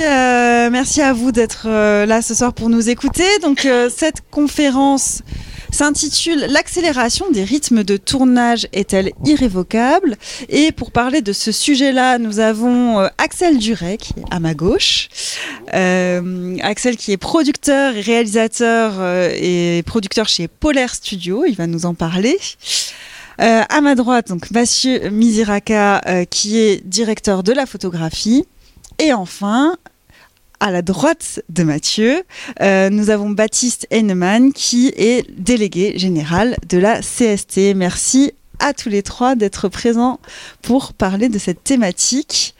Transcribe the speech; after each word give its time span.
Euh, 0.00 0.70
merci 0.70 1.02
à 1.02 1.12
vous 1.12 1.32
d'être 1.32 1.66
euh, 1.66 2.06
là 2.06 2.22
ce 2.22 2.34
soir 2.34 2.52
pour 2.52 2.68
nous 2.68 2.88
écouter. 2.88 3.38
Donc 3.42 3.64
euh, 3.64 3.90
cette 3.94 4.22
conférence 4.30 5.22
s'intitule 5.70 6.46
L'accélération 6.48 7.30
des 7.30 7.44
rythmes 7.44 7.82
de 7.82 7.96
tournage 7.96 8.66
est-elle 8.72 9.12
irrévocable? 9.24 10.16
Et 10.48 10.72
pour 10.72 10.92
parler 10.92 11.22
de 11.22 11.32
ce 11.32 11.52
sujet-là, 11.52 12.18
nous 12.18 12.40
avons 12.40 12.98
Axel 13.18 13.58
Duret 13.58 13.96
qui 13.96 14.14
est 14.18 14.24
à 14.30 14.38
ma 14.38 14.54
gauche. 14.54 15.08
Axel 15.72 16.96
qui 16.96 17.12
est 17.12 17.16
producteur 17.16 17.94
réalisateur 17.94 18.92
et 19.34 19.82
producteur 19.86 20.28
chez 20.28 20.46
Polaire 20.46 20.94
Studio, 20.94 21.44
il 21.46 21.54
va 21.54 21.66
nous 21.66 21.86
en 21.86 21.94
parler. 21.94 22.38
à 23.38 23.80
ma 23.80 23.94
droite, 23.94 24.28
donc 24.28 24.50
Mathieu 24.50 25.08
Miziraka, 25.08 26.26
qui 26.28 26.58
est 26.58 26.86
directeur 26.86 27.42
de 27.42 27.52
la 27.52 27.64
photographie. 27.64 28.44
Et 29.02 29.12
enfin, 29.12 29.76
à 30.60 30.70
la 30.70 30.80
droite 30.80 31.42
de 31.48 31.64
Mathieu, 31.64 32.22
euh, 32.60 32.88
nous 32.88 33.10
avons 33.10 33.30
Baptiste 33.30 33.88
Hennemann 33.90 34.52
qui 34.52 34.92
est 34.96 35.28
délégué 35.36 35.98
général 35.98 36.56
de 36.68 36.78
la 36.78 37.00
CST. 37.00 37.74
Merci 37.74 38.32
à 38.60 38.72
tous 38.72 38.88
les 38.88 39.02
trois 39.02 39.34
d'être 39.34 39.68
présents 39.68 40.20
pour 40.62 40.92
parler 40.92 41.28
de 41.28 41.40
cette 41.40 41.64
thématique. 41.64 42.54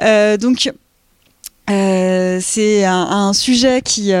Euh, 0.00 0.38
donc, 0.38 0.72
euh, 1.68 2.38
c'est 2.40 2.86
un, 2.86 3.32
sujet 3.34 3.82
qui, 3.82 4.12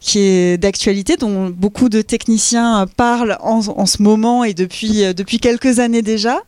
qui 0.00 0.18
est 0.18 0.58
d'actualité, 0.58 1.16
dont 1.16 1.48
beaucoup 1.48 1.88
de 1.88 2.02
techniciens 2.02 2.86
parlent 2.94 3.38
en, 3.40 3.86
ce 3.86 4.02
moment 4.02 4.44
et 4.44 4.52
depuis, 4.52 5.14
depuis 5.14 5.38
quelques 5.38 5.78
années 5.78 6.02
déjà. 6.02 6.42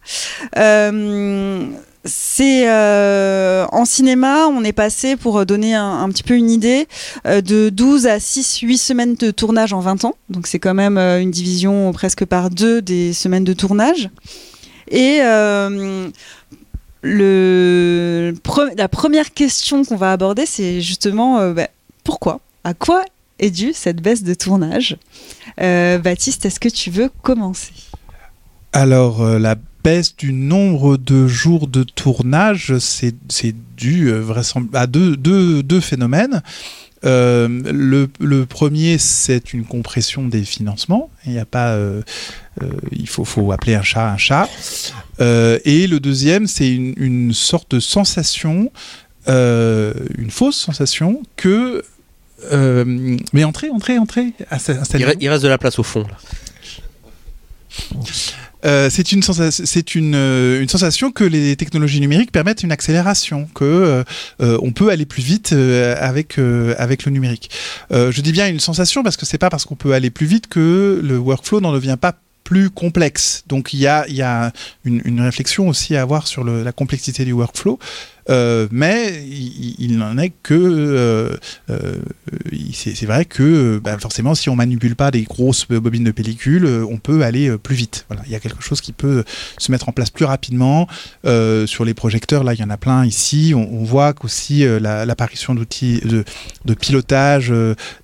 C'est 2.06 2.68
euh, 2.68 3.66
en 3.72 3.84
cinéma, 3.84 4.46
on 4.46 4.62
est 4.62 4.72
passé 4.72 5.16
pour 5.16 5.44
donner 5.44 5.74
un, 5.74 6.08
petit 6.08 6.22
peu 6.22 6.34
une 6.34 6.50
idée 6.50 6.86
euh, 7.26 7.40
de 7.40 7.68
12 7.68 8.06
à 8.06 8.20
6 8.20 8.60
8 8.60 8.78
semaines 8.78 9.14
de 9.16 9.32
tournage 9.32 9.72
en 9.72 9.80
20 9.80 10.04
ans. 10.04 10.14
Donc 10.30 10.46
c'est 10.46 10.60
quand 10.60 10.74
même 10.74 10.98
euh, 10.98 11.20
une 11.20 11.32
division 11.32 11.92
presque 11.92 12.24
par 12.24 12.50
deux 12.50 12.80
des 12.80 13.12
semaines 13.12 13.44
de 13.44 13.52
tournage. 13.52 14.08
Et 14.88 15.18
la 15.18 15.72
première 18.88 19.34
question 19.34 19.84
qu'on 19.84 19.96
va 19.96 20.12
aborder, 20.12 20.46
c'est 20.46 20.80
justement 20.80 21.50
bah, 21.50 21.66
pourquoi 22.04 22.38
À 22.62 22.72
quoi 22.72 23.04
est 23.40 23.50
due 23.50 23.72
cette 23.74 24.00
baisse 24.00 24.22
de 24.22 24.32
tournage? 24.34 24.96
Baptiste, 25.58 26.46
est-ce 26.46 26.60
que 26.60 26.68
tu 26.68 26.90
veux 26.90 27.10
commencer? 27.22 27.72
Alors 28.72 29.24
la 29.24 29.56
baisse 29.86 30.16
du 30.16 30.32
nombre 30.32 30.96
de 30.96 31.28
jours 31.28 31.68
de 31.68 31.84
tournage, 31.84 32.76
c'est 32.80 33.14
dû 33.76 34.10
euh, 34.10 34.24
à 34.72 34.88
deux, 34.88 35.16
deux, 35.16 35.62
deux 35.62 35.78
phénomènes. 35.78 36.42
Euh, 37.04 37.46
le, 37.72 38.08
le, 38.18 38.46
premier, 38.46 38.98
c'est 38.98 39.52
une 39.52 39.64
compression 39.64 40.26
des 40.26 40.42
financements. 40.42 41.08
Il 41.24 41.34
n'y 41.34 41.38
a 41.38 41.44
pas, 41.44 41.74
euh, 41.74 42.02
il 42.90 43.08
faut, 43.08 43.24
faut, 43.24 43.52
appeler 43.52 43.76
un 43.76 43.82
chat 43.82 44.10
un 44.10 44.16
chat. 44.16 44.48
et 45.20 45.86
le 45.86 46.00
deuxième, 46.00 46.48
c'est 46.48 46.68
une, 46.68 46.94
une, 46.96 47.32
sorte 47.32 47.70
de 47.70 47.78
sensation, 47.78 48.72
une 49.28 50.30
fausse 50.30 50.56
sensation 50.56 51.22
que. 51.36 51.84
mais 53.32 53.44
entrez, 53.44 53.70
entrez, 53.70 53.98
entrez. 53.98 54.32
Il, 55.20 55.28
reste 55.28 55.44
de 55.44 55.48
la 55.48 55.58
place 55.58 55.78
au 55.78 55.84
fond. 55.84 56.02
Là. 56.02 56.18
Euh, 58.64 58.88
c'est 58.90 59.12
euh, 59.12 60.60
une, 60.60 60.68
sensation 60.68 61.12
que 61.12 61.24
les 61.24 61.56
technologies 61.56 62.00
numériques 62.00 62.32
permettent 62.32 62.62
une 62.62 62.72
accélération, 62.72 63.48
que 63.54 64.04
euh, 64.40 64.58
on 64.62 64.72
peut 64.72 64.90
aller 64.90 65.06
plus 65.06 65.22
vite 65.22 65.52
avec 65.52 66.38
avec 66.78 67.04
le 67.04 67.12
numérique. 67.12 67.50
je 67.90 68.20
dis 68.20 68.32
bien 68.32 68.48
une 68.48 68.60
sensation 68.60 69.02
parce 69.02 69.16
que 69.16 69.26
c'est 69.26 69.38
pas 69.38 69.50
parce 69.50 69.64
qu'on 69.64 69.76
peut 69.76 69.92
aller 69.92 70.10
plus 70.10 70.26
vite 70.26 70.48
que 70.48 71.00
le 71.02 71.18
workflow 71.18 71.60
n'en 71.60 71.72
devient 71.72 71.96
pas 72.00 72.14
plus 72.44 72.70
complexe. 72.70 73.42
Donc 73.48 73.72
il 73.72 73.80
y 73.80 73.86
a, 73.86 74.08
y 74.08 74.22
a 74.22 74.52
une, 74.84 75.20
réflexion 75.20 75.68
aussi 75.68 75.96
à 75.96 76.02
avoir 76.02 76.26
sur 76.26 76.44
la 76.44 76.72
complexité 76.72 77.24
du 77.24 77.32
workflow. 77.32 77.78
Euh, 78.28 78.66
mais 78.70 79.24
il, 79.78 79.96
n'en 79.98 80.18
est 80.18 80.30
que 80.42 80.54
euh, 80.54 81.36
euh, 81.70 81.96
c'est 82.72 83.06
vrai 83.06 83.24
que 83.24 83.80
bah, 83.82 83.98
forcément 83.98 84.34
si 84.34 84.48
on 84.48 84.56
manipule 84.56 84.96
pas 84.96 85.10
des 85.10 85.22
grosses 85.22 85.66
bobines 85.68 86.04
de 86.04 86.10
pellicule 86.10 86.66
on 86.66 86.98
peut 86.98 87.22
aller 87.22 87.56
plus 87.58 87.76
vite. 87.76 88.04
Voilà. 88.08 88.22
Il 88.26 88.32
y 88.32 88.34
a 88.34 88.40
quelque 88.40 88.62
chose 88.62 88.80
qui 88.80 88.92
peut 88.92 89.24
se 89.58 89.70
mettre 89.70 89.88
en 89.88 89.92
place 89.92 90.10
plus 90.10 90.24
rapidement. 90.24 90.88
Sur 91.24 91.84
les 91.84 91.94
projecteurs 91.94 92.44
là 92.44 92.54
il 92.54 92.60
y 92.60 92.64
en 92.64 92.70
a 92.70 92.76
plein 92.76 93.04
ici. 93.04 93.52
On, 93.54 93.84
voit 93.86 94.12
qu'aussi 94.14 94.64
l'apparition 94.80 95.54
d'outils 95.54 96.00
de, 96.00 96.74
pilotage 96.74 97.52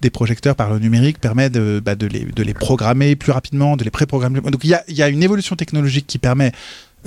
des 0.00 0.10
projecteurs 0.10 0.54
par 0.54 0.72
le 0.72 0.78
numérique 0.78 1.18
permet 1.18 1.50
de, 1.50 1.82
bah, 1.84 1.96
de, 1.96 2.06
les, 2.06 2.24
de 2.24 2.42
les 2.42 2.54
programmer 2.54 3.16
plus 3.16 3.32
rapidement 3.32 3.76
de 3.76 3.84
les 3.84 3.90
préprogrammer. 3.90 4.40
Donc 4.40 4.64
il 4.64 4.70
y 4.70 4.74
a, 4.74 4.84
il 4.88 4.94
y 4.94 5.02
a 5.02 5.08
une 5.08 5.22
évolution 5.22 5.56
technologique 5.56 6.06
qui 6.06 6.18
permet 6.18 6.52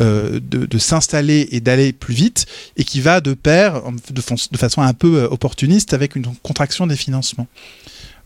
euh, 0.02 0.42
de, 0.42 0.78
s'installer 0.78 1.48
et 1.52 1.62
d'aller 1.62 1.94
plus 1.94 2.14
vite, 2.14 2.48
et 2.76 2.84
qui 2.84 3.00
va 3.00 3.22
de 3.22 3.34
pair, 3.34 3.82
de, 4.12 4.58
façon 4.58 4.82
un 4.82 4.94
peu 4.94 5.20
euh, 5.20 5.28
opportuniste, 5.30 5.94
avec 5.94 6.18
une 6.18 6.26
contraction 6.44 6.86
des 6.86 6.98
financements. 6.98 7.48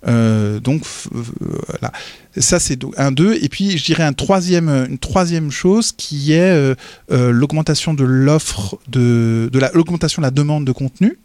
Euh, 0.07 0.59
donc 0.59 0.83
voilà, 1.11 1.91
ça 2.37 2.59
c'est 2.59 2.79
un 2.97 3.11
deux. 3.11 3.37
Et 3.43 3.49
puis 3.49 3.77
je 3.77 3.85
dirais 3.85 4.03
une 4.03 4.15
troisième 4.97 5.51
chose 5.51 5.91
qui 5.91 6.33
est 6.33 6.75
l'augmentation 7.09 7.93
de 7.93 8.03
l'offre 8.03 8.79
de, 8.87 9.49
l'augmentation 9.73 10.21
de 10.21 10.25
la 10.25 10.31
demande 10.31 10.65
de 10.65 10.71
contenu. 10.71 11.19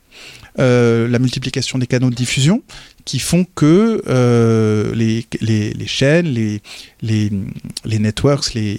La 0.59 1.19
multiplication 1.19 1.79
des 1.79 1.87
canaux 1.87 2.11
de 2.11 2.15
diffusion 2.15 2.63
qui 3.05 3.19
font 3.19 3.45
que 3.55 4.03
euh, 4.09 4.95
les, 4.95 5.27
les, 5.41 5.87
chaînes, 5.87 6.27
les, 6.27 7.31
networks, 7.85 8.55
les, 8.55 8.77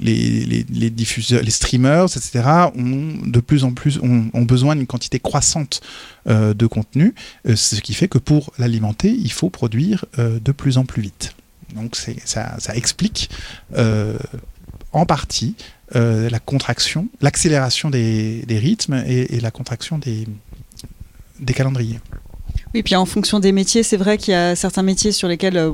les, 0.00 0.90
diffuseurs, 0.90 1.42
les 1.42 1.50
streamers, 1.50 2.04
etc., 2.04 2.42
ont 2.74 3.26
de 3.26 3.40
plus 3.40 3.64
en 3.64 3.72
plus 3.72 3.98
ont, 4.02 4.42
besoin 4.42 4.76
d'une 4.76 4.86
quantité 4.86 5.18
croissante 5.18 5.80
euh, 6.28 6.54
de 6.54 6.66
contenu, 6.66 7.14
ce 7.54 7.80
qui 7.80 7.94
fait 7.94 8.08
que 8.08 8.18
pour 8.18 8.52
l'alimenter, 8.58 9.10
il 9.10 9.32
faut 9.32 9.50
produire 9.50 10.04
de 10.16 10.52
plus 10.52 10.78
en 10.78 10.84
plus 10.84 11.02
vite. 11.02 11.34
Donc 11.74 11.96
ça, 11.96 12.56
explique 12.74 13.28
en 14.92 15.06
partie 15.06 15.54
la 15.92 16.38
contraction, 16.38 17.08
l'accélération 17.20 17.90
des, 17.90 18.44
rythmes 18.48 19.04
et, 19.06 19.40
la 19.40 19.50
contraction 19.50 19.98
des 19.98 20.24
calendriers. 21.52 22.00
Oui, 22.76 22.82
puis 22.82 22.94
en 22.94 23.06
fonction 23.06 23.40
des 23.40 23.52
métiers, 23.52 23.82
c'est 23.82 23.96
vrai 23.96 24.18
qu'il 24.18 24.32
y 24.32 24.34
a 24.34 24.54
certains 24.54 24.82
métiers 24.82 25.10
sur 25.10 25.28
lesquels 25.28 25.56
euh, 25.56 25.72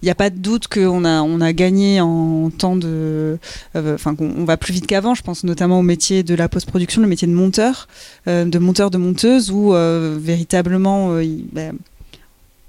il 0.00 0.06
n'y 0.06 0.10
a 0.10 0.14
pas 0.14 0.30
de 0.30 0.38
doute 0.38 0.66
qu'on 0.66 1.04
a, 1.04 1.20
on 1.20 1.42
a 1.42 1.52
gagné 1.52 2.00
en 2.00 2.48
temps 2.48 2.74
de. 2.74 3.38
Euh, 3.76 3.94
enfin, 3.94 4.14
qu'on 4.14 4.46
va 4.46 4.56
plus 4.56 4.72
vite 4.72 4.86
qu'avant. 4.86 5.14
Je 5.14 5.20
pense 5.20 5.44
notamment 5.44 5.78
au 5.78 5.82
métier 5.82 6.22
de 6.22 6.34
la 6.34 6.48
post-production, 6.48 7.02
le 7.02 7.06
métier 7.06 7.28
de 7.28 7.34
monteur, 7.34 7.86
euh, 8.28 8.46
de 8.46 8.58
monteur, 8.58 8.90
de 8.90 8.96
monteuse, 8.96 9.50
où 9.50 9.72
véritablement. 9.72 11.18
Ben, 11.52 11.76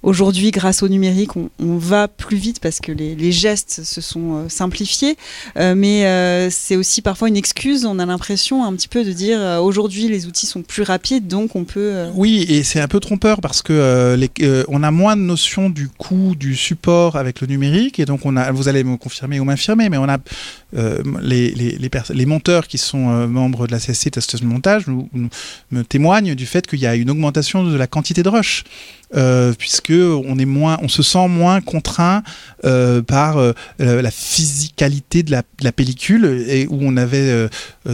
Aujourd'hui, 0.01 0.51
grâce 0.51 0.81
au 0.81 0.87
numérique, 0.87 1.31
on, 1.35 1.49
va 1.59 2.07
plus 2.07 2.37
vite 2.37 2.61
parce 2.61 2.79
que 2.79 2.91
les, 2.91 3.31
gestes 3.31 3.83
se 3.83 3.99
sont 3.99 4.35
euh, 4.35 4.49
simplifiés. 4.49 5.17
Euh, 5.57 5.75
mais 5.75 6.05
euh, 6.05 6.49
c'est 6.49 6.77
aussi 6.77 7.01
parfois 7.01 7.27
une 7.27 7.35
excuse. 7.35 7.85
On 7.85 7.99
a 7.99 8.05
l'impression 8.05 8.63
un 8.63 8.73
petit 8.73 8.87
peu 8.87 9.03
de 9.03 9.11
dire 9.11 9.39
aujourd'hui 9.61 10.07
les 10.07 10.25
outils 10.25 10.45
sont 10.45 10.61
plus 10.61 10.83
rapides, 10.83 11.27
donc 11.27 11.55
on 11.55 11.65
peut. 11.65 12.05
Oui, 12.15 12.45
et 12.47 12.63
c'est 12.63 12.79
un 12.79 12.87
peu 12.87 12.99
trompeur 13.01 13.41
parce 13.41 13.61
que 13.61 14.17
on 14.69 14.83
a 14.83 14.91
moins 14.91 15.17
de 15.17 15.21
notion 15.21 15.69
du 15.69 15.89
coût 15.89 16.33
du 16.35 16.55
support 16.55 17.17
avec 17.17 17.41
le 17.41 17.47
numérique, 17.47 17.99
et 17.99 18.05
donc 18.05 18.25
on 18.25 18.37
a. 18.37 18.51
Vous 18.51 18.69
allez 18.69 18.83
me 18.83 18.95
confirmer 18.95 19.39
ou 19.39 19.43
m'infirmer, 19.43 19.89
mais 19.89 19.97
on 19.97 20.07
a 20.07 20.17
les, 20.73 21.51
les, 21.51 22.25
monteurs 22.25 22.67
qui 22.67 22.77
sont 22.77 23.27
membres 23.27 23.67
de 23.67 23.71
la 23.71 23.79
CSC 23.79 24.11
Testeuse 24.11 24.41
de 24.41 24.45
montage 24.45 24.87
nous, 24.87 25.09
me 25.71 25.83
témoignent 25.83 26.35
du 26.35 26.45
fait 26.45 26.67
qu'il 26.67 26.79
y 26.79 26.87
a 26.87 26.95
une 26.95 27.09
augmentation 27.09 27.63
de 27.63 27.75
la 27.75 27.87
quantité 27.87 28.23
de 28.23 28.29
rush. 28.29 28.63
Euh, 29.15 29.53
puisque 29.57 29.91
on 29.91 30.37
est 30.37 30.45
moins, 30.45 30.77
on 30.83 30.87
se 30.87 31.01
sent 31.01 31.27
moins 31.27 31.61
contraint 31.61 32.21
euh, 32.63 33.01
par 33.01 33.37
euh, 33.39 33.53
la 33.79 34.11
physicalité 34.11 35.23
de 35.23 35.31
la, 35.31 35.41
de 35.41 35.63
la, 35.63 35.71
pellicule 35.71 36.25
et 36.47 36.67
où 36.67 36.77
on 36.81 36.95
avait 36.95 37.49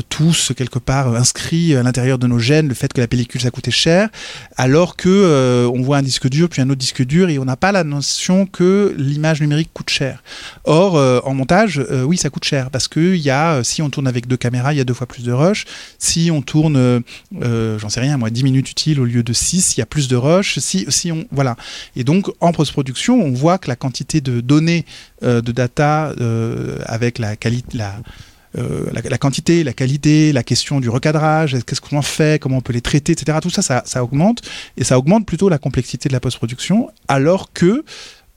tous 0.10 0.52
quelque 0.58 0.80
part 0.80 1.16
inscrit 1.16 1.76
à 1.76 1.84
l'intérieur 1.84 2.18
de 2.18 2.28
nos 2.28 2.40
gènes 2.40 2.68
le 2.68 2.74
fait 2.74 2.92
que 2.92 3.00
la 3.00 3.08
pellicule 3.08 3.40
ça 3.40 3.52
coûtait 3.52 3.72
cher, 3.72 4.10
alors 4.58 4.98
que 4.98 5.68
on 5.72 5.82
voit 5.82 5.98
un 5.98 6.02
disque 6.02 6.28
dur 6.28 6.50
puis 6.50 6.62
un 6.62 6.70
autre 6.70 6.80
disque 6.80 7.06
dur 7.06 7.30
et 7.30 7.38
on 7.38 7.46
n'a 7.46 7.56
pas 7.56 7.72
la 7.72 7.84
notion 7.84 8.46
que 8.46 8.94
l'image 8.98 9.42
numérique 9.42 9.70
coûte 9.74 9.90
cher. 9.90 10.24
Or 10.64 10.96
en 11.26 11.34
montage, 11.34 11.82
oui 12.06 12.18
ça 12.18 12.30
coûte 12.30 12.46
cher 12.46 12.65
parce 12.72 12.88
que 12.88 13.16
y 13.16 13.30
a, 13.30 13.64
si 13.64 13.82
on 13.82 13.90
tourne 13.90 14.08
avec 14.08 14.28
deux 14.28 14.38
caméras, 14.38 14.74
il 14.74 14.78
y 14.78 14.82
a 14.82 14.84
deux 14.84 14.94
fois 14.94 15.08
plus 15.08 15.24
de 15.24 15.32
rush. 15.32 15.66
Si 16.00 16.30
on 16.32 16.42
tourne, 16.42 17.04
j'en 17.42 17.90
sais 17.90 18.00
rien, 18.00 18.18
moi 18.18 18.30
10 18.30 18.44
minutes 18.44 18.70
utiles 18.70 19.00
au 19.00 19.06
lieu 19.06 19.24
de 19.24 19.34
6, 19.34 19.78
il 19.78 19.80
y 19.80 19.84
a 19.84 19.86
plus 19.86 20.08
de 20.08 20.16
rush. 20.16 20.60
Si, 20.60 20.86
si 20.90 21.12
voilà. 21.32 21.56
Et 21.96 22.04
donc 22.04 22.32
en 22.40 22.52
post-production, 22.52 23.22
on 23.22 23.32
voit 23.32 23.58
que 23.58 23.68
la 23.68 23.76
quantité 23.76 24.22
de 24.22 24.42
données 24.42 24.86
euh, 25.24 25.42
de 25.42 25.52
data 25.52 26.14
euh, 26.20 26.80
avec 26.86 27.20
la 27.20 27.36
qualité, 27.36 27.78
la 27.78 27.96
la, 28.58 29.18
quantité, 29.18 29.66
la 29.66 29.74
qualité, 29.74 30.32
la 30.32 30.42
question 30.42 30.80
du 30.80 30.88
recadrage, 30.88 31.58
qu'est-ce 31.66 31.82
qu'on 31.82 31.98
en 31.98 32.02
fait, 32.02 32.42
comment 32.42 32.58
on 32.58 32.62
peut 32.62 32.72
les 32.72 32.80
traiter, 32.80 33.12
etc. 33.12 33.38
Tout 33.42 33.50
ça, 33.50 33.62
ça, 33.62 33.84
ça 33.86 34.02
augmente 34.02 34.44
et 34.78 34.86
ça 34.86 34.98
augmente 34.98 35.26
plutôt 35.26 35.50
la 35.50 35.58
complexité 35.58 36.08
de 36.08 36.14
la 36.14 36.22
post-production, 36.22 36.90
alors 37.10 37.52
que 37.52 37.84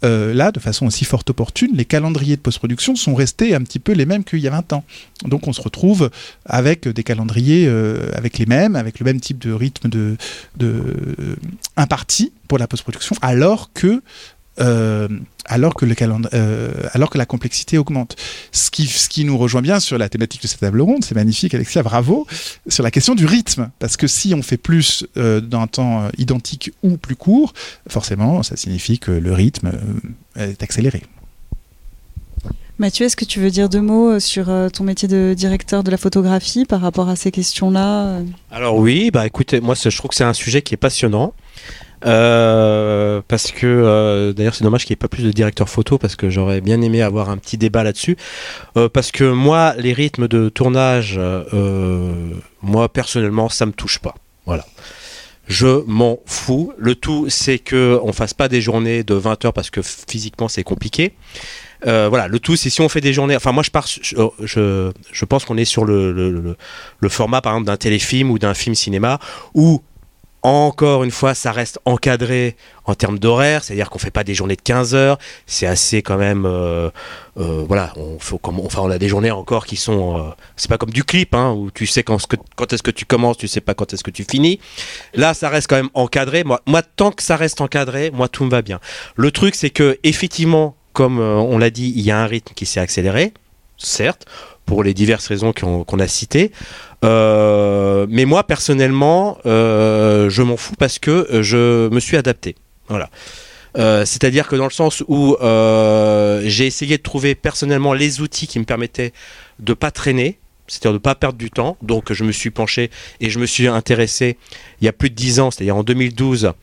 euh, 0.04 0.32
là, 0.32 0.52
de 0.52 0.60
façon 0.60 0.86
aussi 0.86 1.04
fort 1.04 1.24
opportune, 1.28 1.70
les 1.74 1.84
calendriers 1.84 2.36
de 2.36 2.40
post-production 2.40 2.94
sont 2.94 3.14
restés 3.14 3.54
un 3.54 3.62
petit 3.62 3.78
peu 3.78 3.92
les 3.92 4.06
mêmes 4.06 4.24
qu'il 4.24 4.38
y 4.38 4.46
a 4.46 4.50
20 4.50 4.72
ans. 4.72 4.84
Donc 5.24 5.48
on 5.48 5.52
se 5.52 5.60
retrouve 5.60 6.10
avec 6.44 6.86
des 6.86 7.02
calendriers 7.02 7.66
euh, 7.66 8.10
avec 8.14 8.38
les 8.38 8.46
mêmes, 8.46 8.76
avec 8.76 9.00
le 9.00 9.04
même 9.04 9.20
type 9.20 9.38
de 9.38 9.52
rythme 9.52 9.88
de, 9.88 10.16
de 10.56 11.36
imparti 11.76 12.32
pour 12.46 12.58
la 12.58 12.66
post-production, 12.66 13.16
alors 13.22 13.72
que 13.72 14.02
euh, 14.60 15.08
alors, 15.44 15.74
que 15.74 15.86
le 15.86 15.94
euh, 16.34 16.72
alors 16.92 17.10
que 17.10 17.18
la 17.18 17.26
complexité 17.26 17.78
augmente. 17.78 18.16
Ce 18.52 18.70
qui, 18.70 18.86
ce 18.86 19.08
qui 19.08 19.24
nous 19.24 19.38
rejoint 19.38 19.62
bien 19.62 19.80
sur 19.80 19.98
la 19.98 20.08
thématique 20.08 20.42
de 20.42 20.46
cette 20.46 20.60
table 20.60 20.80
ronde, 20.80 21.04
c'est 21.04 21.14
magnifique 21.14 21.54
Alexia, 21.54 21.82
bravo, 21.82 22.26
sur 22.68 22.82
la 22.82 22.90
question 22.90 23.14
du 23.14 23.26
rythme. 23.26 23.70
Parce 23.78 23.96
que 23.96 24.06
si 24.06 24.34
on 24.34 24.42
fait 24.42 24.56
plus 24.56 25.06
euh, 25.16 25.40
dans 25.40 25.60
un 25.60 25.66
temps 25.66 26.08
identique 26.18 26.72
ou 26.82 26.96
plus 26.96 27.16
court, 27.16 27.54
forcément, 27.88 28.42
ça 28.42 28.56
signifie 28.56 28.98
que 28.98 29.10
le 29.10 29.32
rythme 29.32 29.72
est 30.36 30.62
accéléré. 30.62 31.02
Mathieu, 32.78 33.06
est-ce 33.06 33.16
que 33.16 33.24
tu 33.24 33.40
veux 33.40 33.50
dire 33.50 33.68
deux 33.68 33.80
mots 33.80 34.20
sur 34.20 34.52
ton 34.72 34.84
métier 34.84 35.08
de 35.08 35.34
directeur 35.36 35.82
de 35.82 35.90
la 35.90 35.96
photographie 35.96 36.64
par 36.64 36.80
rapport 36.80 37.08
à 37.08 37.16
ces 37.16 37.32
questions-là? 37.32 38.20
Alors 38.52 38.76
oui, 38.76 39.10
bah 39.10 39.26
écoutez, 39.26 39.60
moi 39.60 39.74
je 39.74 39.96
trouve 39.96 40.10
que 40.10 40.14
c'est 40.14 40.22
un 40.22 40.32
sujet 40.32 40.62
qui 40.62 40.74
est 40.74 40.78
passionnant. 40.78 41.34
Euh, 42.06 43.20
parce 43.26 43.50
que 43.50 43.66
euh, 43.66 44.32
d'ailleurs 44.32 44.54
c'est 44.54 44.64
dommage 44.64 44.84
qu'il 44.84 44.92
n'y 44.92 44.98
ait 44.98 45.04
pas 45.04 45.08
plus 45.08 45.24
de 45.24 45.32
directeur 45.32 45.68
photo 45.68 45.98
parce 45.98 46.14
que 46.14 46.30
j'aurais 46.30 46.60
bien 46.60 46.80
aimé 46.80 47.02
avoir 47.02 47.30
un 47.30 47.36
petit 47.38 47.58
débat 47.58 47.82
là-dessus. 47.82 48.16
Euh, 48.76 48.88
parce 48.88 49.10
que 49.10 49.24
moi 49.24 49.74
les 49.76 49.92
rythmes 49.92 50.28
de 50.28 50.48
tournage 50.48 51.20
moi 52.62 52.88
personnellement 52.88 53.48
ça 53.48 53.66
me 53.66 53.72
touche 53.72 53.98
pas. 53.98 54.14
Voilà. 54.46 54.64
Je 55.46 55.82
m'en 55.86 56.18
fous. 56.26 56.72
Le 56.78 56.94
tout 56.94 57.26
c'est 57.28 57.58
que 57.58 57.98
on 58.02 58.12
fasse 58.12 58.34
pas 58.34 58.48
des 58.48 58.60
journées 58.60 59.02
de 59.02 59.14
20 59.14 59.46
heures 59.46 59.52
parce 59.52 59.70
que 59.70 59.80
physiquement 59.82 60.48
c'est 60.48 60.64
compliqué. 60.64 61.14
Voilà, 61.84 62.26
le 62.26 62.40
tout, 62.40 62.56
c'est 62.56 62.70
si 62.70 62.80
on 62.80 62.88
fait 62.88 63.00
des 63.00 63.12
journées. 63.12 63.36
Enfin, 63.36 63.52
moi, 63.52 63.62
je 63.62 65.24
pense 65.24 65.44
qu'on 65.44 65.56
est 65.56 65.64
sur 65.64 65.84
le, 65.84 66.56
format, 67.08 67.40
par 67.40 67.52
exemple, 67.52 67.66
d'un 67.68 67.76
téléfilm 67.76 68.32
ou 68.32 68.38
d'un 68.38 68.52
film 68.52 68.74
cinéma 68.74 69.20
où 69.54 69.80
encore 70.42 71.04
une 71.04 71.10
fois, 71.10 71.34
ça 71.34 71.52
reste 71.52 71.78
encadré 71.84 72.56
en 72.84 72.94
termes 72.94 73.18
d'horaire, 73.18 73.64
c'est-à-dire 73.64 73.90
qu'on 73.90 73.98
fait 73.98 74.10
pas 74.10 74.24
des 74.24 74.34
journées 74.34 74.56
de 74.56 74.62
15 74.62 74.94
heures, 74.94 75.18
c'est 75.46 75.66
assez 75.66 76.00
quand 76.00 76.16
même, 76.16 76.46
euh, 76.46 76.90
euh, 77.38 77.64
voilà, 77.66 77.92
on 77.96 78.18
faut 78.18 78.40
enfin 78.42 78.82
on 78.82 78.90
a 78.90 78.98
des 78.98 79.08
journées 79.08 79.30
encore 79.30 79.66
qui 79.66 79.76
sont, 79.76 80.18
euh, 80.18 80.30
c'est 80.56 80.68
pas 80.68 80.78
comme 80.78 80.90
du 80.90 81.04
clip, 81.04 81.34
hein, 81.34 81.52
où 81.52 81.70
tu 81.70 81.86
sais 81.86 82.02
quand, 82.02 82.16
est-ce 82.16 82.82
que 82.82 82.90
tu 82.90 83.04
commences, 83.04 83.36
tu 83.36 83.48
sais 83.48 83.60
pas 83.60 83.74
quand 83.74 83.92
est-ce 83.92 84.04
que 84.04 84.10
tu 84.10 84.24
finis. 84.24 84.60
Là, 85.14 85.34
ça 85.34 85.48
reste 85.48 85.68
quand 85.68 85.76
même 85.76 85.90
encadré. 85.94 86.44
Moi, 86.44 86.60
moi, 86.66 86.82
tant 86.82 87.10
que 87.10 87.22
ça 87.22 87.36
reste 87.36 87.60
encadré, 87.60 88.10
moi 88.12 88.28
tout 88.28 88.44
me 88.44 88.50
va 88.50 88.62
bien. 88.62 88.80
Le 89.16 89.30
truc, 89.30 89.54
c'est 89.54 89.70
que 89.70 89.98
effectivement, 90.04 90.76
comme 90.92 91.18
on 91.18 91.58
l'a 91.58 91.70
dit, 91.70 91.92
il 91.94 92.02
y 92.02 92.10
a 92.10 92.18
un 92.18 92.26
rythme 92.26 92.54
qui 92.54 92.66
s'est 92.66 92.80
accéléré, 92.80 93.32
certes, 93.76 94.26
pour 94.68 94.84
les 94.84 94.92
diverses 94.92 95.26
raisons 95.26 95.52
qu'on 95.52 95.98
a 95.98 96.06
citées. 96.06 96.52
Euh, 97.04 98.06
mais 98.08 98.24
moi, 98.24 98.44
personnellement, 98.44 99.38
euh, 99.46 100.28
je 100.30 100.42
m'en 100.42 100.56
fous 100.56 100.74
parce 100.78 100.98
que 100.98 101.28
euh, 101.30 101.42
je 101.42 101.88
me 101.90 102.00
suis 102.00 102.16
adapté. 102.16 102.56
Voilà. 102.88 103.10
C'est-à-dire 104.04 104.48
que 104.48 104.56
dans 104.56 104.64
le 104.64 104.70
sens 104.70 105.04
où 105.06 105.36
j'ai 105.40 106.66
essayé 106.66 106.96
de 106.98 107.02
trouver 107.02 107.36
personnellement 107.36 107.92
les 107.92 108.20
outils 108.20 108.48
qui 108.48 108.58
me 108.58 108.64
permettaient 108.64 109.12
de 109.60 109.72
pas 109.72 109.92
traîner, 109.92 110.38
c'est-à-dire 110.66 110.92
de 110.92 110.96
ne 110.96 111.02
pas 111.02 111.14
perdre 111.14 111.38
du 111.38 111.48
temps. 111.48 111.76
Donc 111.80 112.12
je 112.12 112.24
me 112.24 112.32
suis 112.32 112.50
penché 112.50 112.90
et 113.20 113.30
je 113.30 113.38
me 113.38 113.46
suis 113.46 113.68
intéressé 113.68 114.36
il 114.80 114.86
y 114.86 114.88
a 114.88 114.92
plus 114.92 115.10
de 115.10 115.14
10 115.14 115.38
ans, 115.38 115.50
c'est-à-dire 115.52 115.76
en 115.76 115.84
2012, 115.84 116.54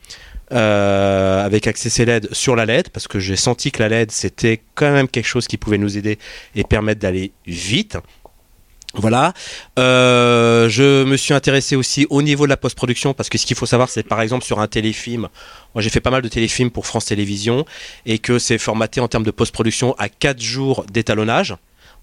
avec 0.50 1.66
Access 1.66 1.98
LED 2.00 2.28
sur 2.34 2.54
la 2.54 2.66
LED, 2.66 2.90
parce 2.90 3.08
que 3.08 3.18
j'ai 3.18 3.36
senti 3.36 3.70
que 3.70 3.82
la 3.82 3.88
LED 3.88 4.10
c'était 4.10 4.60
quand 4.74 4.92
même 4.92 5.08
quelque 5.08 5.28
chose 5.28 5.46
qui 5.46 5.56
pouvait 5.56 5.78
nous 5.78 5.96
aider 5.96 6.18
et 6.54 6.64
permettre 6.64 7.00
d'aller 7.00 7.32
vite. 7.46 7.96
Voilà. 8.96 9.34
Euh, 9.78 10.68
je 10.68 11.04
me 11.04 11.16
suis 11.16 11.34
intéressé 11.34 11.76
aussi 11.76 12.06
au 12.10 12.22
niveau 12.22 12.44
de 12.44 12.50
la 12.50 12.56
post-production 12.56 13.14
parce 13.14 13.28
que 13.28 13.38
ce 13.38 13.46
qu'il 13.46 13.56
faut 13.56 13.66
savoir, 13.66 13.90
c'est 13.90 14.02
par 14.02 14.20
exemple 14.22 14.44
sur 14.44 14.58
un 14.60 14.66
téléfilm. 14.66 15.28
Moi, 15.74 15.82
j'ai 15.82 15.90
fait 15.90 16.00
pas 16.00 16.10
mal 16.10 16.22
de 16.22 16.28
téléfilms 16.28 16.70
pour 16.70 16.86
France 16.86 17.06
Télévisions 17.06 17.64
et 18.06 18.18
que 18.18 18.38
c'est 18.38 18.58
formaté 18.58 19.00
en 19.00 19.08
termes 19.08 19.24
de 19.24 19.30
post-production 19.30 19.94
à 19.98 20.08
4 20.08 20.40
jours 20.40 20.84
d'étalonnage. 20.90 21.54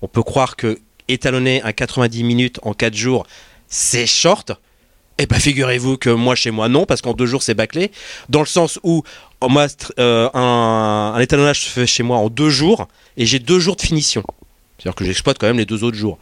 On 0.01 0.07
peut 0.07 0.24
croire 0.24 0.56
que 0.56 0.80
étalonner 1.07 1.62
un 1.63 1.72
90 1.72 2.24
minutes 2.24 2.60
en 2.62 2.74
4 2.74 2.95
jours, 2.95 3.25
c'est 3.68 4.06
short. 4.06 4.51
Eh 5.19 5.25
bien, 5.25 5.40
figurez-vous 5.40 5.98
que 5.98 6.10
moi, 6.10 6.36
chez 6.36 6.51
moi, 6.51 6.69
non, 6.69 6.86
parce 6.86 7.01
qu'en 7.01 7.13
deux 7.13 7.28
jours, 7.28 7.44
c'est 7.44 7.54
bâclé. 7.54 7.92
Dans 8.30 8.40
le 8.40 8.48
sens 8.48 8.80
où, 8.84 9.04
moi, 9.42 9.68
euh, 10.00 10.30
un, 10.34 11.13
un 11.16 11.19
étalonnage 11.19 11.62
se 11.62 11.69
fait 11.69 11.86
chez 11.86 12.04
moi 12.04 12.18
en 12.18 12.30
deux 12.30 12.50
jours 12.50 12.88
et 13.18 13.25
j'ai 13.25 13.40
deux 13.40 13.60
jours 13.60 13.75
de 13.75 13.81
finition. 13.81 14.24
C'est-à-dire 14.78 14.95
que 14.95 15.06
j'exploite 15.06 15.38
quand 15.40 15.48
même 15.48 15.57
les 15.57 15.66
deux 15.66 15.84
autres 15.84 15.98
jours. 15.98 16.18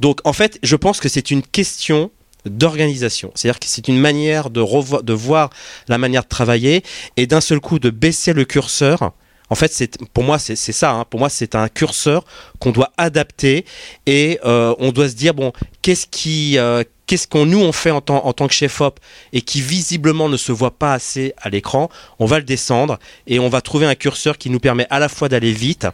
Donc 0.00 0.20
en 0.24 0.32
fait, 0.32 0.58
je 0.62 0.76
pense 0.76 0.98
que 0.98 1.08
c'est 1.08 1.30
une 1.30 1.42
question 1.42 2.10
d'organisation. 2.46 3.30
C'est-à-dire 3.34 3.60
que 3.60 3.66
c'est 3.68 3.86
une 3.86 3.98
manière 3.98 4.48
de, 4.50 4.60
voir 5.12 5.50
la 5.88 5.98
manière 5.98 6.22
de 6.22 6.28
travailler 6.28 6.82
et 7.18 7.26
d'un 7.26 7.42
seul 7.42 7.60
coup 7.60 7.78
de 7.78 7.90
baisser 7.90 8.32
le 8.32 8.44
curseur. 8.44 9.12
En 9.50 9.54
fait, 9.54 9.98
pour 10.14 10.24
moi 10.24 10.38
c'est 10.38 10.56
ça. 10.56 10.92
Hein. 10.92 11.04
Pour 11.10 11.20
moi, 11.20 11.28
c'est 11.28 11.54
un 11.54 11.68
curseur 11.68 12.24
qu'on 12.60 12.70
doit 12.70 12.92
adapter 12.96 13.64
et 14.06 14.38
euh, 14.44 14.74
on 14.78 14.92
doit 14.92 15.08
se 15.08 15.14
dire 15.14 15.34
bon, 15.34 15.52
qu'est-ce 15.82 16.06
qui 16.06 16.56
euh, 16.56 16.82
qu'on 17.28 17.44
nous 17.44 17.58
on 17.58 17.72
fait 17.72 17.90
en, 17.90 18.02
en 18.06 18.32
tant 18.32 18.46
que 18.46 18.54
chef 18.54 18.80
op 18.80 19.00
et 19.32 19.42
qui 19.42 19.60
visiblement 19.60 20.28
ne 20.28 20.36
se 20.36 20.52
voit 20.52 20.70
pas 20.70 20.92
assez 20.92 21.34
à 21.38 21.48
l'écran, 21.48 21.90
on 22.20 22.26
va 22.26 22.38
le 22.38 22.44
descendre 22.44 23.00
et 23.26 23.40
on 23.40 23.48
va 23.48 23.60
trouver 23.60 23.86
un 23.86 23.96
curseur 23.96 24.38
qui 24.38 24.48
nous 24.48 24.60
permet 24.60 24.86
à 24.90 25.00
la 25.00 25.08
fois 25.08 25.28
d'aller 25.28 25.52
vite 25.52 25.88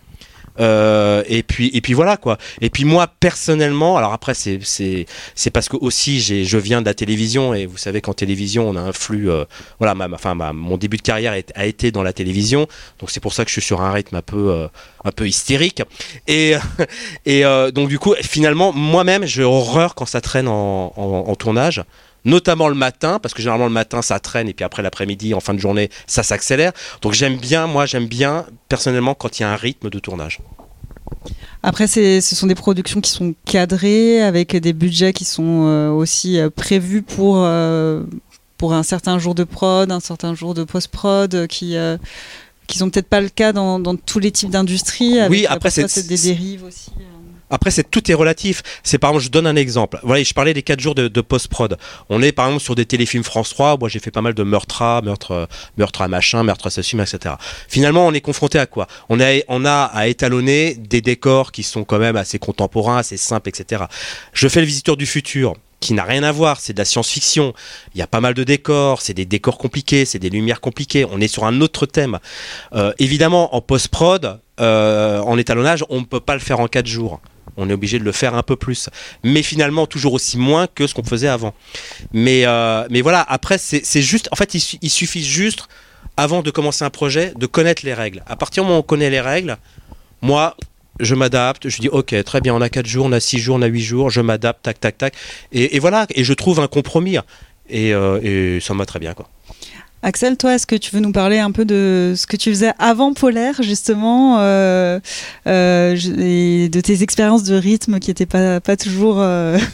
euh, 0.61 1.23
et 1.27 1.43
puis 1.43 1.71
et 1.75 1.81
puis 1.81 1.93
voilà 1.93 2.17
quoi. 2.17 2.39
Et 2.61 2.71
puis 2.71 2.85
moi 2.85 3.07
personnellement, 3.07 3.97
alors 3.97 4.13
après 4.13 4.35
c'est 4.35 4.61
c'est 4.63 5.51
parce 5.51 5.69
que 5.69 5.77
aussi 5.77 6.21
j'ai 6.21 6.45
je 6.45 6.59
viens 6.59 6.81
de 6.81 6.87
la 6.87 6.95
télévision 6.95 7.55
et 7.55 7.67
vous 7.67 7.77
savez 7.77 8.01
qu'en 8.01 8.15
télévision 8.15 8.69
on 8.69 8.77
a 8.77 8.81
un 8.81 8.93
flux 8.93 9.31
euh, 9.31 9.45
voilà 9.79 9.95
ma 9.95 10.09
enfin 10.13 10.35
ma, 10.35 10.53
mon 10.53 10.77
début 10.77 10.97
de 10.97 11.03
carrière 11.03 11.35
a 11.55 11.67
été 11.67 11.91
dans 11.91 12.03
la 12.03 12.13
télévision. 12.13 12.67
Donc 13.01 13.11
c'est 13.11 13.21
pour 13.21 13.33
ça 13.33 13.45
que 13.45 13.51
je 13.51 13.55
suis 13.55 13.63
sur 13.63 13.81
un 13.81 13.93
rythme 13.93 14.17
un 14.17 14.23
peu 14.23 14.51
euh, 14.51 14.69
un 15.05 15.13
peu 15.13 15.27
hystérique. 15.27 15.83
Et 16.27 16.55
et 17.27 17.43
donc 17.73 17.89
du 17.89 17.99
coup 17.99 18.15
finalement 18.23 18.73
moi-même 18.73 19.27
j'ai 19.27 19.43
horreur 19.43 19.95
quand 19.95 20.07
ça 20.07 20.21
traîne 20.21 20.49
en 20.49 21.35
tournage 21.39 21.83
notamment 22.27 22.69
le 22.69 22.75
matin, 22.75 23.19
parce 23.19 23.33
que 23.33 23.41
généralement 23.41 23.67
le 23.67 23.73
matin 23.73 24.03
ça 24.03 24.21
traîne 24.21 24.49
et 24.49 24.53
puis 24.53 24.65
après 24.65 24.83
l'après-midi, 24.83 25.33
en 25.33 25.41
fin 25.41 25.55
de 25.55 25.59
journée, 25.59 25.89
ça 26.07 26.23
s'accélère. 26.23 26.73
Donc 27.01 27.15
j'aime 27.15 27.37
bien, 27.37 27.67
moi 27.67 27.87
j'aime 27.87 28.07
bien 28.07 28.45
personnellement 28.69 29.15
quand 29.15 29.39
il 29.39 29.43
y 29.43 29.47
a 29.47 29.51
un 29.51 29.57
rythme 29.57 29.89
de 29.89 29.99
tournage. 29.99 30.41
Après, 31.63 31.87
ce 31.87 32.21
sont 32.21 32.47
des 32.47 32.55
productions 32.55 33.01
qui 33.01 33.11
sont 33.11 33.35
cadrées, 33.45 34.23
avec 34.23 34.55
des 34.55 34.73
budgets 34.73 35.13
qui 35.13 35.25
sont 35.25 35.67
euh, 35.67 35.91
aussi 35.91 36.39
euh, 36.39 36.51
prévus 36.51 37.03
pour, 37.03 37.39
euh, 37.39 38.05
pour 38.57 38.73
un 38.73 38.83
certain 38.83 39.19
jour 39.19 39.35
de 39.35 39.43
prod, 39.43 39.91
un 39.91 40.01
certain 40.01 40.35
jour 40.35 40.55
de 40.55 40.65
post-prod, 40.65 41.47
qui 41.49 41.77
qui 42.69 42.79
sont 42.79 42.91
peut-être 42.91 43.09
pas 43.09 43.21
le 43.21 43.29
cas 43.29 43.53
dans, 43.53 43.79
dans 43.79 43.95
tous 43.95 44.19
les 44.19 44.33
types 44.33 44.51
d'industries. 44.51 45.19
Oui, 45.29 45.47
après 45.49 45.71
c'est 45.71 46.09
des 46.09 46.19
dérives 46.19 46.65
aussi. 46.65 46.91
Après, 47.51 47.71
c'est 47.71 47.89
tout 47.91 48.11
est 48.11 48.15
relatif. 48.15 48.63
C'est 48.83 48.99
par 48.99 49.11
exemple, 49.11 49.25
je 49.25 49.31
donne 49.31 49.47
un 49.47 49.57
exemple. 49.57 49.99
Voilà, 50.03 50.23
je 50.23 50.35
parlais 50.35 50.55
des 50.55 50.63
4 50.63 50.81
jours 50.81 50.95
de, 50.95 51.21
post-prod. 51.21 51.77
On 52.09 52.23
est 52.23 52.33
par 52.33 52.47
exemple 52.47 52.63
sur 52.63 52.75
des 52.75 52.87
téléfilms 52.87 53.25
France 53.25 53.51
3. 53.51 53.77
Moi, 53.79 53.89
j'ai 53.89 53.99
fait 53.99 54.11
pas 54.11 54.23
mal 54.23 54.35
de 54.35 54.43
meurtres 54.43 54.83
à, 54.83 55.03
meurtre, 55.03 55.33
euh, 55.33 55.47
meurtre 55.77 56.03
à 56.03 56.09
machin, 56.09 56.43
meurtre 56.43 56.67
assassine, 56.67 57.01
etc. 57.01 57.35
Finalement, 57.69 58.07
on 58.07 58.13
est 58.13 58.21
confronté 58.21 58.59
à 58.59 58.67
quoi? 58.67 58.87
On 59.09 59.21
a, 59.21 59.41
on 59.49 59.65
a 59.65 59.85
à 59.85 60.07
étalonner 60.07 60.75
des 60.75 61.01
décors 61.01 61.53
qui 61.53 61.63
sont 61.63 61.85
quand 61.85 61.99
même 61.99 62.17
assez 62.17 62.39
contemporains, 62.39 62.99
assez 62.99 63.17
simples, 63.17 63.49
etc. 63.49 63.85
Je 64.33 64.49
fais 64.49 64.61
le 64.61 64.67
visiteur 64.67 64.97
du 64.97 65.07
futur 65.07 65.55
qui 65.81 65.93
n'a 65.93 66.05
rien 66.05 66.23
à 66.23 66.33
voir, 66.33 66.59
c'est 66.59 66.73
de 66.73 66.79
la 66.79 66.85
science-fiction. 66.85 67.53
Il 67.95 67.99
y 67.99 68.03
a 68.03 68.07
pas 68.07 68.21
mal 68.21 68.35
de 68.35 68.45
décors, 68.45 69.03
c'est 69.03 69.15
des 69.15 69.27
décors 69.27 69.59
compliqués, 69.59 70.05
c'est 70.05 70.19
des 70.19 70.31
lumières 70.31 70.61
compliquées. 70.61 71.05
On 71.11 71.21
est 71.21 71.29
sur 71.29 71.45
un 71.45 71.61
autre 71.61 71.87
thème. 71.87 72.19
Euh, 72.75 72.93
évidemment, 72.99 73.55
en 73.55 73.61
post-prod, 73.61 74.41
euh, 74.59 75.21
en 75.21 75.39
étalonnage, 75.39 75.85
on 75.89 76.01
ne 76.01 76.05
peut 76.05 76.21
pas 76.21 76.35
le 76.35 76.41
faire 76.41 76.61
en 76.61 76.67
4 76.67 76.87
jours 76.87 77.21
on 77.57 77.69
est 77.71 77.73
obligé 77.73 77.99
de 77.99 78.05
le 78.05 78.13
faire 78.13 78.35
un 78.35 78.43
peu 78.43 78.57
plus. 78.57 78.89
Mais 79.23 79.43
finalement, 79.43 79.87
toujours 79.87 80.13
aussi 80.13 80.39
moins 80.39 80.67
que 80.67 80.87
ce 80.87 80.95
qu'on 80.95 81.05
faisait 81.05 81.29
avant. 81.29 81.55
Mais, 82.13 82.43
euh, 82.47 82.87
mais 82.91 83.01
voilà, 83.01 83.25
après, 83.29 83.59
c'est 83.59 84.03
juste, 84.03 84.29
en 84.33 84.37
fait, 84.37 84.55
il, 84.55 84.91
suffit 84.91 85.25
juste, 85.25 85.69
avant 86.17 86.43
de 86.43 86.51
commencer 86.51 86.85
un 86.85 86.91
projet, 86.91 87.33
de 87.37 87.47
connaître 87.47 87.85
les 87.85 87.95
règles. 87.95 88.23
À 88.27 88.37
partir 88.37 88.63
du 88.63 88.69
moment 88.69 88.79
où 88.79 88.81
on 88.81 88.83
connaît 88.83 89.11
les 89.11 89.21
règles, 89.21 89.57
moi, 90.23 90.57
je 91.01 91.15
m'adapte, 91.15 91.69
je 91.69 91.81
dis 91.81 91.89
ok, 91.89 92.15
très 92.25 92.41
bien, 92.41 92.55
on 92.55 92.61
a 92.61 92.71
4 92.71 92.87
jours, 92.87 93.07
on 93.07 93.13
a 93.13 93.21
6 93.21 93.39
jours, 93.39 93.57
on 93.57 93.63
a 93.63 93.67
8 93.67 93.81
jours, 93.81 94.11
je 94.11 94.21
m'adapte, 94.21 94.63
tac, 94.63 94.81
tac, 94.81 94.97
tac. 94.97 95.15
Et, 95.53 95.79
voilà, 95.79 96.07
et 96.15 96.25
je 96.25 96.33
trouve 96.33 96.61
un 96.61 96.69
compromis. 96.69 97.19
Et, 97.69 97.93
euh, 97.93 98.21
et 98.23 98.61
ça 98.61 98.75
me 98.75 98.79
va 98.79 98.87
très 98.87 99.01
bien, 99.01 99.13
quoi. 99.13 99.29
Axel, 100.03 100.37
toi, 100.37 100.55
est-ce 100.55 100.67
que 100.67 100.77
tu 100.77 100.95
veux 100.95 101.01
nous 101.01 101.11
parler 101.11 101.39
un 101.39 101.51
peu 101.51 101.65
de 101.65 102.13
ce 102.17 102.27
que 102.27 102.37
tu 102.37 102.51
faisais 102.51 102.73
avant 102.79 103.15
Polaire, 103.15 103.63
justement, 103.63 104.39
euh, 104.41 105.01
euh, 105.47 105.97
et 106.19 106.69
de 106.69 106.81
tes 106.81 107.03
expériences 107.03 107.45
de 107.45 107.57
rythme 107.57 107.99
qui 107.99 108.11
n'étaient 108.11 108.27
pas, 108.27 108.61
toujours. 108.77 109.17
Euh, 109.21 109.59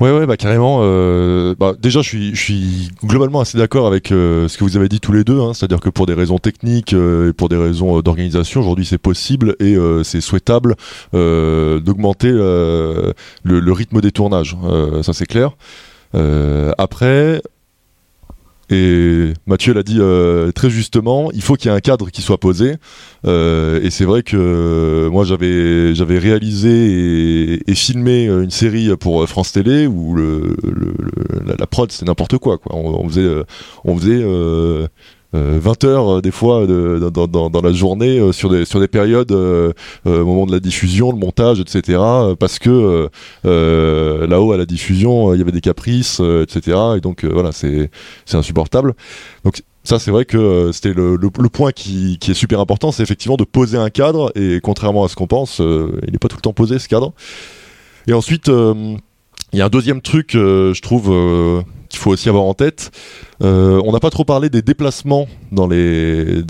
Ouais, 0.00 0.26
bah 0.26 0.36
carrément. 0.36 0.80
Euh, 0.82 1.54
bah, 1.56 1.74
déjà, 1.80 2.02
je 2.02 2.34
suis, 2.34 2.90
globalement 3.04 3.40
assez 3.40 3.56
d'accord 3.56 3.86
avec 3.86 4.08
ce 4.08 4.56
que 4.56 4.64
vous 4.64 4.76
avez 4.76 4.88
dit 4.88 4.98
tous 4.98 5.12
les 5.12 5.22
deux. 5.22 5.40
Hein, 5.40 5.52
C'est-à-dire 5.54 5.78
que 5.78 5.90
pour 5.90 6.06
des 6.06 6.14
raisons 6.14 6.38
techniques 6.38 6.92
et 6.92 7.32
pour 7.32 7.48
des 7.48 7.56
raisons 7.56 8.00
d'organisation, 8.00 8.60
aujourd'hui, 8.60 8.84
c'est 8.84 8.98
possible 8.98 9.54
et 9.60 9.76
c'est 10.02 10.20
souhaitable 10.20 10.74
d'augmenter 11.12 12.30
le, 12.30 13.14
rythme 13.72 14.00
des 14.00 14.10
tournages. 14.10 14.56
Ça, 15.02 15.12
c'est 15.12 15.26
clair. 15.26 15.52
Après. 16.78 17.40
Et 18.72 19.34
Mathieu 19.46 19.74
l'a 19.74 19.82
dit 19.82 19.98
euh, 20.00 20.50
très 20.50 20.70
justement, 20.70 21.30
il 21.32 21.42
faut 21.42 21.56
qu'il 21.56 21.70
y 21.70 21.74
ait 21.74 21.76
un 21.76 21.80
cadre 21.80 22.08
qui 22.08 22.22
soit 22.22 22.38
posé. 22.38 22.76
Euh, 23.26 23.80
et 23.82 23.90
c'est 23.90 24.06
vrai 24.06 24.22
que 24.22 24.36
euh, 24.36 25.10
moi 25.10 25.24
j'avais 25.24 25.94
j'avais 25.94 26.18
réalisé 26.18 27.60
et, 27.68 27.74
filmé 27.74 28.26
une 28.26 28.50
série 28.50 28.96
pour 28.96 29.28
France 29.28 29.52
Télé 29.52 29.86
où 29.86 30.16
la, 30.16 31.66
prod 31.66 31.92
c'est 31.92 32.06
n'importe 32.06 32.38
quoi. 32.38 32.60
On, 32.70 33.06
faisait 33.08 33.28
on 33.84 33.98
faisait 33.98 34.24
20 35.32 35.84
heures 35.84 36.18
euh, 36.18 36.20
des 36.20 36.30
fois 36.30 36.66
dans, 36.66 37.60
la 37.62 37.72
journée 37.72 38.18
euh, 38.18 38.32
sur 38.32 38.50
des 38.50 38.88
périodes 38.88 39.32
euh, 39.32 39.72
euh, 40.06 40.22
au 40.22 40.26
moment 40.26 40.46
de 40.46 40.52
la 40.52 40.60
diffusion, 40.60 41.10
le 41.10 41.18
montage, 41.18 41.60
etc. 41.60 41.98
euh, 41.98 42.36
Parce 42.36 42.58
que 42.58 42.70
euh, 42.70 43.08
euh, 43.46 44.26
là-haut 44.26 44.52
à 44.52 44.56
la 44.56 44.66
diffusion 44.66 45.30
euh, 45.30 45.36
il 45.36 45.38
y 45.38 45.42
avait 45.42 45.52
des 45.52 45.60
caprices, 45.60 46.18
euh, 46.20 46.44
etc. 46.44 46.76
Et 46.96 47.00
donc 47.00 47.24
euh, 47.24 47.30
voilà 47.32 47.52
c'est 47.52 47.90
insupportable. 48.32 48.94
Donc 49.44 49.62
ça, 49.84 49.98
c'est 49.98 50.12
vrai 50.12 50.24
que 50.24 50.36
euh, 50.36 50.72
c'était 50.72 50.92
le, 50.94 51.18
point 51.48 51.72
qui, 51.72 52.18
est 52.28 52.34
super 52.34 52.60
important, 52.60 52.92
c'est 52.92 53.02
effectivement 53.02 53.36
de 53.36 53.44
poser 53.44 53.78
un 53.78 53.90
cadre, 53.90 54.30
et 54.36 54.60
contrairement 54.62 55.04
à 55.04 55.08
ce 55.08 55.16
qu'on 55.16 55.26
pense, 55.26 55.60
euh, 55.60 55.98
il 56.06 56.12
n'est 56.12 56.18
pas 56.18 56.28
tout 56.28 56.36
le 56.36 56.42
temps 56.42 56.52
posé 56.52 56.78
ce 56.78 56.88
cadre. 56.88 57.12
Et 58.06 58.12
ensuite, 58.12 58.48
euh, 58.48 58.96
il 59.52 59.58
y 59.58 59.62
a 59.62 59.66
un 59.66 59.70
deuxième 59.70 60.00
truc, 60.00 60.34
euh, 60.34 60.72
je 60.72 60.80
trouve, 60.80 61.12
euh, 61.12 61.62
qu'il 61.90 62.00
faut 62.00 62.10
aussi 62.10 62.28
avoir 62.28 62.44
en 62.44 62.54
tête. 62.54 62.90
Euh, 63.42 63.82
on 63.84 63.92
n'a 63.92 64.00
pas 64.00 64.10
trop 64.10 64.24
parlé 64.24 64.48
des 64.48 64.62
déplacements 64.62 65.28
dans, 65.50 65.68
ces, 65.68 66.42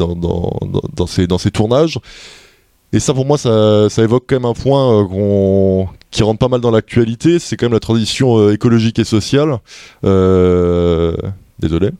tournages. 1.52 1.98
Et 2.92 3.00
ça, 3.00 3.12
pour 3.12 3.26
moi, 3.26 3.38
ça, 3.38 3.88
évoque 3.98 4.24
quand 4.28 4.36
même 4.36 4.44
un 4.44 4.54
point 4.54 5.08
qui 6.12 6.22
rentre 6.22 6.38
pas 6.38 6.48
mal 6.48 6.60
dans 6.60 6.70
l'actualité, 6.70 7.38
c'est 7.38 7.56
quand 7.56 7.66
même 7.66 7.72
la 7.72 7.80
transition 7.80 8.50
écologique 8.50 8.98
et 9.00 9.04
sociale. 9.04 9.58
Désolé. 11.58 11.90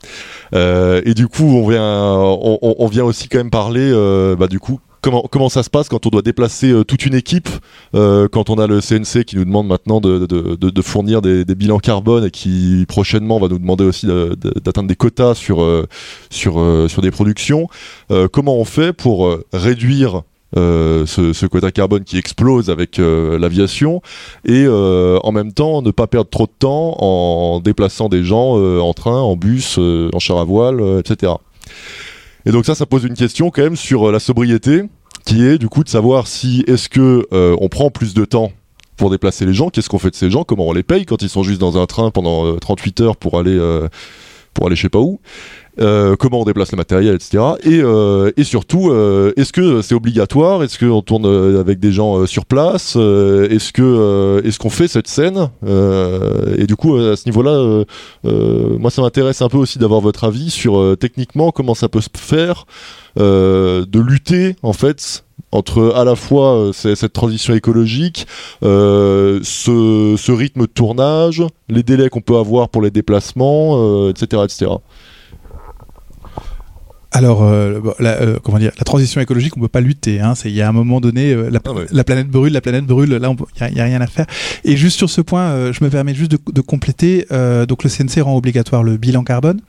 Et 0.52 1.14
du 1.14 1.26
coup, 1.26 1.44
on 1.44 2.88
vient, 2.88 3.04
aussi 3.04 3.28
quand 3.28 3.38
même 3.38 3.50
parler, 3.50 3.90
bah, 4.38 4.46
du 4.46 4.60
coup, 4.60 4.78
comment, 5.02 5.48
ça 5.48 5.62
se 5.62 5.70
passe 5.70 5.88
quand 5.88 6.06
on 6.06 6.10
doit 6.10 6.22
déplacer 6.22 6.70
euh, 6.70 6.84
toute 6.84 7.04
une 7.04 7.14
équipe, 7.14 7.48
euh, 7.94 8.28
quand 8.30 8.50
on 8.50 8.54
a 8.54 8.66
le 8.66 8.80
CNC 8.80 9.24
qui 9.24 9.36
nous 9.36 9.44
demande 9.44 9.66
maintenant 9.66 10.00
de, 10.00 10.82
fournir 10.82 11.20
des, 11.20 11.44
bilans 11.54 11.78
carbone 11.78 12.24
et 12.24 12.30
qui 12.30 12.84
prochainement 12.88 13.38
va 13.38 13.48
nous 13.48 13.58
demander 13.58 13.84
aussi 13.84 14.06
d'atteindre 14.06 14.88
des 14.88 14.96
quotas 14.96 15.34
sur, 15.34 15.62
euh, 15.62 15.86
sur, 16.30 17.02
des 17.02 17.10
productions. 17.10 17.68
Comment 18.32 18.56
on 18.56 18.64
fait 18.64 18.92
pour 18.92 19.36
réduire 19.52 20.22
ce, 20.54 21.46
quota 21.46 21.72
carbone 21.72 22.04
qui 22.04 22.16
explose 22.16 22.70
avec 22.70 22.98
l'aviation 22.98 24.02
et 24.44 24.66
en 24.68 25.32
même 25.32 25.52
temps 25.52 25.82
ne 25.82 25.90
pas 25.90 26.06
perdre 26.06 26.30
trop 26.30 26.46
de 26.46 26.52
temps 26.58 26.96
en 27.00 27.60
déplaçant 27.60 28.08
des 28.08 28.24
gens 28.24 28.56
en 28.80 28.92
train, 28.94 29.20
en 29.20 29.36
bus, 29.36 29.78
en 29.78 30.18
char 30.18 30.38
à 30.38 30.44
voile, 30.44 31.00
etc. 31.00 31.32
Et 32.46 32.50
donc 32.50 32.66
ça, 32.66 32.74
ça 32.74 32.86
pose 32.86 33.04
une 33.04 33.14
question 33.14 33.50
quand 33.50 33.62
même 33.62 33.76
sur 33.76 34.08
euh, 34.08 34.12
la 34.12 34.18
sobriété, 34.18 34.82
qui 35.24 35.44
est 35.44 35.58
du 35.58 35.68
coup 35.68 35.84
de 35.84 35.88
savoir 35.88 36.26
si 36.26 36.64
est-ce 36.66 36.88
que 36.88 37.26
euh, 37.32 37.56
on 37.60 37.68
prend 37.68 37.90
plus 37.90 38.14
de 38.14 38.24
temps 38.24 38.52
pour 38.96 39.10
déplacer 39.10 39.46
les 39.46 39.54
gens, 39.54 39.70
qu'est-ce 39.70 39.88
qu'on 39.88 39.98
fait 39.98 40.10
de 40.10 40.14
ces 40.14 40.30
gens, 40.30 40.44
comment 40.44 40.68
on 40.68 40.72
les 40.72 40.82
paye 40.82 41.06
quand 41.06 41.22
ils 41.22 41.28
sont 41.28 41.42
juste 41.42 41.60
dans 41.60 41.80
un 41.80 41.86
train 41.86 42.10
pendant 42.10 42.46
euh, 42.46 42.58
38 42.58 43.00
heures 43.00 43.16
pour 43.16 43.38
aller 43.38 43.56
euh, 43.56 43.88
pour 44.54 44.66
aller 44.66 44.76
je 44.76 44.82
sais 44.82 44.88
pas 44.88 45.00
où, 45.00 45.20
euh, 45.80 46.16
comment 46.16 46.40
on 46.40 46.44
déplace 46.44 46.70
le 46.72 46.76
matériel, 46.76 47.14
etc. 47.14 47.42
Et, 47.62 47.80
euh, 47.82 48.30
et 48.36 48.44
surtout, 48.44 48.90
euh, 48.90 49.32
est-ce 49.36 49.52
que 49.52 49.80
c'est 49.80 49.94
obligatoire? 49.94 50.62
Est-ce 50.62 50.78
qu'on 50.78 51.00
tourne 51.00 51.26
avec 51.56 51.80
des 51.80 51.92
gens 51.92 52.26
sur 52.26 52.44
place? 52.44 52.96
Est-ce 52.96 53.72
que 53.72 54.42
est-ce 54.44 54.58
qu'on 54.58 54.70
fait 54.70 54.88
cette 54.88 55.08
scène? 55.08 55.48
Et 56.58 56.66
du 56.66 56.76
coup, 56.76 56.96
à 56.96 57.16
ce 57.16 57.26
niveau-là, 57.26 57.84
moi, 58.24 58.90
ça 58.90 59.02
m'intéresse 59.02 59.40
un 59.42 59.48
peu 59.48 59.58
aussi 59.58 59.78
d'avoir 59.78 60.00
votre 60.00 60.24
avis 60.24 60.50
sur 60.50 60.96
techniquement 60.98 61.50
comment 61.50 61.74
ça 61.74 61.88
peut 61.88 62.00
se 62.00 62.08
faire 62.16 62.66
de 63.16 64.00
lutter 64.00 64.56
en 64.62 64.72
fait 64.72 65.24
entre 65.50 65.92
à 65.96 66.04
la 66.04 66.16
fois 66.16 66.70
cette 66.72 67.12
transition 67.12 67.54
écologique, 67.54 68.26
ce, 68.62 70.32
rythme 70.32 70.62
de 70.62 70.66
tournage, 70.66 71.42
les 71.68 71.82
délais 71.82 72.08
qu'on 72.08 72.20
peut 72.20 72.36
avoir 72.36 72.68
pour 72.68 72.82
les 72.82 72.90
déplacements, 72.90 74.08
etc., 74.10 74.42
etc. 74.44 74.70
Alors, 77.14 77.42
euh, 77.44 77.80
la, 78.00 78.20
euh, 78.22 78.38
comment 78.42 78.58
dire, 78.58 78.72
la 78.78 78.84
transition 78.84 79.20
écologique, 79.20 79.54
on 79.56 79.60
peut 79.60 79.68
pas 79.68 79.82
lutter. 79.82 80.20
Hein, 80.20 80.34
c'est 80.34 80.48
il 80.48 80.54
y 80.54 80.62
a 80.62 80.68
un 80.68 80.72
moment 80.72 81.00
donné, 81.00 81.32
euh, 81.32 81.50
la, 81.50 81.60
Ah 81.64 81.72
ouais. 81.72 81.86
la 81.92 82.04
planète 82.04 82.28
brûle, 82.28 82.52
la 82.54 82.60
planète 82.62 82.86
brûle. 82.86 83.10
Là, 83.10 83.34
il 83.70 83.76
y, 83.76 83.80
a 83.80 83.84
rien 83.84 84.00
à 84.00 84.06
faire. 84.06 84.26
Et 84.64 84.76
juste 84.78 84.96
sur 84.96 85.10
ce 85.10 85.20
point, 85.20 85.42
euh, 85.50 85.72
je 85.74 85.84
me 85.84 85.90
permets 85.90 86.14
juste 86.14 86.30
de, 86.30 86.38
de 86.50 86.60
compléter. 86.62 87.26
euh, 87.30 87.66
donc, 87.66 87.84
le 87.84 87.90
CNC 87.90 88.22
rend 88.22 88.36
obligatoire 88.36 88.82
le 88.82 88.96
bilan 88.96 89.24
carbone. 89.24 89.60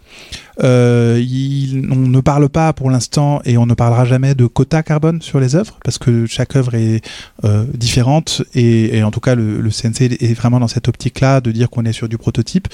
Euh, 0.63 1.19
il- 1.21 1.87
on 1.91 1.95
ne 1.95 2.21
parle 2.21 2.47
pas 2.47 2.71
pour 2.73 2.91
l'instant 2.91 3.41
et 3.43 3.57
on 3.57 3.65
ne 3.65 3.73
parlera 3.73 4.05
jamais 4.05 4.35
de 4.35 4.45
quota 4.45 4.83
carbone 4.83 5.19
sur 5.21 5.39
les 5.39 5.55
œuvres 5.55 5.79
parce 5.83 5.97
que 5.97 6.27
chaque 6.27 6.55
œuvre 6.55 6.75
est 6.75 7.01
euh, 7.43 7.65
différente 7.73 8.43
et, 8.53 8.97
et 8.97 9.03
en 9.03 9.09
tout 9.09 9.19
cas 9.19 9.33
le, 9.33 9.59
le 9.59 9.69
CNC 9.71 10.01
est 10.21 10.33
vraiment 10.35 10.59
dans 10.59 10.67
cette 10.67 10.87
optique-là 10.87 11.41
de 11.41 11.51
dire 11.51 11.71
qu'on 11.71 11.85
est 11.85 11.91
sur 11.93 12.07
du 12.07 12.19
prototype. 12.19 12.67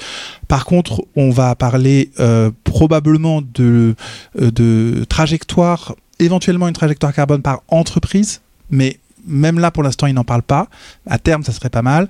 Par 0.46 0.66
contre, 0.66 1.02
on 1.16 1.30
va 1.30 1.54
parler 1.54 2.10
euh, 2.20 2.50
probablement 2.70 3.42
de, 3.42 3.96
euh, 4.40 4.50
de 4.52 5.04
trajectoire, 5.08 5.96
éventuellement 6.20 6.68
une 6.68 6.74
trajectoire 6.74 7.12
carbone 7.12 7.42
par 7.42 7.62
entreprise, 7.68 8.40
mais 8.70 8.98
même 9.26 9.58
là 9.58 9.72
pour 9.72 9.82
l'instant 9.82 10.06
il 10.06 10.14
n'en 10.14 10.24
parle 10.24 10.42
pas. 10.42 10.68
À 11.06 11.18
terme, 11.18 11.42
ça 11.42 11.52
serait 11.52 11.68
pas 11.68 11.82
mal. 11.82 12.08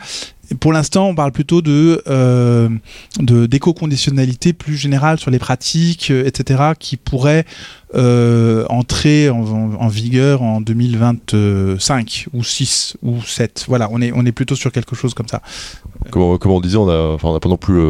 Pour 0.59 0.73
l'instant, 0.73 1.07
on 1.07 1.14
parle 1.14 1.31
plutôt 1.31 1.62
de 1.62 2.02
euh, 2.09 2.69
d'éco-conditionnalité 3.21 4.52
plus 4.52 4.76
générale 4.76 5.21
sur 5.21 5.31
les 5.31 5.38
pratiques, 5.38 6.11
euh, 6.11 6.26
etc., 6.26 6.73
qui 6.76 6.97
pourraient 6.97 7.45
euh, 7.95 8.64
entrer 8.69 9.31
en, 9.31 9.87
vigueur 9.87 10.43
en 10.43 10.61
2025 10.61 12.26
ou 12.33 12.43
6 12.43 12.97
ou 13.02 13.23
7. 13.23 13.67
Voilà, 13.69 13.88
on 13.93 14.02
est, 14.02 14.11
on 14.12 14.26
est 14.26 14.33
plutôt 14.33 14.57
sur 14.57 14.73
quelque 14.73 14.97
chose 14.97 15.14
comme 15.14 15.29
ça. 15.29 15.40
Comme, 16.11 16.37
comme 16.38 16.52
on 16.52 16.61
disait, 16.61 16.79
on 16.79 16.88
a, 16.88 17.38
pas 17.38 17.49
non 17.49 17.57
plus 17.57 17.81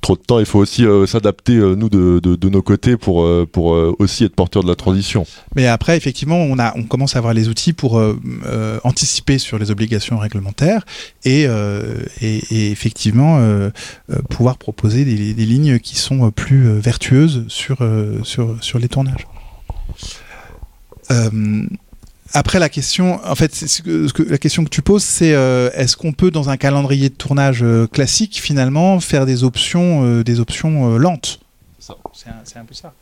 trop 0.00 0.16
de 0.16 0.20
temps. 0.22 0.38
Il 0.38 0.46
faut 0.46 0.58
aussi 0.58 0.84
euh, 0.84 1.06
s'adapter 1.06 1.56
euh, 1.56 1.74
nous 1.74 1.88
de, 1.88 2.18
de, 2.20 2.48
nos 2.48 2.62
côtés 2.62 2.96
pour 2.96 3.22
euh, 3.22 3.46
pour 3.50 3.66
aussi 3.98 4.24
être 4.24 4.34
porteur 4.34 4.62
de 4.62 4.68
la 4.68 4.74
transition. 4.74 5.26
Mais 5.54 5.66
après, 5.66 5.96
effectivement, 5.96 6.36
on, 6.38 6.58
a, 6.58 6.76
on 6.76 6.84
commence 6.84 7.16
à 7.16 7.18
avoir 7.18 7.34
les 7.34 7.48
outils 7.48 7.72
pour 7.72 8.00
anticiper 8.84 9.38
sur 9.38 9.58
les 9.58 9.70
obligations 9.70 10.18
réglementaires 10.18 10.84
et, 11.24 11.42
et, 11.42 12.36
et 12.50 12.70
effectivement 12.70 13.40
pouvoir 14.28 14.58
proposer 14.58 15.04
des, 15.04 15.34
des 15.34 15.46
lignes 15.46 15.78
qui 15.78 15.96
sont 15.96 16.30
plus 16.30 16.78
vertueuses 16.78 17.44
sur, 17.48 17.78
sur, 18.22 18.56
sur 18.62 18.78
les 18.78 18.88
tournages. 18.88 19.26
Après 22.32 22.58
la 22.58 22.68
question, 22.68 23.20
en 23.24 23.34
fait, 23.34 23.54
ce 23.54 23.82
que, 23.82 24.22
la 24.22 24.38
question 24.38 24.64
que 24.64 24.68
tu 24.70 24.82
poses, 24.82 25.02
c'est 25.02 25.34
euh, 25.34 25.70
est-ce 25.74 25.96
qu'on 25.96 26.12
peut 26.12 26.30
dans 26.30 26.48
un 26.48 26.56
calendrier 26.56 27.08
de 27.08 27.14
tournage 27.14 27.62
euh, 27.62 27.86
classique 27.86 28.40
finalement 28.40 29.00
faire 29.00 29.26
des 29.26 29.42
options, 29.42 30.04
euh, 30.04 30.22
des 30.22 30.38
options 30.40 30.96
lentes? 30.96 31.40
C'est 32.12 32.58
un, 32.58 32.64
peu 32.64 32.74
ça. 32.74 32.92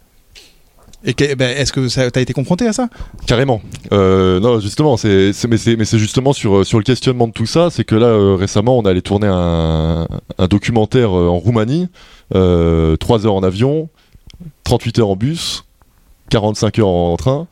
Et 1.05 1.15
que- 1.15 1.35
ben, 1.35 1.57
est-ce 1.57 1.73
que 1.73 1.87
tu 1.89 2.19
as 2.19 2.23
été 2.23 2.33
confronté 2.33 2.67
à 2.67 2.73
ça? 2.73 2.89
Carrément. 3.27 3.61
Euh, 3.93 4.41
non, 4.41 4.61
justement, 4.61 4.97
c'est, 4.97 5.33
mais 5.49 5.57
c'est, 5.59 5.99
justement 5.99 6.33
sur, 6.33 6.65
sur 6.67 6.79
le 6.79 6.85
questionnement 6.85 7.29
de 7.29 7.33
tout 7.33 7.47
ça, 7.47 7.69
c'est 7.71 7.85
que 7.85 7.95
là, 7.95 8.07
euh, 8.07 8.35
récemment, 8.35 8.79
on 8.79 8.83
allé 8.83 9.03
tourner 9.03 9.29
un, 9.31 10.09
un 10.39 10.47
documentaire 10.47 11.17
euh, 11.17 11.29
en 11.29 11.39
Roumanie, 11.39 11.89
euh, 12.35 12.97
3 12.97 13.27
heures 13.27 13.35
en 13.35 13.43
avion, 13.43 13.89
38 14.65 14.99
heures 15.01 15.11
en 15.11 15.17
bus, 15.17 15.65
45 16.31 16.79
heures 16.79 16.89
en 16.89 17.17
train, 17.17 17.47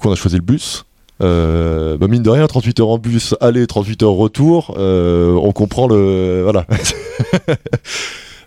qu'on 0.00 0.12
a 0.12 0.16
choisi 0.16 0.36
le 0.36 0.42
bus. 0.42 0.84
Euh, 1.20 1.96
bah 1.96 2.06
mine 2.06 2.22
de 2.22 2.30
rien, 2.30 2.46
38 2.46 2.80
heures 2.80 2.90
en 2.90 2.98
bus, 2.98 3.34
aller, 3.40 3.66
38 3.66 4.02
heures 4.04 4.12
retour, 4.12 4.74
euh, 4.78 5.32
on 5.34 5.52
comprend 5.52 5.88
le, 5.88 6.42
voilà. 6.42 6.64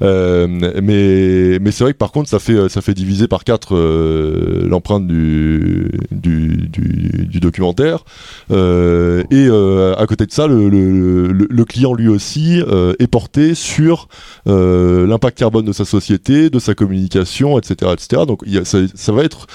Euh, 0.02 0.48
mais 0.82 1.72
c'est 1.72 1.84
vrai 1.84 1.94
que 1.94 1.98
par 1.98 2.12
contre, 2.12 2.30
ça 2.30 2.40
fait 2.40 2.70
fait 2.70 2.94
diviser 2.94 3.28
par 3.28 3.44
quatre 3.44 3.76
euh, 3.76 4.68
l'empreinte 4.68 5.08
du 5.08 5.92
du, 6.12 6.70
du, 6.72 7.40
documentaire. 7.40 8.04
Euh, 8.52 9.24
et 9.32 9.48
euh, 9.48 9.96
à 9.96 10.06
côté 10.08 10.26
de 10.26 10.32
ça, 10.32 10.48
le, 10.48 11.66
client 11.66 11.94
lui 11.94 12.08
aussi 12.08 12.62
euh, 12.62 12.94
est 13.00 13.08
porté 13.08 13.56
sur 13.56 14.08
euh, 14.48 15.06
l'impact 15.08 15.38
carbone 15.38 15.66
de 15.66 15.74
sa 15.74 15.86
société, 15.86 16.50
de 16.50 16.60
sa 16.60 16.74
communication, 16.74 17.58
etc., 17.58 17.92
etc. 17.94 18.24
Donc 18.28 18.44
ça, 18.64 19.12
va 19.12 19.24
être 19.24 19.48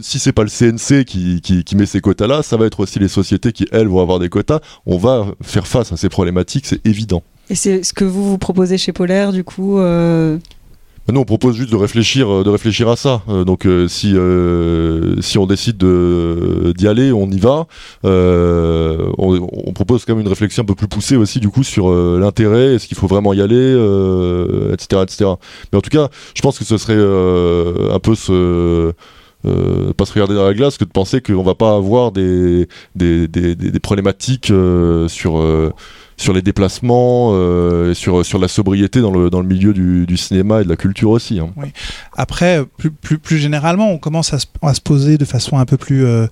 si 0.00 0.18
c'est 0.18 0.32
pas 0.32 0.44
le 0.44 0.48
CNC 0.48 1.04
qui, 1.04 1.40
qui, 1.40 1.64
qui 1.64 1.76
met 1.76 1.86
ces 1.86 2.00
quotas-là, 2.00 2.42
ça 2.42 2.56
va 2.56 2.66
être 2.66 2.80
aussi 2.80 2.98
les 2.98 3.08
sociétés 3.08 3.52
qui 3.52 3.66
elles 3.72 3.88
vont 3.88 4.00
avoir 4.00 4.18
des 4.18 4.28
quotas. 4.28 4.60
On 4.86 4.98
va 4.98 5.26
faire 5.42 5.66
face 5.66 5.92
à 5.92 5.96
ces 5.96 6.08
problématiques, 6.08 6.66
c'est 6.66 6.84
évident. 6.86 7.22
Et 7.50 7.54
c'est 7.54 7.82
ce 7.82 7.92
que 7.92 8.04
vous 8.04 8.28
vous 8.30 8.38
proposez 8.38 8.78
chez 8.78 8.92
Polaire, 8.92 9.32
du 9.32 9.44
coup. 9.44 9.78
euh, 9.78 10.38
Nous, 11.12 11.20
on 11.20 11.24
propose 11.24 11.56
juste 11.56 11.70
de 11.70 11.76
réfléchir, 11.76 12.32
euh, 12.32 12.44
de 12.44 12.48
réfléchir 12.48 12.88
à 12.88 12.96
ça. 12.96 13.22
Euh, 13.28 13.44
donc, 13.44 13.68
si 13.88 14.14
si 15.22 15.38
on 15.38 15.46
décide 15.46 15.76
de 15.76 16.72
d'y 16.76 16.88
aller, 16.88 17.12
on 17.12 17.30
y 17.30 17.38
va. 17.38 17.66
On, 18.04 19.72
propose 19.74 20.04
quand 20.04 20.14
même 20.14 20.22
une 20.22 20.28
réflexion 20.28 20.62
un 20.62 20.66
peu 20.66 20.74
plus 20.74 20.88
poussée 20.88 21.16
aussi, 21.16 21.40
du 21.40 21.48
coup, 21.48 21.64
sur 21.64 21.90
l'intérêt, 21.92 22.74
est-ce 22.74 22.86
qu'il 22.86 22.96
faut 22.96 23.08
vraiment 23.08 23.32
y 23.34 23.42
aller, 23.42 23.72
etc., 24.72 25.02
etc. 25.02 25.30
Mais 25.72 25.78
en 25.78 25.82
tout 25.82 25.90
cas, 25.90 26.08
je 26.34 26.40
pense 26.40 26.58
que 26.58 26.64
ce 26.64 26.78
serait 26.78 26.94
un 26.94 27.98
peu 27.98 28.14
euh, 29.46 29.92
pas 29.92 30.06
se 30.06 30.12
regarder 30.14 30.34
dans 30.34 30.46
la 30.46 30.54
glace 30.54 30.78
que 30.78 30.84
de 30.84 30.90
penser 30.90 31.20
qu'on 31.20 31.42
va 31.42 31.54
pas 31.54 31.74
avoir 31.74 32.12
des 32.12 32.66
des, 32.94 33.28
des, 33.28 33.80
problématiques 33.80 34.50
sur 35.08 35.36
sur 36.16 36.32
les 36.32 36.42
déplacements, 36.42 37.30
euh, 37.32 37.92
sur, 37.94 38.24
sur 38.24 38.38
la 38.38 38.48
sobriété 38.48 39.00
dans 39.00 39.10
le, 39.10 39.30
dans 39.30 39.40
le 39.40 39.46
milieu 39.48 39.72
du, 39.72 40.06
du 40.06 40.16
cinéma 40.16 40.60
et 40.60 40.64
de 40.64 40.68
la 40.68 40.76
culture 40.76 41.10
aussi. 41.10 41.40
hein. 41.40 41.50
Après, 42.16 42.64
plus, 42.78 42.90
plus, 42.90 43.18
plus 43.18 43.38
généralement, 43.38 43.90
on 43.90 43.98
commence 43.98 44.32
à 44.32 44.38
se, 44.38 44.46
à 44.62 44.74
se 44.74 44.80
poser 44.80 45.18
de 45.18 45.24
façon 45.24 45.58
un 45.58 45.64
peu 45.64 45.76
plus 45.76 46.04
euh, 46.04 46.26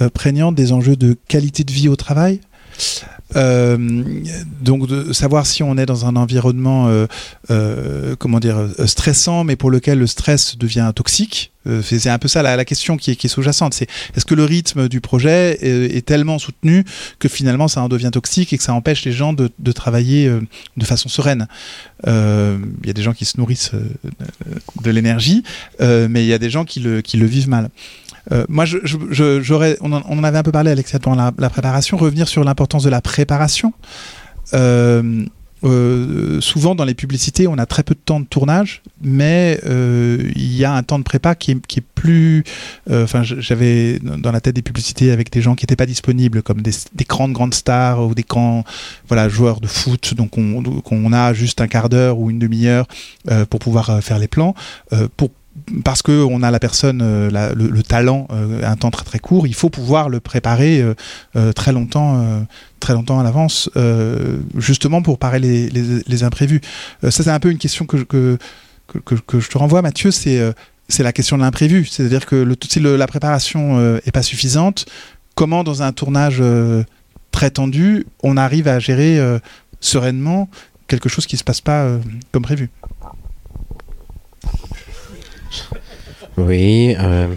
euh, 0.00 0.08
prégnante 0.08 0.54
des 0.54 0.72
enjeux 0.72 0.96
de 0.96 1.16
qualité 1.28 1.64
de 1.64 1.72
vie 1.72 1.88
au 1.88 1.96
travail. 1.96 2.40
Euh, 3.36 3.76
donc 4.62 4.86
de 4.86 5.12
savoir 5.12 5.44
si 5.44 5.62
on 5.62 5.76
est 5.76 5.84
dans 5.84 6.06
un 6.06 6.16
environnement 6.16 6.88
euh, 6.88 7.06
euh, 7.50 8.16
comment 8.16 8.40
dire 8.40 8.56
stressant 8.86 9.44
mais 9.44 9.54
pour 9.54 9.70
lequel 9.70 9.98
le 9.98 10.06
stress 10.06 10.56
devient 10.56 10.90
toxique 10.94 11.52
c'est 11.82 12.08
un 12.08 12.18
peu 12.18 12.28
ça 12.28 12.42
la, 12.42 12.64
question 12.64 12.96
qui 12.96 13.10
est, 13.10 13.28
sous-jacente 13.28 13.74
c'est 13.74 13.86
est-ce 14.16 14.24
que 14.24 14.34
le 14.34 14.44
rythme 14.44 14.88
du 14.88 15.02
projet 15.02 15.58
est, 15.60 16.06
tellement 16.06 16.38
soutenu 16.38 16.82
que 17.18 17.28
finalement 17.28 17.68
ça 17.68 17.82
en 17.82 17.90
devient 17.90 18.08
toxique 18.10 18.54
et 18.54 18.56
que 18.56 18.64
ça 18.64 18.72
empêche 18.72 19.04
les 19.04 19.12
gens 19.12 19.34
de, 19.34 19.50
travailler 19.72 20.32
de 20.78 20.84
façon 20.86 21.10
sereine? 21.10 21.46
Il 22.06 22.86
y 22.86 22.90
a 22.90 22.94
des 22.94 23.02
gens 23.02 23.12
qui 23.12 23.26
se 23.26 23.36
nourrissent 23.36 23.72
de, 24.82 24.90
l'énergie 24.90 25.42
mais 25.78 26.24
il 26.24 26.26
y 26.26 26.32
a 26.32 26.38
des 26.38 26.48
gens 26.48 26.64
qui 26.64 26.80
le, 26.80 27.02
vivent 27.26 27.50
mal. 27.50 27.68
Moi, 28.48 28.64
je, 28.64 28.78
on, 29.82 29.92
en, 29.92 30.24
avait 30.24 30.38
un 30.38 30.42
peu 30.42 30.52
parlé, 30.52 30.70
Alexia, 30.70 30.98
pendant 30.98 31.22
la, 31.22 31.32
la 31.38 31.50
préparation, 31.50 31.98
revenir 31.98 32.28
sur 32.28 32.44
l'importance 32.44 32.82
de 32.82 32.90
la 32.90 33.02
préparation. 33.18 33.72
Euh, 34.54 35.24
euh, 35.64 36.40
souvent, 36.40 36.76
dans 36.76 36.84
les 36.84 36.94
publicités, 36.94 37.48
on 37.48 37.58
a 37.58 37.66
très 37.66 37.82
peu 37.82 37.94
de 37.96 38.00
temps 38.04 38.20
de 38.20 38.26
tournage, 38.26 38.80
mais 39.02 39.58
euh, 39.66 40.22
il 40.36 40.54
y 40.54 40.64
a 40.64 40.72
un 40.72 40.84
temps 40.84 41.00
de 41.00 41.02
prépa 41.02 41.34
qui 41.34 41.50
est, 41.50 41.80
plus. 41.96 42.44
Enfin, 42.88 43.24
j'avais 43.24 43.98
dans 43.98 44.30
la 44.30 44.40
tête 44.40 44.54
des 44.54 44.62
publicités 44.62 45.10
avec 45.10 45.32
des 45.32 45.42
gens 45.42 45.56
qui 45.56 45.64
n'étaient 45.64 45.74
pas 45.74 45.86
disponibles, 45.86 46.44
comme 46.44 46.62
des, 46.62 46.70
des 46.94 47.04
grandes 47.04 47.32
grandes 47.32 47.54
stars 47.54 48.06
ou 48.06 48.14
des 48.14 48.22
grands 48.22 48.62
voilà 49.08 49.28
joueurs 49.28 49.60
de 49.60 49.66
foot. 49.66 50.14
Donc, 50.14 50.38
on, 50.38 50.62
donc 50.62 50.92
on 50.92 51.12
a 51.12 51.32
juste 51.32 51.60
un 51.60 51.66
quart 51.66 51.88
d'heure 51.88 52.20
ou 52.20 52.30
une 52.30 52.38
demi-heure 52.38 52.86
pour 53.50 53.58
pouvoir 53.58 54.00
faire 54.00 54.20
les 54.20 54.28
plans. 54.28 54.54
Parce 55.84 56.02
que 56.02 56.24
on 56.24 56.42
a 56.42 56.50
la 56.50 56.58
personne, 56.58 57.00
euh, 57.02 57.52
le, 57.54 57.68
le 57.68 57.82
talent, 57.82 58.26
euh, 58.30 58.62
un 58.64 58.76
temps 58.76 58.90
très 58.90 59.04
très 59.04 59.18
court, 59.18 59.46
il 59.46 59.54
faut 59.54 59.70
pouvoir 59.70 60.08
le 60.08 60.20
préparer 60.20 60.80
euh, 61.36 61.52
très 61.52 61.72
longtemps, 61.72 62.46
très 62.80 62.92
longtemps 62.92 63.18
à 63.18 63.22
l'avance, 63.22 63.70
justement 64.56 65.02
pour 65.02 65.18
parer 65.18 65.38
les, 65.40 66.22
imprévus. 66.22 66.60
Ça 67.02 67.10
c'est 67.10 67.30
un 67.30 67.40
peu 67.40 67.50
une 67.50 67.58
question 67.58 67.86
que, 67.86 67.96
que, 67.98 68.38
que, 68.88 69.40
je 69.40 69.48
te 69.48 69.58
renvoie, 69.58 69.82
Mathieu, 69.82 70.10
c'est 70.10 70.40
c'est 70.90 71.02
la 71.02 71.12
question 71.12 71.36
de 71.36 71.42
l'imprévu, 71.42 71.84
c'est-à-dire 71.84 72.24
que 72.24 72.34
le, 72.34 72.56
si 72.66 72.80
la 72.80 73.06
préparation 73.06 73.78
euh, 73.78 74.00
est 74.06 74.10
pas 74.10 74.22
suffisante, 74.22 74.86
comment 75.34 75.62
dans 75.62 75.82
un 75.82 75.92
tournage 75.92 76.42
très 77.30 77.50
tendu, 77.50 78.06
on 78.22 78.36
arrive 78.36 78.68
à 78.68 78.78
gérer 78.78 79.20
sereinement 79.80 80.48
quelque 80.86 81.08
chose 81.08 81.26
qui 81.26 81.36
se 81.36 81.44
passe 81.44 81.60
pas 81.60 81.86
comme 82.32 82.42
prévu? 82.42 82.70
Oui. 86.36 86.94
euh, 86.98 87.28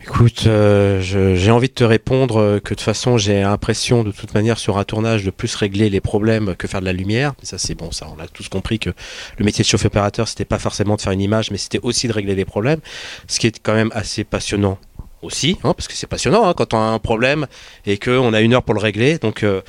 Écoute, 0.00 0.44
euh, 0.46 1.00
j'ai 1.00 1.50
envie 1.50 1.66
de 1.66 1.72
te 1.74 1.82
répondre 1.82 2.60
que 2.60 2.68
de 2.70 2.74
toute 2.76 2.80
façon, 2.80 3.18
j'ai 3.18 3.40
l'impression 3.40 4.04
de 4.04 4.12
toute 4.12 4.34
manière 4.34 4.56
sur 4.56 4.78
un 4.78 4.84
tournage 4.84 5.24
de 5.24 5.30
plus 5.30 5.52
régler 5.56 5.90
les 5.90 6.00
problèmes 6.00 6.54
que 6.54 6.68
faire 6.68 6.78
de 6.80 6.84
la 6.84 6.92
lumière. 6.92 7.34
Ça, 7.42 7.58
c'est 7.58 7.74
bon, 7.74 7.90
ça, 7.90 8.06
on 8.16 8.22
a 8.22 8.28
tous 8.28 8.48
compris 8.48 8.78
que 8.78 8.90
le 9.36 9.44
métier 9.44 9.64
de 9.64 9.68
chauffeur 9.68 9.90
opérateur, 9.90 10.28
c'était 10.28 10.44
pas 10.44 10.60
forcément 10.60 10.94
de 10.94 11.00
faire 11.00 11.10
une 11.10 11.20
image, 11.20 11.50
mais 11.50 11.58
c'était 11.58 11.80
aussi 11.82 12.06
de 12.06 12.12
régler 12.12 12.36
les 12.36 12.44
problèmes. 12.44 12.78
Ce 13.26 13.40
qui 13.40 13.48
est 13.48 13.58
quand 13.60 13.74
même 13.74 13.90
assez 13.94 14.22
passionnant 14.22 14.78
aussi, 15.22 15.58
hein, 15.64 15.72
parce 15.74 15.88
que 15.88 15.94
c'est 15.94 16.06
passionnant 16.06 16.46
hein, 16.46 16.54
quand 16.56 16.74
on 16.74 16.78
a 16.78 16.80
un 16.80 16.98
problème 16.98 17.46
et 17.84 17.98
qu'on 17.98 18.32
a 18.32 18.40
une 18.40 18.54
heure 18.54 18.62
pour 18.62 18.74
le 18.74 18.80
régler. 18.80 19.18
Donc 19.18 19.42
euh, 19.42 19.62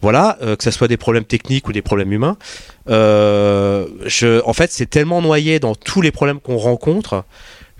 voilà, 0.00 0.38
euh, 0.42 0.56
que 0.56 0.64
ce 0.64 0.70
soit 0.70 0.88
des 0.88 0.96
problèmes 0.96 1.24
techniques 1.24 1.68
ou 1.68 1.72
des 1.72 1.82
problèmes 1.82 2.12
humains. 2.12 2.36
Euh, 2.88 3.86
je, 4.06 4.42
en 4.44 4.52
fait, 4.52 4.70
c'est 4.72 4.86
tellement 4.86 5.22
noyé 5.22 5.58
dans 5.60 5.74
tous 5.74 6.00
les 6.00 6.10
problèmes 6.10 6.40
qu'on 6.40 6.56
rencontre 6.56 7.24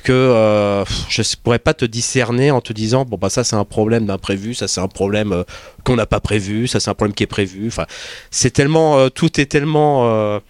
que 0.05 0.85
je 1.09 1.21
ne 1.21 1.43
pourrais 1.45 1.61
pas 1.61 1.75
te 1.75 1.85
discerner 1.85 2.51
en 2.51 2.61
te 2.61 2.73
disant 2.73 3.05
bon 3.05 3.19
bah 3.19 3.31
ça 3.31 3.45
c'est 3.45 3.55
un 3.55 3.65
problème 3.65 4.05
d'imprévu, 4.05 4.53
ça 4.53 4.67
c'est 4.67 4.81
un 4.81 4.89
problème 4.89 5.45
qu'on 5.85 5.95
n'a 5.95 6.07
pas 6.07 6.19
prévu, 6.19 6.67
ça 6.67 6.81
c'est 6.81 6.91
un 6.91 6.95
problème 6.95 7.15
qui 7.15 7.23
est 7.23 7.29
prévu. 7.29 7.69
Enfin, 7.69 7.87
c'est 8.33 8.51
tellement 8.51 9.09
tout 9.11 9.41
est 9.41 9.47
tellement 9.47 10.41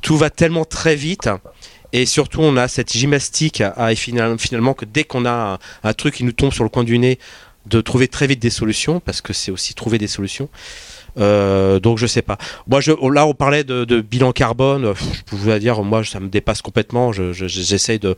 tout 0.00 0.16
va 0.16 0.30
tellement 0.30 0.64
très 0.64 0.94
vite. 0.94 1.28
Et 1.92 2.06
surtout, 2.06 2.40
on 2.40 2.56
a 2.56 2.68
cette 2.68 2.92
gymnastique 2.92 3.60
à, 3.60 3.94
finalement, 3.94 4.74
que 4.74 4.84
dès 4.84 5.04
qu'on 5.04 5.26
a 5.26 5.58
un, 5.82 5.92
truc 5.92 6.14
qui 6.14 6.24
nous 6.24 6.32
tombe 6.32 6.52
sur 6.52 6.64
le 6.64 6.70
coin 6.70 6.84
du 6.84 6.98
nez, 6.98 7.18
de 7.66 7.80
trouver 7.80 8.08
très 8.08 8.26
vite 8.26 8.40
des 8.40 8.50
solutions, 8.50 9.00
parce 9.00 9.20
que 9.20 9.32
c'est 9.32 9.50
aussi 9.50 9.74
trouver 9.74 9.98
des 9.98 10.06
solutions. 10.06 10.48
Euh, 11.18 11.80
donc 11.80 11.98
je 11.98 12.06
sais 12.06 12.22
pas. 12.22 12.38
Moi, 12.68 12.80
je, 12.80 12.92
là, 13.12 13.26
on 13.26 13.34
parlait 13.34 13.64
de, 13.64 14.00
bilan 14.00 14.32
carbone. 14.32 14.94
Je 15.14 15.22
pouvais 15.22 15.58
dire, 15.58 15.82
moi, 15.82 16.04
ça 16.04 16.20
me 16.20 16.28
dépasse 16.28 16.62
complètement. 16.62 17.12
Je- 17.12 17.32
je- 17.32 17.46
J'essaye 17.46 17.98
de 17.98 18.16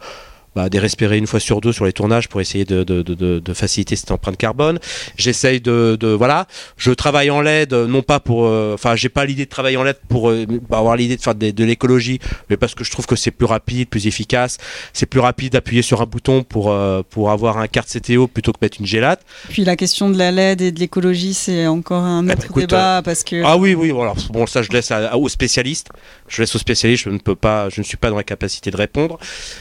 bah, 0.55 0.69
de 0.69 0.79
respirer 0.79 1.19
une 1.19 1.27
fois 1.27 1.41
sur 1.41 1.61
deux 1.61 1.73
sur 1.73 1.85
les 1.85 1.93
tournages 1.93 2.29
pour 2.29 2.41
essayer 2.41 2.65
de, 2.65 2.85
de, 2.85 3.03
de, 3.03 3.15
de- 3.39 3.53
faciliter 3.55 3.97
cette 3.97 4.11
empreinte 4.11 4.37
carbone. 4.37 4.79
J'essaye 5.17 5.61
de, 5.61 5.97
de 5.99 6.09
voilà, 6.09 6.47
je 6.77 6.91
travaille 6.93 7.31
en 7.31 7.41
LED 7.41 7.73
non 7.73 8.03
pas 8.03 8.21
pour, 8.21 8.47
euh, 8.47 8.73
enfin 8.75 8.97
j'ai 8.97 9.09
pas 9.09 9.25
l'idée 9.25 9.45
de 9.45 9.51
travailler 9.51 9.77
en 9.77 9.83
LED 9.83 9.97
pour 10.09 10.31
euh, 10.31 10.47
avoir 10.71 10.97
l'idée 10.97 11.17
de 11.17 11.23
faire 11.23 11.35
de, 11.35 11.51
de 11.51 11.65
l'écologie, 11.65 12.19
mais 12.51 12.57
parce 12.57 12.75
que 12.75 12.85
je 12.85 12.91
trouve 12.91 13.07
que 13.07 13.17
c'est 13.17 13.31
plus 13.31 13.47
rapide, 13.47 13.89
plus 13.89 14.07
efficace. 14.07 14.59
C'est 14.93 15.07
plus 15.07 15.21
rapide 15.21 15.53
d'appuyer 15.53 15.83
sur 15.83 16.01
un 16.03 16.07
bouton 16.07 16.43
pour 16.43 16.71
euh, 16.71 17.03
pour 17.09 17.31
avoir 17.31 17.59
un 17.59 17.67
carte 17.69 17.89
CTO 17.89 18.27
plutôt 18.27 18.53
que 18.53 18.59
mettre 18.63 18.79
une 18.81 18.87
gélate. 18.87 19.21
Puis 19.49 19.65
la 19.65 19.77
question 19.77 20.11
de 20.11 20.17
la 20.19 20.31
LED 20.31 20.61
et 20.63 20.73
de 20.73 20.81
l'écologie, 20.81 21.35
c'est 21.35 21.67
encore 21.67 22.03
un 22.03 22.23
ben, 22.23 22.33
autre 22.35 22.45
écoute, 22.47 22.61
débat 22.71 23.03
parce 23.05 23.23
que. 23.25 23.43
Ah 23.45 23.57
oui, 23.57 23.75
oui, 23.75 23.91
voilà. 23.91 24.15
Bon, 24.31 24.47
ça, 24.47 24.63
je 24.63 24.71
laisse 24.71 24.91
à- 24.91 25.17
aux 25.17 25.29
spécialistes. 25.29 25.89
Je 26.29 26.43
laisse 26.43 26.55
aux 26.55 26.59
spécialistes. 26.59 27.05
Je 27.05 27.11
ne 27.11 27.19
peux 27.19 27.35
pas, 27.37 27.69
je 27.69 27.81
ne 27.81 27.85
suis 27.85 27.97
pas 27.97 28.11
dans 28.11 28.17
la 28.17 28.23
capacité 28.25 28.71
de 28.71 28.77
répondre. 28.77 29.19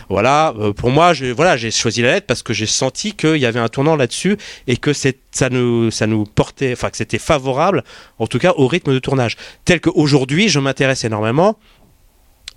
Voilà. 0.09 0.53
Pour 0.81 0.89
moi, 0.89 1.13
voilà, 1.35 1.57
j'ai 1.57 1.69
choisi 1.69 2.01
la 2.01 2.13
lettre 2.13 2.25
parce 2.25 2.41
que 2.41 2.53
j'ai 2.53 2.65
senti 2.65 3.13
qu'il 3.13 3.37
y 3.37 3.45
avait 3.45 3.59
un 3.59 3.67
tournant 3.67 3.95
là-dessus 3.95 4.35
et 4.65 4.77
que 4.77 4.93
ça 4.93 5.11
nous, 5.51 5.91
ça 5.91 6.07
nous 6.07 6.23
portait, 6.23 6.73
enfin, 6.73 6.89
que 6.89 6.97
c'était 6.97 7.19
favorable, 7.19 7.83
en 8.17 8.25
tout 8.25 8.39
cas, 8.39 8.53
au 8.57 8.65
rythme 8.65 8.91
de 8.91 8.97
tournage. 8.97 9.37
Tel 9.63 9.79
qu'aujourd'hui, 9.79 10.49
je 10.49 10.59
m'intéresse 10.59 11.03
énormément. 11.03 11.55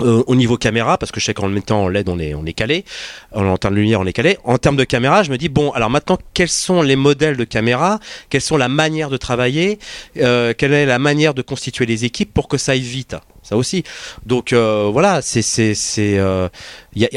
Euh, 0.03 0.23
au 0.27 0.35
niveau 0.35 0.57
caméra, 0.57 0.99
parce 0.99 1.13
que 1.13 1.21
je 1.21 1.25
sais 1.27 1.35
qu'en 1.35 1.47
le 1.47 1.55
mettant 1.55 1.85
en 1.85 1.89
LED, 1.89 2.09
on 2.09 2.19
est, 2.19 2.35
on 2.35 2.45
est 2.45 2.53
calé, 2.53 2.85
en 3.33 3.57
termes 3.57 3.75
de 3.75 3.81
lumière, 3.81 4.01
on 4.01 4.07
est 4.07 4.13
calé. 4.13 4.39
En 4.45 4.59
termes 4.59 4.77
de 4.77 4.85
caméra, 4.85 5.23
je 5.23 5.31
me 5.31 5.39
dis, 5.39 5.49
bon, 5.49 5.71
alors 5.71 5.89
maintenant, 5.91 6.19
quels 6.35 6.49
sont 6.49 6.83
les 6.83 6.97
modèles 6.97 7.37
de 7.37 7.45
caméra? 7.45 8.01
Quelles 8.29 8.41
sont 8.41 8.57
la 8.57 8.69
manière 8.69 9.09
de 9.09 9.17
travailler? 9.17 9.79
Euh, 10.17 10.53
quelle 10.57 10.73
est 10.73 10.87
la 10.87 10.99
manière 10.99 11.33
de 11.33 11.43
constituer 11.43 11.87
les 11.87 12.05
équipes 12.05 12.35
pour 12.35 12.49
que 12.49 12.59
ça 12.59 12.73
aille 12.73 12.81
vite? 12.81 13.15
Ça 13.43 13.59
aussi. 13.59 13.85
Donc 14.25 14.55
euh, 14.55 14.89
voilà 14.91 15.21
c'est 15.21 15.43
c'est 15.43 15.75
euh, 16.19 16.49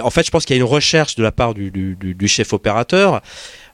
en 0.01 0.09
fait 0.09 0.25
je 0.25 0.29
pense 0.31 0.43
qu'il 0.45 0.57
y 0.57 0.59
a 0.59 0.61
une 0.61 0.67
recherche 0.67 1.15
de 1.15 1.23
la 1.23 1.31
part 1.31 1.53
du, 1.53 1.71
du- 1.71 1.95
du 1.95 2.27
chef 2.27 2.51
opérateur 2.51 3.21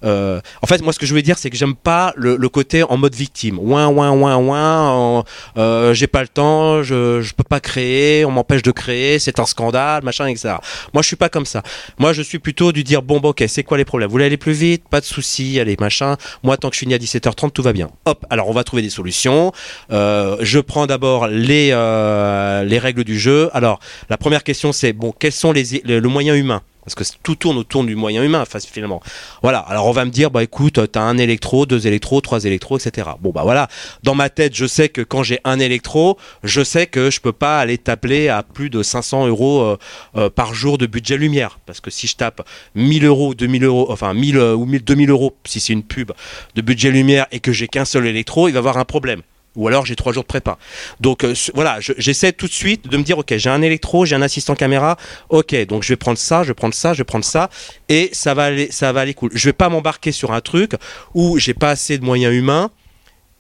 euh, 0.04 0.42
en 0.62 0.68
fait, 0.68 0.82
moi, 0.82 0.94
ce 0.94 1.00
que 1.00 1.06
je 1.06 1.12
voulais 1.12 1.22
dire, 1.22 1.38
c'est 1.38 1.50
que 1.50 1.58
j'aime 1.58 1.76
pas 1.76 2.14
le, 2.16 2.38
côté 2.50 2.84
en 2.84 2.98
mode 2.98 3.16
victime. 3.16 3.58
Ouin, 3.60 3.88
ouin, 3.88 4.12
ouin, 4.12 4.38
ouin. 4.38 5.24
euh, 5.58 5.94
j'ai 5.94 6.08
pas 6.08 6.22
le 6.22 6.28
temps, 6.28 6.84
je, 6.84 7.34
peux 7.34 7.44
pas 7.44 7.60
créer, 7.60 8.26
on 8.26 8.32
m'empêche 8.32 8.62
de 8.62 8.72
créer, 8.72 9.18
c'est 9.20 9.40
un 9.40 9.46
scandale, 9.46 10.04
machin, 10.04 10.28
etc. 10.28 10.56
Moi, 10.94 11.02
je 11.02 11.08
suis 11.08 11.16
pas 11.16 11.30
comme 11.30 11.46
ça. 11.46 11.64
Moi, 11.98 12.14
je 12.14 12.22
suis 12.22 12.40
plutôt 12.40 12.72
du 12.72 12.84
dire 12.84 13.02
bon, 13.02 13.20
ok, 13.20 13.44
c'est 13.48 13.64
quoi 13.64 13.78
les 13.78 13.86
problèmes? 13.86 14.08
Vous 14.10 14.14
voulez 14.14 14.26
aller 14.26 14.38
plus 14.38 14.54
vite? 14.54 14.84
Pas 14.90 15.00
de 15.00 15.06
souci, 15.06 15.60
allez, 15.60 15.78
machin. 15.80 16.18
Moi, 16.44 16.58
tant 16.58 16.70
que 16.70 16.76
je 16.76 16.80
finis 16.80 16.94
à 16.94 16.98
17h30, 16.98 17.52
tout 17.52 17.64
va 17.64 17.74
bien. 17.74 17.90
Hop. 18.06 18.26
Alors, 18.30 18.50
on 18.50 18.54
va 18.54 18.64
trouver 18.64 18.82
des 18.82 18.90
solutions. 18.90 19.52
Euh, 19.92 20.38
je 20.42 20.60
prends 20.60 20.86
d'abord 20.86 21.28
les 21.28 21.72
les 21.74 22.80
règles 22.80 23.04
du 23.04 23.18
jeu. 23.18 23.50
Alors, 23.54 23.80
la 24.10 24.18
première 24.18 24.44
question, 24.44 24.72
c'est 24.72 24.94
bon, 24.94 25.14
quels 25.18 25.32
sont 25.32 25.52
les 25.52 25.82
le, 25.86 26.00
le 26.00 26.10
moyen 26.10 26.36
humain? 26.36 26.62
Parce 26.84 26.96
que 26.96 27.04
tout 27.24 27.36
tourne 27.36 27.58
autour 27.58 27.84
du 27.84 27.96
moyen 27.96 28.24
humain, 28.24 28.44
finalement. 28.72 29.02
Voilà. 29.42 29.60
Alors, 29.60 29.88
on 29.88 29.92
va 29.92 30.06
me 30.06 30.12
dire, 30.12 30.32
bah, 30.32 30.44
écoute, 30.44 30.80
t'as 30.92 31.02
un 31.02 31.18
électro, 31.18 31.66
deux 31.66 31.88
électros, 31.88 32.22
trois 32.22 32.44
électros, 32.44 32.78
etc. 32.78 33.10
Bon, 33.22 33.32
bah, 33.32 33.44
voilà. 33.44 33.68
Dans 34.04 34.16
ma 34.16 34.30
tête, 34.30 34.56
je 34.56 34.66
sais 34.66 34.90
que 34.90 35.02
quand 35.02 35.24
j'ai 35.24 35.40
un 35.44 35.60
électro, 35.60 36.18
je 36.44 36.64
sais 36.64 36.88
que 36.88 37.10
je 37.10 37.22
peux 37.22 37.32
pas 37.32 37.60
aller 37.60 37.78
t'appeler 37.78 38.30
à 38.30 38.44
plus 38.44 38.70
de 38.70 38.84
500 38.84 39.28
euros 39.28 39.62
euh, 39.62 39.78
euh, 40.16 40.30
par 40.30 40.54
jour 40.54 40.78
de 40.78 40.86
budget 40.86 41.18
lumière. 41.18 41.60
Parce 41.66 41.80
que 41.80 41.90
si 41.90 42.08
je 42.08 42.16
tape 42.16 42.48
1000 42.76 43.06
euros, 43.06 43.34
2000 43.34 43.64
euros, 43.64 43.88
enfin 43.90 44.14
1000 44.14 44.38
euh, 44.38 44.56
ou 44.56 44.66
1000, 44.66 44.84
2000 44.84 45.10
euros, 45.10 45.36
si 45.46 45.60
c'est 45.60 45.74
une 45.74 45.84
pub 45.84 46.12
de 46.56 46.62
budget 46.62 46.92
lumière 46.92 47.28
et 47.32 47.40
que 47.40 47.52
j'ai 47.52 47.68
qu'un 47.68 47.86
seul 47.86 48.06
électro, 48.06 48.48
il 48.48 48.52
va 48.52 48.58
y 48.58 48.60
avoir 48.60 48.78
un 48.78 48.86
problème. 48.86 49.22
Ou 49.56 49.68
alors 49.68 49.86
j'ai 49.86 49.96
trois 49.96 50.14
jours 50.14 50.24
de 50.24 50.28
prépa. 50.28 50.58
Donc 51.00 51.24
euh, 51.24 51.34
voilà, 51.54 51.80
je- 51.80 51.94
j'essaie 51.98 52.32
tout 52.34 52.48
de 52.48 52.52
suite 52.54 52.88
de 52.88 52.98
me 52.98 53.04
dire 53.04 53.18
ok, 53.20 53.36
j'ai 53.38 53.50
un 53.50 53.62
électro, 53.62 54.06
j'ai 54.06 54.16
un 54.16 54.22
assistant 54.22 54.56
caméra, 54.56 54.98
ok, 55.30 55.56
donc 55.68 55.84
je 55.84 55.90
vais 55.90 55.96
prendre 55.98 56.18
ça, 56.18 56.44
je 56.44 56.50
vais 56.50 56.54
prendre 56.54 56.74
ça, 56.74 56.94
je 56.94 57.00
vais 57.00 57.04
prendre 57.04 57.26
ça, 57.26 57.50
et 57.90 58.10
ça 58.14 58.34
va 58.34 58.46
aller, 58.46 58.72
ça 58.72 58.92
va 58.92 59.02
aller 59.02 59.14
cool. 59.14 59.30
Je 59.34 59.50
vais 59.50 59.54
pas 59.54 59.70
m'embarquer 59.70 60.12
sur 60.12 60.32
un 60.32 60.42
truc 60.42 60.72
où 61.14 61.38
j'ai 61.38 61.54
pas 61.54 61.70
assez 61.70 61.98
de 61.98 62.04
moyens 62.04 62.34
humains 62.34 62.72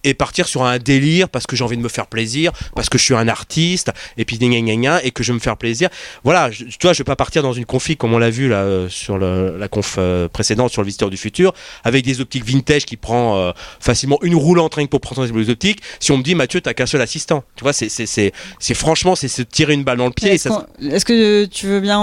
et 0.03 0.13
partir 0.13 0.47
sur 0.47 0.63
un 0.63 0.77
délire 0.79 1.29
parce 1.29 1.47
que 1.47 1.55
j'ai 1.55 1.63
envie 1.63 1.77
de 1.77 1.81
me 1.81 1.89
faire 1.89 2.07
plaisir, 2.07 2.51
parce 2.75 2.89
que 2.89 2.97
je 2.97 3.03
suis 3.03 3.15
un 3.15 3.27
artiste, 3.27 3.91
et 4.17 4.25
puis 4.25 4.37
gna 4.37 4.59
gna 4.59 4.75
gna 4.75 5.03
et 5.03 5.11
que 5.11 5.23
je 5.23 5.31
veux 5.31 5.35
me 5.35 5.41
faire 5.41 5.57
plaisir. 5.57 5.89
Voilà, 6.23 6.51
je, 6.51 6.65
tu 6.65 6.77
vois, 6.81 6.93
je 6.93 6.99
vais 6.99 7.03
pas 7.03 7.15
partir 7.15 7.43
dans 7.43 7.53
une 7.53 7.65
config 7.65 7.97
comme 7.97 8.13
on 8.13 8.17
l'a 8.19 8.29
vu 8.29 8.49
là 8.49 8.57
euh, 8.63 8.89
sur 8.89 9.17
le- 9.17 9.57
la 9.57 9.67
conf 9.67 9.95
euh, 9.97 10.27
précédente 10.27 10.71
sur 10.71 10.81
le 10.81 10.85
visiteur 10.87 11.09
du 11.09 11.17
futur, 11.17 11.53
avec 11.83 12.03
des 12.05 12.21
optiques 12.21 12.45
vintage 12.45 12.85
qui 12.85 12.97
prend 12.97 13.37
euh, 13.37 13.51
facilement 13.79 14.17
une 14.23 14.35
roulante 14.35 14.75
rien 14.75 14.85
que 14.85 14.89
pour 14.91 15.01
prendre 15.01 15.25
les 15.25 15.49
optiques. 15.49 15.81
Si 15.99 16.11
on 16.11 16.17
me 16.17 16.23
dit 16.23 16.35
Mathieu, 16.35 16.61
t'as 16.61 16.73
qu'un 16.73 16.85
seul 16.85 17.01
assistant, 17.01 17.43
tu 17.55 17.63
vois, 17.63 17.73
c'est 17.73 18.73
franchement 18.73 19.15
c'est 19.15 19.27
se 19.27 19.41
tirer 19.41 19.73
une 19.73 19.83
balle 19.83 19.97
dans 19.97 20.05
le 20.05 20.11
pied. 20.11 20.31
Est-ce 20.33 21.05
que 21.05 21.45
tu 21.45 21.67
veux 21.67 21.79
bien 21.79 21.97
en, 21.97 22.01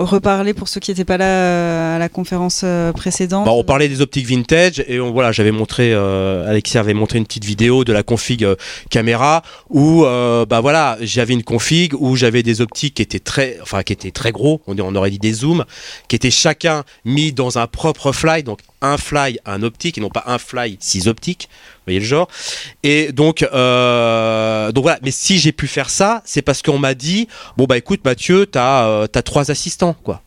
en 0.00 0.04
reparler 0.04 0.54
pour 0.54 0.68
ceux 0.68 0.80
qui 0.80 0.90
n'étaient 0.90 1.04
pas 1.04 1.16
là 1.18 1.96
à 1.96 1.98
la 1.98 2.08
conférence 2.08 2.64
précédente? 2.94 3.44
Bah, 3.44 3.52
on 3.52 3.64
parlait 3.64 3.88
des 3.88 4.00
optiques 4.00 4.26
vintage 4.26 4.82
et 4.86 5.00
on, 5.00 5.12
voilà, 5.12 5.32
j'avais 5.32 5.52
montré, 5.52 5.92
Alexia 5.94 6.80
avait 6.80 6.94
montré 6.94 7.18
une 7.18 7.26
petite 7.26 7.41
vidéo 7.44 7.84
de 7.84 7.92
la 7.92 8.02
config 8.02 8.44
euh, 8.44 8.56
caméra 8.90 9.42
où, 9.68 10.04
euh, 10.04 10.46
bah 10.46 10.60
voilà, 10.60 10.96
j'avais 11.00 11.34
une 11.34 11.42
config 11.42 11.94
où 11.94 12.16
j'avais 12.16 12.42
des 12.42 12.60
optiques 12.60 12.94
qui 12.94 13.02
étaient 13.02 13.18
très, 13.18 13.58
enfin 13.62 13.82
qui 13.82 13.92
étaient 13.92 14.10
très 14.10 14.32
gros, 14.32 14.60
on, 14.66 14.78
on 14.78 14.94
aurait 14.94 15.10
dit 15.10 15.18
des 15.18 15.32
zooms, 15.32 15.64
qui 16.08 16.16
étaient 16.16 16.30
chacun 16.30 16.84
mis 17.04 17.32
dans 17.32 17.58
un 17.58 17.66
propre 17.66 18.12
fly, 18.12 18.42
donc 18.42 18.60
un 18.80 18.96
fly, 18.96 19.38
un 19.46 19.62
optique 19.62 19.98
et 19.98 20.00
non 20.00 20.10
pas 20.10 20.24
un 20.26 20.38
fly, 20.38 20.76
six 20.80 21.08
optiques. 21.08 21.48
Vous 21.50 21.86
voyez 21.86 22.00
le 22.00 22.06
genre 22.06 22.28
Et 22.82 23.10
donc, 23.12 23.42
euh, 23.42 24.70
donc 24.72 24.84
voilà. 24.84 24.98
Mais 25.02 25.10
si 25.10 25.38
j'ai 25.38 25.52
pu 25.52 25.66
faire 25.66 25.90
ça, 25.90 26.22
c'est 26.24 26.42
parce 26.42 26.62
qu'on 26.62 26.78
m'a 26.78 26.94
dit, 26.94 27.28
bon 27.56 27.64
bah 27.64 27.76
écoute 27.76 28.00
Mathieu, 28.04 28.46
t'as 28.46 29.08
t'as 29.08 29.22
trois 29.22 29.50
assistants, 29.50 29.94
quoi. 30.04 30.22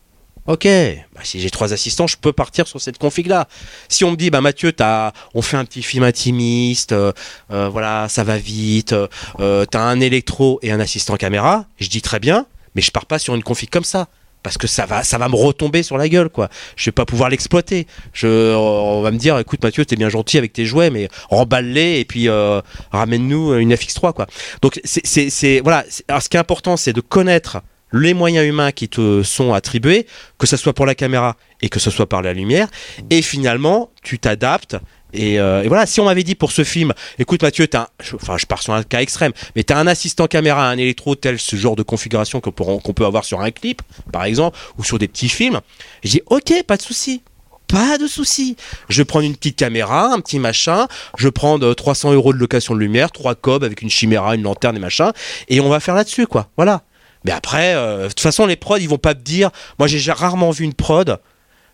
Ok, 0.46 0.64
bah, 0.64 1.20
si 1.24 1.40
j'ai 1.40 1.50
trois 1.50 1.72
assistants, 1.72 2.06
je 2.06 2.16
peux 2.16 2.32
partir 2.32 2.68
sur 2.68 2.80
cette 2.80 2.98
config 2.98 3.26
là. 3.26 3.48
Si 3.88 4.04
on 4.04 4.12
me 4.12 4.16
dit, 4.16 4.30
bah 4.30 4.40
Mathieu, 4.40 4.72
t'as, 4.72 5.12
on 5.34 5.42
fait 5.42 5.56
un 5.56 5.64
petit 5.64 5.82
film 5.82 6.04
intimiste, 6.04 6.92
euh, 6.92 7.12
euh, 7.50 7.68
voilà, 7.68 8.08
ça 8.08 8.22
va 8.22 8.38
vite, 8.38 8.94
euh, 9.40 9.64
t'as 9.64 9.80
un 9.80 10.00
électro 10.00 10.60
et 10.62 10.70
un 10.70 10.78
assistant 10.78 11.16
caméra, 11.16 11.66
je 11.80 11.88
dis 11.88 12.00
très 12.00 12.20
bien, 12.20 12.46
mais 12.76 12.82
je 12.82 12.92
pars 12.92 13.06
pas 13.06 13.18
sur 13.18 13.34
une 13.34 13.42
config 13.42 13.70
comme 13.70 13.84
ça. 13.84 14.06
Parce 14.46 14.58
que 14.58 14.68
ça 14.68 14.86
va, 14.86 15.02
ça 15.02 15.18
va 15.18 15.28
me 15.28 15.34
retomber 15.34 15.82
sur 15.82 15.98
la 15.98 16.08
gueule, 16.08 16.28
quoi. 16.28 16.48
Je 16.76 16.84
vais 16.84 16.92
pas 16.92 17.04
pouvoir 17.04 17.30
l'exploiter. 17.30 17.88
Je, 18.12 18.54
on 18.54 19.02
va 19.02 19.10
me 19.10 19.18
dire, 19.18 19.36
écoute 19.40 19.60
Mathieu, 19.60 19.84
t'es 19.84 19.96
bien 19.96 20.08
gentil 20.08 20.38
avec 20.38 20.52
tes 20.52 20.64
jouets, 20.64 20.90
mais 20.90 21.08
remballe-les 21.30 21.98
et 21.98 22.04
puis 22.04 22.28
euh, 22.28 22.60
ramène-nous 22.92 23.54
une 23.54 23.74
FX3, 23.74 24.12
quoi. 24.12 24.28
Donc 24.62 24.80
c'est, 24.84 25.60
voilà. 25.64 25.84
Alors, 26.06 26.22
ce 26.22 26.28
qui 26.28 26.36
est 26.36 26.40
important, 26.40 26.76
c'est 26.76 26.92
de 26.92 27.00
connaître 27.00 27.60
les 27.92 28.14
moyens 28.14 28.46
humains 28.46 28.72
qui 28.72 28.88
te 28.88 29.22
sont 29.22 29.52
attribués, 29.54 30.06
que 30.38 30.46
ce 30.46 30.56
soit 30.56 30.72
pour 30.74 30.86
la 30.86 30.94
caméra 30.94 31.36
et 31.62 31.68
que 31.68 31.78
ce 31.80 31.90
soit 31.90 32.08
par 32.08 32.22
la 32.22 32.32
lumière, 32.32 32.68
et 33.10 33.22
finalement, 33.22 33.90
tu 34.02 34.18
t'adaptes. 34.18 34.76
Et, 35.12 35.40
euh, 35.40 35.62
voilà, 35.68 35.86
si 35.86 36.00
on 36.00 36.04
m'avait 36.04 36.24
dit 36.24 36.34
pour 36.34 36.52
ce 36.52 36.62
film, 36.64 36.92
écoute 37.18 37.40
Mathieu, 37.42 37.68
t'as 37.68 37.82
un- 37.82 37.88
je- 38.02 38.16
enfin 38.16 38.36
je 38.36 38.44
pars 38.44 38.60
sur 38.60 38.74
un 38.74 38.82
cas 38.82 39.00
extrême, 39.00 39.32
mais 39.54 39.62
tu 39.64 39.72
as 39.72 39.78
un 39.78 39.86
assistant 39.86 40.26
caméra, 40.26 40.68
un 40.68 40.76
électro, 40.76 41.14
tel 41.14 41.38
ce 41.38 41.56
genre 41.56 41.76
de 41.76 41.82
configuration 41.82 42.40
qu'on 42.40 42.50
peut, 42.92 43.04
avoir 43.06 43.24
sur 43.24 43.40
un 43.40 43.50
clip, 43.50 43.80
par 44.12 44.24
exemple, 44.24 44.58
ou 44.76 44.84
sur 44.84 44.98
des 44.98 45.08
petits 45.08 45.28
films, 45.28 45.60
je 46.04 46.10
dis 46.10 46.22
ok, 46.26 46.62
pas 46.66 46.76
de 46.76 46.82
souci. 46.82 47.22
Pas 47.68 47.98
de 47.98 48.06
souci. 48.06 48.56
Je 48.88 49.02
prendre 49.02 49.24
une 49.24 49.34
petite 49.34 49.56
caméra, 49.56 50.12
un 50.12 50.20
petit 50.20 50.38
machin. 50.38 50.86
Je 51.18 51.28
prends 51.28 51.60
euh, 51.62 51.74
300 51.74 52.12
euros 52.12 52.32
de 52.32 52.38
location 52.38 52.74
de 52.74 52.78
lumière, 52.80 53.10
trois 53.10 53.34
cobs 53.34 53.64
avec 53.64 53.82
une 53.82 53.90
chiméra, 53.90 54.36
une 54.36 54.42
lanterne 54.42 54.76
et 54.76 54.80
machin. 54.80 55.12
Et 55.48 55.58
on 55.60 55.68
va 55.68 55.80
faire 55.80 55.96
là-dessus, 55.96 56.28
quoi. 56.28 56.48
Voilà. 56.56 56.82
Mais 57.26 57.32
après, 57.32 57.74
euh, 57.74 58.04
de 58.04 58.08
toute 58.08 58.20
façon, 58.20 58.46
les 58.46 58.54
prods, 58.54 58.78
ils 58.78 58.88
vont 58.88 58.98
pas 58.98 59.14
te 59.14 59.20
dire. 59.20 59.50
Moi, 59.80 59.88
j'ai 59.88 60.12
rarement 60.12 60.52
vu 60.52 60.64
une 60.64 60.74
prod 60.74 61.18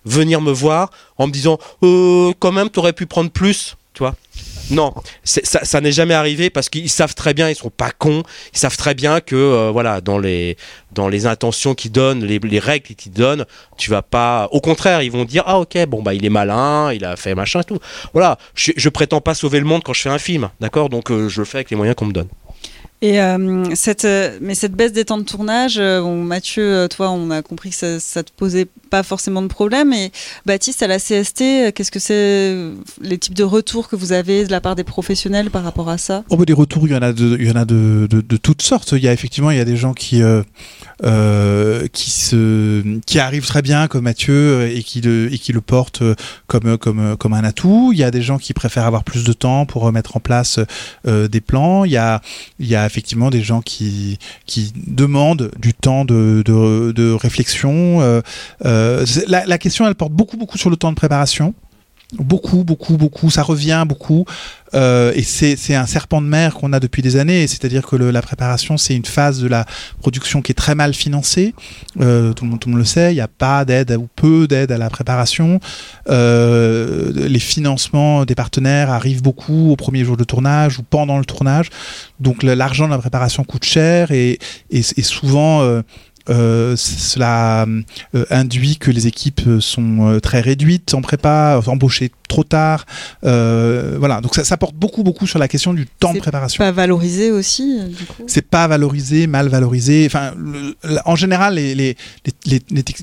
venir 0.04 0.40
me 0.40 0.50
voir 0.50 0.90
en 1.18 1.26
me 1.28 1.32
disant 1.32 1.58
euh, 1.84 2.32
quand 2.40 2.52
même, 2.52 2.70
t'aurais 2.70 2.94
pu 2.94 3.06
prendre 3.06 3.30
plus, 3.30 3.76
tu 3.92 4.02
vois. 4.02 4.16
Non, 4.70 4.94
ça, 5.24 5.80
n'est 5.82 5.92
jamais 5.92 6.14
arrivé 6.14 6.48
parce 6.48 6.70
qu'ils 6.70 6.88
savent 6.88 7.14
très 7.14 7.34
bien, 7.34 7.50
ils 7.50 7.54
sont 7.54 7.68
pas 7.68 7.90
cons, 7.90 8.22
ils 8.54 8.58
savent 8.58 8.76
très 8.76 8.94
bien 8.94 9.20
que 9.20 9.36
euh, 9.36 9.70
voilà, 9.70 10.00
dans 10.00 10.18
les 10.18 10.56
dans 10.92 11.08
les 11.08 11.26
intentions 11.26 11.74
qu'ils 11.74 11.92
donnent, 11.92 12.24
les, 12.24 12.38
les 12.38 12.58
règles 12.58 12.94
qu'ils 12.94 13.12
donnent, 13.12 13.44
tu 13.76 13.90
vas 13.90 14.00
pas. 14.00 14.48
Au 14.52 14.60
contraire, 14.60 15.02
ils 15.02 15.12
vont 15.12 15.24
dire 15.24 15.42
ah 15.46 15.58
ok, 15.58 15.76
bon 15.86 16.02
bah 16.02 16.14
il 16.14 16.24
est 16.24 16.30
malin, 16.30 16.92
il 16.92 17.04
a 17.04 17.16
fait 17.16 17.34
machin 17.34 17.60
et 17.60 17.64
tout. 17.64 17.80
Voilà, 18.14 18.38
je, 18.54 18.72
je 18.74 18.88
prétends 18.88 19.20
pas 19.20 19.34
sauver 19.34 19.58
le 19.58 19.66
monde 19.66 19.82
quand 19.84 19.92
je 19.92 20.00
fais 20.00 20.10
un 20.10 20.18
film, 20.18 20.48
d'accord? 20.60 20.88
Donc 20.88 21.10
je 21.10 21.40
le 21.40 21.44
fais 21.44 21.58
avec 21.58 21.70
les 21.70 21.76
moyens 21.76 21.94
qu'on 21.94 22.06
me 22.06 22.12
donne. 22.12 22.28
Et 23.02 23.20
euh, 23.20 23.64
cette, 23.74 24.04
euh, 24.04 24.38
mais 24.40 24.54
cette 24.54 24.74
baisse 24.74 24.92
des 24.92 25.04
temps 25.04 25.18
de 25.18 25.24
tournage, 25.24 25.74
euh, 25.78 26.00
Mathieu, 26.14 26.86
toi, 26.88 27.10
on 27.10 27.30
a 27.30 27.42
compris 27.42 27.70
que 27.70 27.74
ça, 27.74 27.98
ça 27.98 28.22
te 28.22 28.30
posait 28.30 28.68
pas 28.90 29.02
forcément 29.02 29.42
de 29.42 29.48
problème. 29.48 29.92
Et 29.92 30.12
Baptiste, 30.46 30.84
à 30.84 30.86
la 30.86 30.98
CST, 30.98 31.72
qu'est-ce 31.74 31.90
que 31.90 31.98
c'est 31.98 32.56
les 33.00 33.18
types 33.18 33.34
de 33.34 33.42
retours 33.42 33.88
que 33.88 33.96
vous 33.96 34.12
avez 34.12 34.46
de 34.46 34.52
la 34.52 34.60
part 34.60 34.76
des 34.76 34.84
professionnels 34.84 35.50
par 35.50 35.64
rapport 35.64 35.88
à 35.88 35.98
ça? 35.98 36.22
Oh, 36.30 36.36
bah, 36.36 36.44
des 36.44 36.52
retours, 36.52 36.86
il 36.86 36.92
y 36.92 36.94
en 36.94 37.02
a 37.02 37.12
de, 37.12 38.36
toutes 38.36 38.62
sortes. 38.62 38.92
Il 38.92 39.02
y 39.02 39.08
a 39.08 39.12
effectivement, 39.12 39.50
il 39.50 39.56
y 39.56 39.60
a 39.60 39.64
des 39.64 39.76
gens 39.76 39.94
qui, 39.94 40.22
qui, 43.06 43.18
arrivent 43.18 43.46
très 43.46 43.62
bien, 43.62 43.88
comme 43.88 44.04
Mathieu, 44.04 44.68
et 44.68 44.84
qui 44.84 45.00
le, 45.00 45.60
portent 45.60 46.04
comme, 46.46 47.34
un 47.34 47.44
atout. 47.44 47.90
Il 47.92 47.98
y 47.98 48.04
a 48.04 48.12
des 48.12 48.22
gens 48.22 48.38
qui 48.38 48.54
préfèrent 48.54 48.86
avoir 48.86 49.02
plus 49.02 49.24
de 49.24 49.32
temps 49.32 49.66
pour 49.66 49.90
mettre 49.90 50.16
en 50.16 50.20
place 50.20 50.60
des 51.04 51.40
plans. 51.40 51.84
Il 51.84 51.90
y 51.90 51.96
a, 51.96 52.20
il 52.60 52.68
y 52.68 52.76
a 52.76 52.91
effectivement 52.92 53.30
des 53.30 53.42
gens 53.42 53.62
qui, 53.62 54.18
qui 54.44 54.72
demandent 54.76 55.50
du 55.58 55.72
temps 55.72 56.04
de, 56.04 56.42
de, 56.44 57.12
réflexion. 57.14 58.02
Euh, 58.02 58.20
euh, 58.66 59.06
la, 59.28 59.46
la 59.46 59.58
question, 59.58 59.86
elle 59.86 59.94
porte 59.94 60.12
beaucoup, 60.12 60.36
beaucoup 60.36 60.58
sur 60.58 60.68
le 60.68 60.76
temps 60.76 60.90
de 60.90 60.96
préparation. 60.96 61.54
Beaucoup, 62.18 62.62
beaucoup, 62.62 62.96
beaucoup. 62.98 63.30
Ça 63.30 63.42
revient 63.42 63.84
beaucoup. 63.88 64.26
Euh, 64.74 65.12
et 65.14 65.22
c'est 65.22 65.74
un 65.74 65.86
serpent 65.86 66.20
de 66.22 66.26
mer 66.26 66.54
qu'on 66.54 66.72
a 66.72 66.80
depuis 66.80 67.00
des 67.02 67.16
années. 67.16 67.46
C'est-à-dire 67.46 67.86
que 67.86 67.96
le- 67.96 68.10
la 68.10 68.20
préparation, 68.22 68.76
c'est 68.76 68.94
une 68.94 69.04
phase 69.04 69.40
de 69.40 69.48
la 69.48 69.64
production 69.98 70.42
qui 70.42 70.52
est 70.52 70.54
très 70.54 70.74
mal 70.74 70.92
financée. 70.94 71.54
Euh, 72.00 72.32
tout, 72.34 72.44
le 72.44 72.50
monde, 72.50 72.60
tout 72.60 72.68
le 72.68 72.72
monde 72.74 72.80
le 72.80 72.84
sait. 72.86 73.12
Il 73.12 73.14
n'y 73.16 73.20
a 73.22 73.28
pas 73.28 73.64
d'aide 73.64 73.92
ou 73.92 74.08
peu 74.14 74.46
d'aide 74.46 74.72
à 74.72 74.78
la 74.78 74.90
préparation. 74.90 75.58
Euh, 76.10 77.12
les 77.28 77.38
financements 77.38 78.24
des 78.24 78.34
partenaires 78.34 78.90
arrivent 78.90 79.22
beaucoup 79.22 79.70
au 79.70 79.76
premier 79.76 80.04
jour 80.04 80.16
de 80.16 80.24
tournage 80.24 80.78
ou 80.78 80.82
pendant 80.82 81.18
le 81.18 81.24
tournage. 81.24 81.70
Donc 82.20 82.42
l'argent 82.42 82.86
de 82.86 82.92
la 82.92 82.98
préparation 82.98 83.44
coûte 83.44 83.64
cher 83.64 84.10
et, 84.10 84.38
et, 84.70 84.78
et 84.96 85.02
souvent. 85.02 85.82
Euh, 86.30 86.76
cela 86.76 87.66
euh, 88.14 88.24
induit 88.30 88.76
que 88.76 88.90
les 88.90 89.06
équipes 89.06 89.42
euh, 89.46 89.60
sont 89.60 90.18
très 90.22 90.40
réduites 90.40 90.94
en 90.94 91.02
prépa, 91.02 91.60
embauchées 91.66 92.12
trop 92.32 92.44
tard. 92.44 92.86
Euh, 93.24 93.96
voilà, 93.98 94.20
donc 94.22 94.34
ça, 94.34 94.42
ça 94.44 94.56
porte 94.56 94.74
beaucoup, 94.74 95.02
beaucoup 95.02 95.26
sur 95.26 95.38
la 95.38 95.48
question 95.48 95.74
du 95.74 95.86
temps 95.86 96.10
de 96.10 96.14
C'est 96.14 96.20
préparation. 96.20 96.58
Pas 96.64 96.72
valorisé 96.72 97.30
aussi, 97.30 97.78
euh, 97.78 97.86
du 97.88 98.04
coup? 98.06 98.22
C'est 98.26 98.46
pas 98.48 98.66
valorisé, 98.68 99.26
mal 99.26 99.48
valorisé. 99.48 100.04
Enfin, 100.06 100.32
le- 100.38 100.74
en 101.04 101.14
général, 101.16 101.54
les, 101.56 101.74
les, 101.74 101.96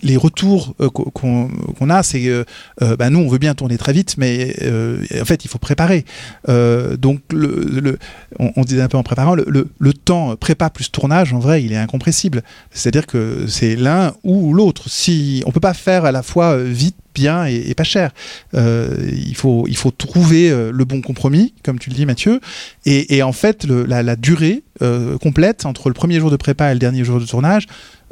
les, 0.01 0.17
retours 0.17 0.73
euh, 0.81 0.89
qu'on 0.89 1.89
a, 1.89 2.01
c'est 2.03 2.21
que 2.21 2.45
euh, 2.81 2.95
bah, 2.95 3.09
nous, 3.11 3.19
on 3.19 3.27
veut 3.29 3.37
bien 3.37 3.53
tourner 3.53 3.77
très 3.77 3.93
vite, 3.93 4.15
mais 4.17 4.55
euh, 4.63 5.03
en 5.21 5.25
fait, 5.25 5.45
il 5.45 5.47
faut 5.47 5.59
préparer. 5.59 6.05
Euh, 6.49 6.97
donc, 6.97 7.19
le, 7.31 7.79
le, 7.81 7.99
on, 8.39 8.51
on 8.55 8.63
disait 8.63 8.81
un 8.81 8.87
peu 8.87 8.97
en 8.97 9.03
préparant, 9.03 9.35
le, 9.35 9.45
le, 9.47 9.69
le 9.77 9.93
temps 9.93 10.35
prépa 10.37 10.69
plus 10.71 10.89
tournage, 10.91 11.33
en 11.33 11.39
vrai, 11.39 11.63
il 11.63 11.71
est 11.71 11.77
incompressible. 11.77 12.41
C'est-à-dire 12.71 13.05
que 13.05 13.45
c'est 13.47 13.75
l'un 13.75 14.13
ou 14.23 14.53
l'autre. 14.53 14.89
Si 14.89 15.43
on 15.45 15.51
peut 15.51 15.59
pas 15.59 15.75
faire 15.75 16.05
à 16.05 16.11
la 16.11 16.23
fois 16.23 16.53
euh, 16.55 16.63
vite, 16.63 16.95
bien 17.19 17.45
et, 17.45 17.63
et 17.69 17.75
pas 17.75 17.83
cher. 17.83 18.11
Euh, 18.55 18.95
il, 19.31 19.35
faut, 19.35 19.65
il 19.67 19.77
faut 19.77 19.91
trouver 19.91 20.49
euh, 20.49 20.71
le 20.73 20.85
bon 20.85 21.01
compromis, 21.01 21.53
comme 21.63 21.77
tu 21.79 21.89
le 21.89 21.95
dis 21.95 22.05
Mathieu, 22.05 22.39
et, 22.85 23.15
et 23.17 23.21
en 23.23 23.33
fait 23.33 23.65
le- 23.65 23.85
la, 23.85 24.01
la 24.03 24.15
durée 24.15 24.63
euh, 24.81 25.17
complète 25.17 25.65
entre 25.65 25.89
le 25.89 25.93
premier 25.93 26.19
jour 26.19 26.31
de 26.31 26.37
prépa 26.37 26.71
et 26.71 26.73
le 26.73 26.79
dernier 26.79 27.03
jour 27.03 27.19
de 27.19 27.25
tournage, 27.25 27.65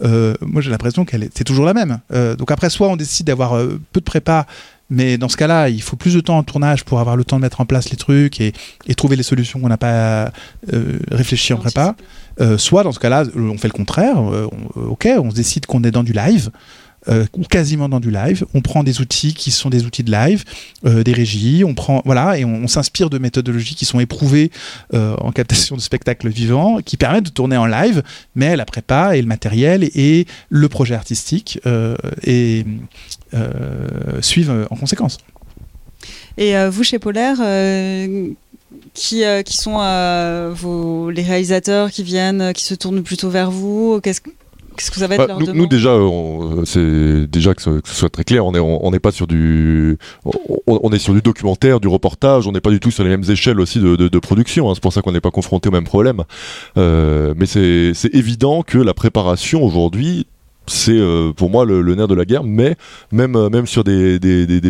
euh, 0.03 0.35
moi 0.41 0.61
j'ai 0.61 0.69
l'impression 0.69 1.05
qu'elle 1.05 1.23
est, 1.23 1.31
c'est 1.35 1.43
toujours 1.43 1.65
la 1.65 1.73
même. 1.73 1.99
Donc 2.37 2.51
après, 2.51 2.69
soit 2.69 2.87
on 2.89 2.95
décide 2.97 3.27
d'avoir 3.27 3.51
peu 3.93 3.99
de 3.99 4.05
prépa, 4.05 4.45
mais 4.89 5.17
dans 5.17 5.27
ce 5.27 5.35
cas-là, 5.35 5.67
il 5.69 5.81
faut 5.81 5.97
plus 5.97 6.13
de 6.13 6.21
temps 6.21 6.37
en 6.37 6.43
tournage 6.43 6.85
pour 6.85 6.99
avoir 6.99 7.15
le 7.17 7.25
temps 7.25 7.35
de 7.37 7.41
mettre 7.41 7.59
en 7.59 7.65
place 7.65 7.89
les 7.89 7.97
trucs 7.97 8.39
et, 8.39 8.53
et 8.87 8.95
trouver 8.95 9.15
les 9.17 9.23
solutions 9.23 9.59
qu'on 9.59 9.67
n'a 9.67 9.77
pas 9.77 10.31
euh, 10.73 10.99
réfléchi 11.11 11.51
en 11.53 11.57
prépa. 11.57 11.95
Euh, 12.39 12.57
soit 12.57 12.83
dans 12.83 12.93
ce 12.93 12.99
cas-là, 12.99 13.23
on 13.35 13.57
fait 13.57 13.67
le 13.67 13.73
contraire. 13.73 14.17
euh, 14.31 14.47
on- 14.77 14.81
ok, 14.91 15.07
on 15.19 15.29
se 15.31 15.35
décide 15.35 15.65
qu'on 15.65 15.83
est 15.83 15.91
dans 15.91 16.03
du 16.03 16.13
live. 16.13 16.51
Euh, 17.09 17.25
quasiment 17.49 17.89
dans 17.89 17.99
du 17.99 18.11
live, 18.11 18.45
on 18.53 18.61
prend 18.61 18.83
des 18.83 19.01
outils 19.01 19.33
qui 19.33 19.51
sont 19.51 19.69
des 19.69 19.85
outils 19.85 20.03
de 20.03 20.11
live, 20.11 20.43
euh, 20.85 21.03
des 21.03 21.13
régies, 21.13 21.63
on 21.63 21.73
prend 21.73 22.01
voilà 22.05 22.37
et 22.37 22.45
on, 22.45 22.67
s'inspire 22.67 23.09
de 23.09 23.17
méthodologies 23.17 23.75
qui 23.75 23.85
sont 23.85 23.99
éprouvées 23.99 24.51
euh, 24.93 25.15
en 25.21 25.31
captation 25.31 25.75
de 25.75 25.81
spectacles 25.81 26.27
vivants, 26.27 26.79
qui 26.83 26.97
permettent 26.97 27.25
de 27.25 27.29
tourner 27.29 27.55
en 27.55 27.65
live, 27.65 28.03
mais 28.35 28.55
la 28.55 28.65
prépa 28.65 29.15
et 29.15 29.21
le 29.21 29.27
matériel 29.27 29.83
et, 29.83 30.25
le 30.49 30.69
projet 30.69 30.95
artistique 30.95 31.59
euh, 31.65 31.95
suivent 34.21 34.67
en 34.69 34.75
conséquence. 34.75 35.17
Et 36.37 36.53
vous, 36.69 36.83
chez 36.83 36.99
Polaire, 36.99 37.37
qui, 38.93 39.23
qui 39.45 39.57
sont 39.57 40.53
vos, 40.55 41.09
les 41.09 41.23
réalisateurs 41.23 41.91
qui 41.91 42.03
viennent, 42.03 42.53
qui 42.53 42.63
se 42.63 42.75
tournent 42.75 43.03
plutôt 43.03 43.29
vers 43.29 43.51
vous 43.51 43.99
Qu'est-ce 44.77 44.91
que 44.91 44.99
ça 44.99 45.07
va 45.07 45.15
être 45.15 45.27
Bah, 45.27 45.35
leur 45.43 45.55
nous, 45.55 45.67
déjà, 45.67 45.97
c'est 46.65 47.27
déjà 47.27 47.53
que 47.53 47.61
ce, 47.61 47.69
que 47.81 47.89
ce 47.89 47.95
soit 47.95 48.09
très 48.09 48.23
clair, 48.23 48.45
on 48.45 48.53
est 48.53 48.59
on 48.59 48.85
on 48.85 48.91
n'est 48.91 48.99
pas 48.99 49.11
sur 49.11 49.27
du 49.27 49.97
on, 50.25 50.79
on 50.83 50.91
est 50.91 50.99
sur 50.99 51.13
du 51.13 51.21
documentaire, 51.21 51.79
du 51.79 51.87
reportage, 51.87 52.47
on 52.47 52.51
n'est 52.51 52.61
pas 52.61 52.69
du 52.69 52.79
tout 52.79 52.91
sur 52.91 53.03
les 53.03 53.09
mêmes 53.09 53.29
échelles 53.29 53.59
aussi 53.59 53.79
de, 53.79 53.95
de- 53.95 54.07
de 54.07 54.19
production. 54.19 54.69
hein. 54.69 54.73
c'est 54.75 54.81
pour 54.83 54.93
ça 54.93 55.01
qu'on 55.01 55.11
n'est 55.11 55.19
pas 55.21 55.31
confronté 55.31 55.69
au 55.69 55.71
même 55.71 55.83
problème. 55.83 56.23
Euh, 56.77 57.33
mais 57.37 57.45
c'est 57.47 57.93
évident 58.13 58.61
que 58.63 58.77
la 58.77 58.93
préparation 58.93 59.63
aujourd'hui 59.63 60.27
c'est 60.67 60.97
euh, 60.97 61.31
pour 61.33 61.49
moi 61.49 61.65
le, 61.65 61.95
nerf 61.95 62.07
de 62.07 62.15
la 62.15 62.25
guerre, 62.25 62.43
mais 62.43 62.75
même 63.11 63.35
euh, 63.35 63.65
sur 63.65 63.83
des, 63.83 64.19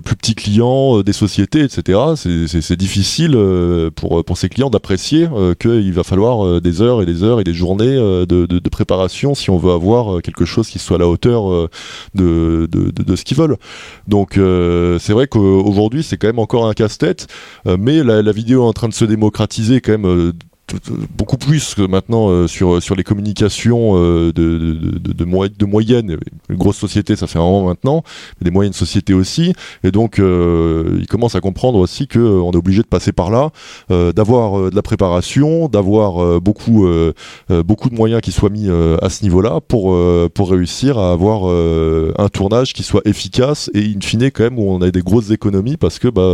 plus 0.04 0.16
petits 0.16 0.36
clients, 0.36 1.00
euh, 1.00 1.04
des 1.04 1.14
sociétés, 1.14 1.62
etc. 1.62 2.00
c'est- 2.16 2.78
difficile 2.78 3.36
pour 3.96 4.38
ces 4.38 4.50
clients 4.50 4.70
d'apprécier 4.70 5.28
qu'il 5.60 5.94
va 5.94 6.04
falloir 6.04 6.62
des 6.62 6.82
heures 6.82 7.02
et 7.02 7.06
des 7.06 7.24
heures 7.24 7.40
et 7.40 7.44
des 7.44 7.54
journées 7.54 7.96
de, 7.96 8.70
préparation 8.70 9.34
si 9.34 9.50
on 9.50 9.58
veut 9.58 9.72
avoir 9.72 10.22
quelque 10.22 10.46
chose 10.46 10.68
qui 10.68 10.78
soit 10.78 10.98
à 10.98 11.00
la 11.00 11.08
hauteur 11.08 11.70
de, 12.14 12.70
ce 13.16 13.24
qu'ils 13.24 13.38
veulent. 13.38 13.58
Donc 14.08 14.34
c'est 14.34 15.14
vrai 15.14 15.28
qu'aujourd'hui 15.28 16.04
c'est 16.04 16.18
quand 16.18 16.28
même 16.28 16.40
encore 16.40 16.68
un 16.68 16.74
casse-tête, 16.74 17.28
mais 17.66 18.04
la, 18.04 18.22
la 18.22 18.32
vidéo 18.32 18.64
est 18.64 18.68
en 18.68 18.74
train 18.74 18.90
de 18.90 18.94
se 18.94 19.06
démocratiser 19.06 19.82
quand 19.82 19.98
même. 19.98 20.34
Beaucoup 21.18 21.38
plus 21.38 21.76
que 21.76 21.82
maintenant 21.82 22.30
euh, 22.30 22.48
sur 22.48 22.84
sur 22.84 22.96
les 22.96 23.04
communications 23.04 23.94
euh, 23.96 24.34
de 24.34 24.58
de, 24.58 24.74
de, 25.00 25.14
de, 25.14 25.24
moy- 25.26 25.50
de 25.50 25.66
moyennes 25.66 26.18
une 26.50 26.58
grosse 26.58 26.76
société 26.78 27.16
ça 27.16 27.26
fait 27.26 27.40
un 27.40 27.44
moment 27.44 27.68
maintenant 27.68 28.04
des 28.42 28.52
moyennes 28.52 28.74
sociétés 28.74 29.14
aussi. 29.14 29.54
Et 29.84 29.92
donc 29.92 30.20
euh, 30.20 30.98
ils 31.00 31.08
commencent 31.08 31.36
à 31.36 31.40
comprendre 31.42 31.80
aussi 31.80 32.08
que 32.08 32.20
euh, 32.20 32.52
est 32.52 32.56
obligé 32.56 32.82
de 32.82 32.88
passer 32.88 33.12
par 33.14 33.30
là 33.30 33.52
euh, 33.92 34.12
d'avoir 34.12 34.60
euh, 34.60 34.70
de 34.70 34.76
la 34.76 34.82
préparation 34.82 35.70
d'avoir 35.70 36.42
beaucoup 36.42 36.86
beaucoup 37.66 37.90
de 37.90 37.96
moyens 37.96 38.22
qui 38.22 38.32
soient 38.32 38.50
mis 38.50 38.70
à 38.70 39.10
ce 39.10 39.24
niveau-là 39.24 39.60
pour 39.66 39.96
pour 40.34 40.52
réussir 40.52 40.98
à 40.98 41.12
avoir 41.12 41.46
un 41.46 42.28
tournage 42.30 42.74
qui 42.74 42.84
soit 42.84 43.02
efficace 43.06 43.70
et 43.74 43.80
in 43.80 44.02
fine 44.02 44.32
quand 44.32 44.44
même 44.44 44.60
où 44.60 44.70
on 44.70 44.82
a 44.82 44.92
des 44.92 45.02
grosses 45.02 45.32
économies 45.32 45.78
parce 45.78 46.00
que 46.00 46.08
bah 46.08 46.34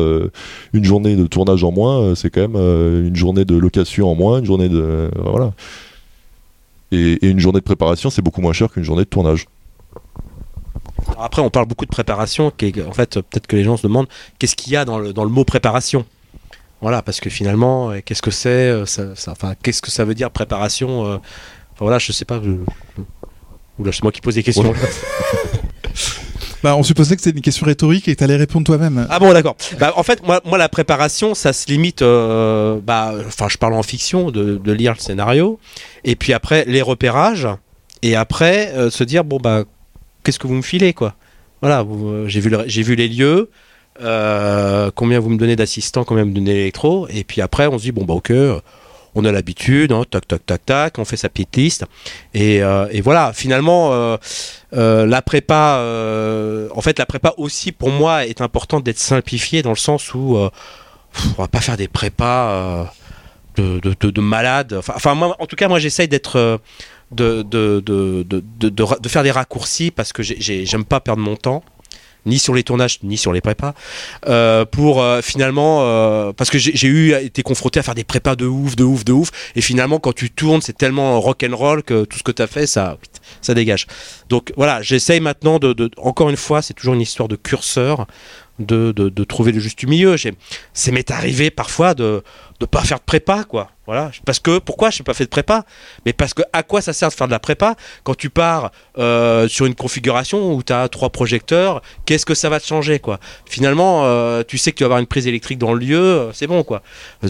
une 0.74 0.84
journée 0.84 1.16
de 1.16 1.26
tournage 1.28 1.64
en 1.64 1.72
moins 1.72 2.16
c'est 2.16 2.30
quand 2.30 2.48
même 2.48 3.06
une 3.06 3.16
journée 3.16 3.46
de 3.46 3.56
location 3.56 4.10
en 4.12 4.16
moins 4.16 4.23
une 4.38 4.46
journée 4.46 4.70
de 4.70 5.10
voilà 5.16 5.52
et, 6.92 7.14
et 7.26 7.28
une 7.30 7.40
journée 7.40 7.60
de 7.60 7.66
préparation 7.66 8.10
c'est 8.10 8.22
beaucoup 8.22 8.42
moins 8.42 8.54
cher 8.54 8.70
qu'une 8.72 8.84
journée 8.84 9.04
de 9.04 9.10
tournage 9.10 9.46
Alors 11.10 11.24
Après, 11.24 11.42
on 11.42 11.50
parle 11.50 11.66
beaucoup 11.68 11.86
de 11.86 11.92
préparation. 11.92 12.52
Qui 12.52 12.74
en 12.88 12.92
fait, 12.94 13.16
peut-être 13.20 13.48
que 13.48 13.56
les 13.56 13.64
gens 13.64 13.78
se 13.78 13.84
demandent 13.84 14.08
qu'est-ce 14.40 14.56
qu'il 14.56 14.72
y 14.74 14.78
a 14.78 14.86
dans 14.86 14.98
le, 15.00 15.12
dans 15.14 15.24
le 15.24 15.30
mot 15.30 15.44
préparation? 15.44 16.06
Voilà, 16.82 17.02
parce 17.02 17.20
que 17.20 17.30
finalement, 17.30 17.92
euh, 17.92 18.00
qu'est-ce 18.04 18.22
que 18.22 18.32
c'est 18.32 18.50
euh, 18.50 18.86
ça, 18.86 19.16
ça- 19.16 19.32
Enfin, 19.32 19.54
qu'est-ce 19.62 19.82
que 19.82 19.90
ça 19.92 20.04
veut 20.06 20.16
dire 20.16 20.30
préparation 20.32 21.06
euh, 21.06 21.16
Enfin 21.74 21.86
voilà, 21.86 21.98
je 22.00 22.12
sais 22.12 22.26
pas. 22.26 22.42
Je... 22.44 22.52
Oula, 23.80 23.92
c'est 23.92 24.04
moi 24.04 24.12
qui 24.12 24.22
pose 24.22 24.36
des 24.36 24.44
questions. 24.44 24.70
Ouais. 24.72 24.78
Bah, 26.64 26.76
on 26.78 26.84
supposait 26.84 27.16
que 27.18 27.22
c'était 27.22 27.36
une 27.38 27.44
question 27.44 27.66
rhétorique 27.66 28.08
et 28.08 28.14
que 28.14 28.18
tu 28.18 28.24
allais 28.24 28.38
répondre 28.38 28.66
toi-même. 28.66 29.06
Ah 29.10 29.20
bon, 29.20 29.34
d'accord. 29.34 29.58
Bah, 29.80 29.94
en 29.98 30.04
fait, 30.04 30.26
moi, 30.26 30.42
moi, 30.46 30.58
la 30.58 30.70
préparation, 30.70 31.36
ça 31.36 31.52
se 31.52 31.68
limite. 31.68 32.02
euh, 32.02 32.80
bah, 32.82 33.14
enfin, 33.28 33.48
je 33.50 33.58
parle 33.58 33.74
en 33.74 33.84
fiction, 33.84 34.32
de, 34.32 34.58
de 34.58 34.72
lire 34.72 34.94
le 34.94 35.00
scénario, 35.00 35.60
et 36.06 36.16
puis 36.16 36.32
après 36.34 36.64
les 36.66 36.82
repérages, 36.82 37.48
et 38.02 38.16
après 38.16 38.72
euh, 38.76 38.90
se 38.90 39.04
dire 39.04 39.24
bon 39.24 39.38
bah, 39.38 39.64
qu'est-ce 40.24 40.40
que 40.40 40.48
vous 40.48 40.56
me 40.56 40.62
filez 40.62 40.94
quoi? 40.94 41.16
Voilà, 41.62 41.82
euh, 41.82 42.28
j'ai 42.28 42.40
vu, 42.40 42.50
le- 42.50 42.64
vu 42.66 42.96
les 42.96 43.08
lieux. 43.08 43.50
combien 44.96 45.20
vous 45.20 45.30
me 45.30 45.38
donnez 45.38 45.56
d'assistants, 45.56 46.04
combien 46.04 46.24
vous 46.24 46.30
me 46.30 46.36
donnez 46.36 46.54
d'électro, 46.54 47.08
et 47.10 47.24
puis 47.24 47.42
après 47.42 47.68
on 47.68 47.78
se 47.78 47.84
dit 47.84 47.92
bon 47.92 48.06
bah 48.06 48.14
ok, 48.14 48.32
on 49.16 49.26
a 49.26 49.32
l'habitude, 49.32 49.92
hein, 49.92 50.04
tac 50.10 50.28
tac 50.28 50.46
tac 50.46 50.66
tac, 50.66 51.00
on 51.00 51.06
fait 51.06 51.18
sa 51.18 51.30
petite 51.30 51.56
liste, 51.56 51.86
et, 52.34 52.64
euh, 52.64 52.88
et 52.92 53.02
voilà. 53.02 53.32
Finalement, 53.34 53.94
euh, 53.94 54.18
euh, 54.74 55.06
la 55.06 55.22
prépa, 55.22 55.80
en 56.76 56.82
fait, 56.82 56.98
la 57.00 57.06
prépa 57.06 57.34
aussi 57.38 57.72
pour 57.72 57.92
moi 57.92 58.26
est 58.26 58.42
importante 58.42 58.84
d'être 58.84 59.00
simplifiée 59.00 59.62
dans 59.62 59.70
le 59.70 59.76
sens 59.76 60.14
où 60.14 60.38
pff, 61.14 61.26
on 61.38 61.42
va 61.42 61.48
pas 61.48 61.62
faire 61.62 61.78
des 61.78 61.88
prépas 61.88 62.92
de, 63.56 63.80
de, 63.80 63.96
de- 64.00 64.10
de 64.10 64.22
malades. 64.22 64.74
Enfin, 64.96 65.14
moi, 65.16 65.36
en 65.40 65.46
tout 65.46 65.56
cas, 65.56 65.68
moi 65.68 65.80
j'essaye 65.80 66.08
d'être 66.08 66.60
de, 67.12 67.44
de, 67.44 67.80
de, 67.86 69.10
faire 69.10 69.22
des 69.24 69.30
raccourcis 69.32 69.92
parce 69.92 70.12
que 70.14 70.24
j'ai- 70.24 70.38
j'ai- 70.42 70.66
j'aime 70.66 70.86
pas 70.86 71.00
perdre 71.00 71.22
mon 71.22 71.36
temps 71.36 71.64
ni 72.26 72.40
sur 72.40 72.54
les 72.54 72.64
tournages 72.64 73.00
ni 73.04 73.18
sur 73.18 73.34
les 73.34 73.42
prépas 73.42 73.74
euh, 74.28 74.66
pour 74.66 75.02
euh, 75.02 75.22
finalement 75.22 75.80
euh, 75.82 76.32
parce 76.34 76.50
que 76.50 76.58
j'ai 76.58 76.88
eu 76.88 77.14
été 77.14 77.44
confronté 77.44 77.80
à 77.80 77.84
faire 77.84 77.96
des 77.96 78.04
prépas 78.04 78.36
de 78.36 78.46
ouf 78.46 78.76
de 78.76 78.84
ouf 78.84 79.04
de 79.06 79.12
ouf 79.12 79.30
et 79.56 79.62
finalement 79.62 80.00
quand 80.00 80.14
tu 80.14 80.30
tournes 80.32 80.62
c'est 80.62 80.78
tellement 80.78 81.20
rock 81.20 81.44
and 81.50 81.56
roll 81.56 81.84
que 81.84 82.06
tout 82.06 82.18
ce 82.18 82.24
que 82.24 82.32
tu 82.32 82.42
as 82.42 82.48
fait 82.48 82.68
ça 82.68 82.98
ça 83.42 83.54
dégage. 83.54 83.88
Donc 84.30 84.54
voilà 84.56 84.82
j'essaye 84.82 85.20
maintenant 85.20 85.60
de, 85.60 85.74
de- 85.74 85.92
encore 85.98 86.30
une 86.30 86.38
fois 86.38 86.62
c'est 86.62 86.74
toujours 86.74 86.94
une 86.94 87.02
histoire 87.02 87.28
de 87.28 87.36
curseur 87.36 88.08
de, 88.66 88.92
de, 88.92 89.24
trouver 89.24 89.52
le 89.52 89.60
juste 89.60 89.84
milieu. 89.84 90.16
C'est 90.74 90.92
m'est 90.92 91.12
arrivé 91.12 91.50
parfois 91.50 91.94
de 91.94 92.24
de 92.60 92.66
pas 92.66 92.84
faire 92.84 93.00
de 93.00 93.04
prépa 93.04 93.44
quoi. 93.44 93.70
Voilà. 93.86 94.12
Parce 94.26 94.40
que 94.40 94.60
pourquoi 94.60 94.90
je 94.90 95.00
n'ai 95.00 95.04
pas 95.04 95.14
fait 95.14 95.26
de 95.26 95.30
prépa? 95.30 95.66
Mais 96.06 96.14
parce 96.14 96.34
que 96.34 96.42
à 96.54 96.64
quoi 96.64 96.80
ça 96.80 96.94
sert 96.94 97.10
de 97.10 97.14
faire 97.14 97.28
de 97.28 97.34
la 97.34 97.40
prépa? 97.40 97.76
Quand 98.04 98.16
tu 98.16 98.30
pars 98.30 98.72
euh, 98.98 99.50
sur 99.50 99.66
une 99.66 99.76
configuration 99.76 100.54
où 100.54 100.64
tu 100.64 100.72
as 100.72 100.88
trois 100.88 101.10
projecteurs 101.10 101.82
qu'est-ce 102.06 102.26
que 102.26 102.36
ça 102.36 102.48
va 102.48 102.62
te 102.62 102.66
changer 102.66 103.00
quoi? 103.00 103.20
Finalement 103.46 104.06
euh, 104.06 104.44
tu 104.48 104.58
sais 104.58 104.72
que 104.72 104.78
tu 104.78 104.84
vas 104.84 104.86
avoir 104.86 105.00
une 105.00 105.08
prise 105.08 105.28
électrique 105.28 105.58
dans 105.58 105.74
le 105.74 105.80
lieu 105.80 106.00
euh, 106.00 106.32
c'est 106.32 106.48
bon 106.48 106.64
quoi. 106.64 106.82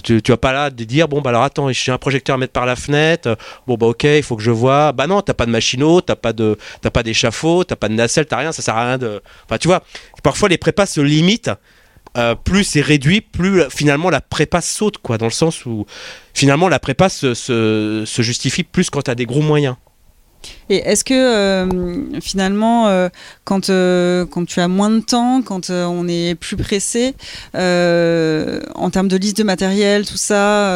Tu, 0.03 0.21
tu 0.21 0.31
vas 0.31 0.37
pas 0.37 0.53
là 0.53 0.69
de 0.69 0.83
dire 0.83 1.07
bon 1.07 1.21
bah 1.21 1.31
alors 1.31 1.41
attends 1.43 1.71
j'ai 1.71 1.91
un 1.91 1.97
projecteur 1.97 2.35
à 2.35 2.37
mettre 2.37 2.53
par 2.53 2.67
la 2.67 2.75
fenêtre 2.75 3.35
bon 3.65 3.75
bah 3.75 3.87
ok 3.87 4.03
il 4.03 4.23
faut 4.23 4.35
que 4.35 4.43
je 4.43 4.51
vois. 4.51 4.91
Bah 4.91 5.07
non 5.07 5.21
t'as 5.21 5.33
pas 5.33 5.47
de 5.47 5.51
machinot 5.51 6.01
t'as 6.01 6.15
pas 6.15 6.33
t'as 6.33 6.91
pas 6.91 7.01
d'échafaud 7.01 7.63
t'as 7.63 7.75
pas 7.75 7.89
de 7.89 7.95
nacelle 7.95 8.27
t'as 8.27 8.37
rien 8.37 8.51
ça 8.51 8.61
sert 8.61 8.77
à 8.77 8.85
rien 8.85 8.97
de 8.99 9.23
enfin 9.45 9.57
tu 9.57 9.67
vois. 9.67 9.81
Parfois 10.21 10.49
les 10.49 10.59
prépas 10.59 10.85
se 10.85 11.01
limitent 11.01 11.22
euh, 12.15 12.35
plus 12.35 12.63
c'est 12.63 12.81
réduit, 12.81 13.21
plus 13.21 13.61
euh, 13.61 13.69
finalement 13.69 14.11
la 14.11 14.21
prépa 14.21 14.61
saute, 14.61 14.99
quoi, 14.99 15.17
dans 15.17 15.25
le 15.25 15.31
sens 15.31 15.65
où 15.65 15.85
finalement 16.35 16.69
la 16.69 16.77
prépa 16.77 17.09
se, 17.09 18.05
justifie 18.19 18.63
plus 18.63 18.91
quand 18.91 19.01
tu 19.01 19.11
as 19.11 19.15
des 19.15 19.25
gros 19.25 19.41
moyens. 19.41 19.75
Et 20.69 20.75
est-ce 20.75 21.05
que 21.05 21.13
euh, 21.13 22.19
finalement, 22.19 23.09
quand, 23.45 23.67
quand 23.69 24.45
tu 24.45 24.59
as 24.59 24.67
moins 24.67 24.89
de 24.89 24.99
temps, 24.99 25.41
quand 25.41 25.69
on 25.69 26.05
est 26.09 26.35
plus 26.35 26.57
pressé, 26.57 27.15
en 27.53 28.89
termes 28.91 29.07
de 29.07 29.15
liste 29.15 29.37
de 29.37 29.43
matériel, 29.43 30.05
tout 30.05 30.17
ça, 30.17 30.75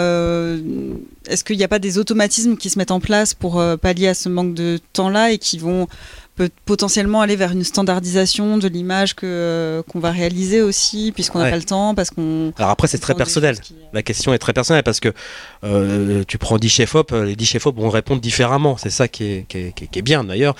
est-ce 1.27 1.43
qu'il 1.43 1.57
n'y 1.57 1.65
a 1.65 1.67
pas 1.67 1.79
des 1.79 1.97
automatismes 1.97 2.55
qui 2.55 2.69
se 2.69 2.79
mettent 2.79 2.91
en 2.91 3.01
place 3.01 3.33
pour 3.33 3.62
pallier 3.81 4.07
à 4.07 4.13
ce 4.13 4.29
manque 4.29 4.53
de 4.53 4.79
temps-là 4.93 5.31
et 5.31 5.38
qui 5.38 5.57
vont 5.57 5.89
peut- 6.38 6.50
potentiellement 6.65 7.19
aller 7.19 7.36
vers 7.36 7.52
une 7.52 7.63
standardisation 7.65 8.58
de 8.58 8.67
l'image 8.69 9.13
que 9.15 9.26
euh, 9.26 9.84
qu'on 9.84 10.00
va 10.00 10.12
réaliser 10.12 10.62
aussi, 10.62 11.12
puisqu'on 11.13 11.39
n'a 11.39 11.45
Ouais. 11.45 11.52
pas 11.52 11.58
le 11.58 11.63
temps, 11.63 11.93
parce 11.95 12.12
qu'on... 12.12 12.54
Alors 12.58 12.69
après, 12.71 12.88
c'est 12.88 13.00
très 13.00 13.15
personnel. 13.15 13.60
qui- 13.60 13.76
La 13.91 14.04
question 14.04 14.34
est 14.34 14.38
très 14.38 14.54
personnelle 14.54 14.84
parce 14.84 15.00
que 15.02 15.12
euh, 15.65 16.23
tu 16.28 16.38
prends 16.38 16.58
10 16.58 16.69
chefs-op, 16.69 17.12
les 17.12 17.36
10 17.36 17.45
chefs-op 17.45 17.76
vont 17.78 17.89
répondre 17.89 18.21
différemment. 18.21 18.78
C'est 18.78 18.89
ça 18.89 19.08
qui 19.10 19.23
est, 19.26 19.45
qui 19.50 19.58
est- 19.58 19.76
qui 19.76 19.84
est- 19.84 19.88
qui 19.88 20.00
est 20.00 20.04
bien 20.04 20.23
d'ailleurs. 20.23 20.56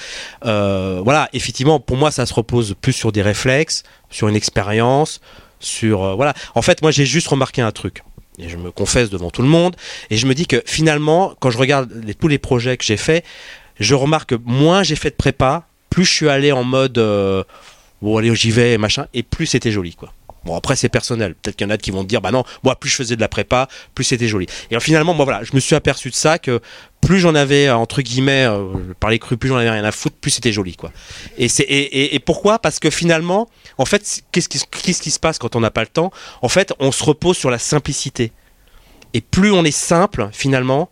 Euh, 0.46 1.00
voilà, 1.04 1.30
effectivement, 1.34 1.80
pour 1.80 1.96
moi, 1.98 2.12
ça 2.12 2.26
se 2.26 2.34
repose 2.34 2.76
plus 2.82 2.94
sur 2.94 3.12
des 3.12 3.22
réflexes, 3.22 3.84
sur 4.10 4.28
une 4.28 4.36
expérience, 4.36 5.22
sur. 5.60 6.04
euh, 6.04 6.16
voilà. 6.16 6.34
En 6.56 6.62
fait, 6.62 6.82
moi, 6.82 6.92
j'ai 6.92 7.06
juste 7.06 7.28
remarqué 7.28 7.62
un 7.62 7.72
truc. 7.72 8.04
Et 8.40 8.50
je 8.50 8.58
me 8.58 8.72
confesse 8.72 9.10
devant 9.10 9.32
tout 9.32 9.42
le 9.42 9.48
monde. 9.48 9.76
Et 10.12 10.18
je 10.18 10.28
me 10.28 10.34
dis 10.36 10.46
que 10.46 10.62
finalement, 10.66 11.34
quand 11.40 11.50
je 11.50 11.58
regarde 11.58 11.92
les- 12.06 12.14
tous 12.14 12.28
les 12.28 12.38
projets 12.38 12.78
que 12.78 12.84
j'ai 12.86 12.98
faits, 12.98 13.24
je 13.80 13.94
remarque 13.96 14.30
que 14.30 14.36
moins 14.46 14.82
j'ai 14.84 14.96
fait 14.96 15.10
de 15.12 15.16
prépa, 15.16 15.67
plus 15.98 16.06
je 16.06 16.14
suis 16.14 16.30
allé 16.30 16.52
en 16.52 16.64
mode. 16.64 17.00
euh, 17.00 17.44
bon 18.04 18.18
allez 18.18 18.36
j'y 18.36 18.52
vais 18.52 18.78
machin 18.78 19.08
et 19.16 19.24
plus 19.24 19.48
c'était 19.48 19.72
joli 19.72 19.96
quoi. 19.96 20.14
Bon 20.46 20.56
après 20.56 20.76
c'est 20.76 20.90
personnel, 20.90 21.34
peut-être 21.34 21.56
qu'il 21.56 21.66
y 21.66 21.68
en 21.72 21.74
a 21.74 21.78
qui 21.80 21.90
vont 21.90 22.04
te 22.04 22.08
dire 22.08 22.22
bah 22.22 22.30
non, 22.30 22.44
moi 22.62 22.76
plus 22.76 22.88
je 22.92 22.98
faisais 22.98 23.16
de 23.16 23.22
la 23.22 23.28
prépa, 23.28 23.68
plus 23.96 24.04
c'était 24.04 24.28
joli. 24.28 24.46
Et 24.70 24.80
finalement 24.80 25.16
moi 25.16 25.26
voilà, 25.26 25.44
je 25.44 25.56
me 25.56 25.60
suis 25.60 25.74
aperçu 25.74 26.12
de 26.12 26.14
ça 26.14 26.38
que 26.38 26.62
plus 27.02 27.20
j'en 27.20 27.34
avais 27.34 27.72
entre 27.72 28.04
guillemets 28.04 28.46
euh, 28.46 28.94
par 29.00 29.10
les 29.10 29.18
crus, 29.18 29.40
plus 29.40 29.50
j'en 29.50 29.56
avais 29.56 29.72
rien 29.72 29.84
à 29.84 29.92
foutre, 29.92 30.18
plus 30.18 30.30
c'était 30.30 30.54
joli 30.54 30.76
quoi. 30.76 30.92
Et 31.40 31.48
c'est 31.48 31.66
et, 31.68 32.20
pourquoi? 32.20 32.60
Parce 32.60 32.78
que 32.78 32.92
finalement, 32.92 33.50
en 33.80 33.86
fait, 33.86 34.22
qu'est-ce 34.32 35.02
qui 35.02 35.12
se 35.12 35.20
passe 35.20 35.40
quand 35.40 35.56
on 35.56 35.62
n'a 35.62 35.72
pas 35.72 35.82
le 35.82 35.88
temps? 35.88 36.12
En 36.44 36.50
fait, 36.50 36.74
on 36.78 36.92
se 36.92 37.04
repose 37.04 37.38
sur 37.38 37.50
la 37.50 37.58
simplicité. 37.58 38.32
Et 39.16 39.22
plus 39.22 39.52
on 39.52 39.66
est 39.66 39.72
simple 39.72 40.30
finalement, 40.32 40.92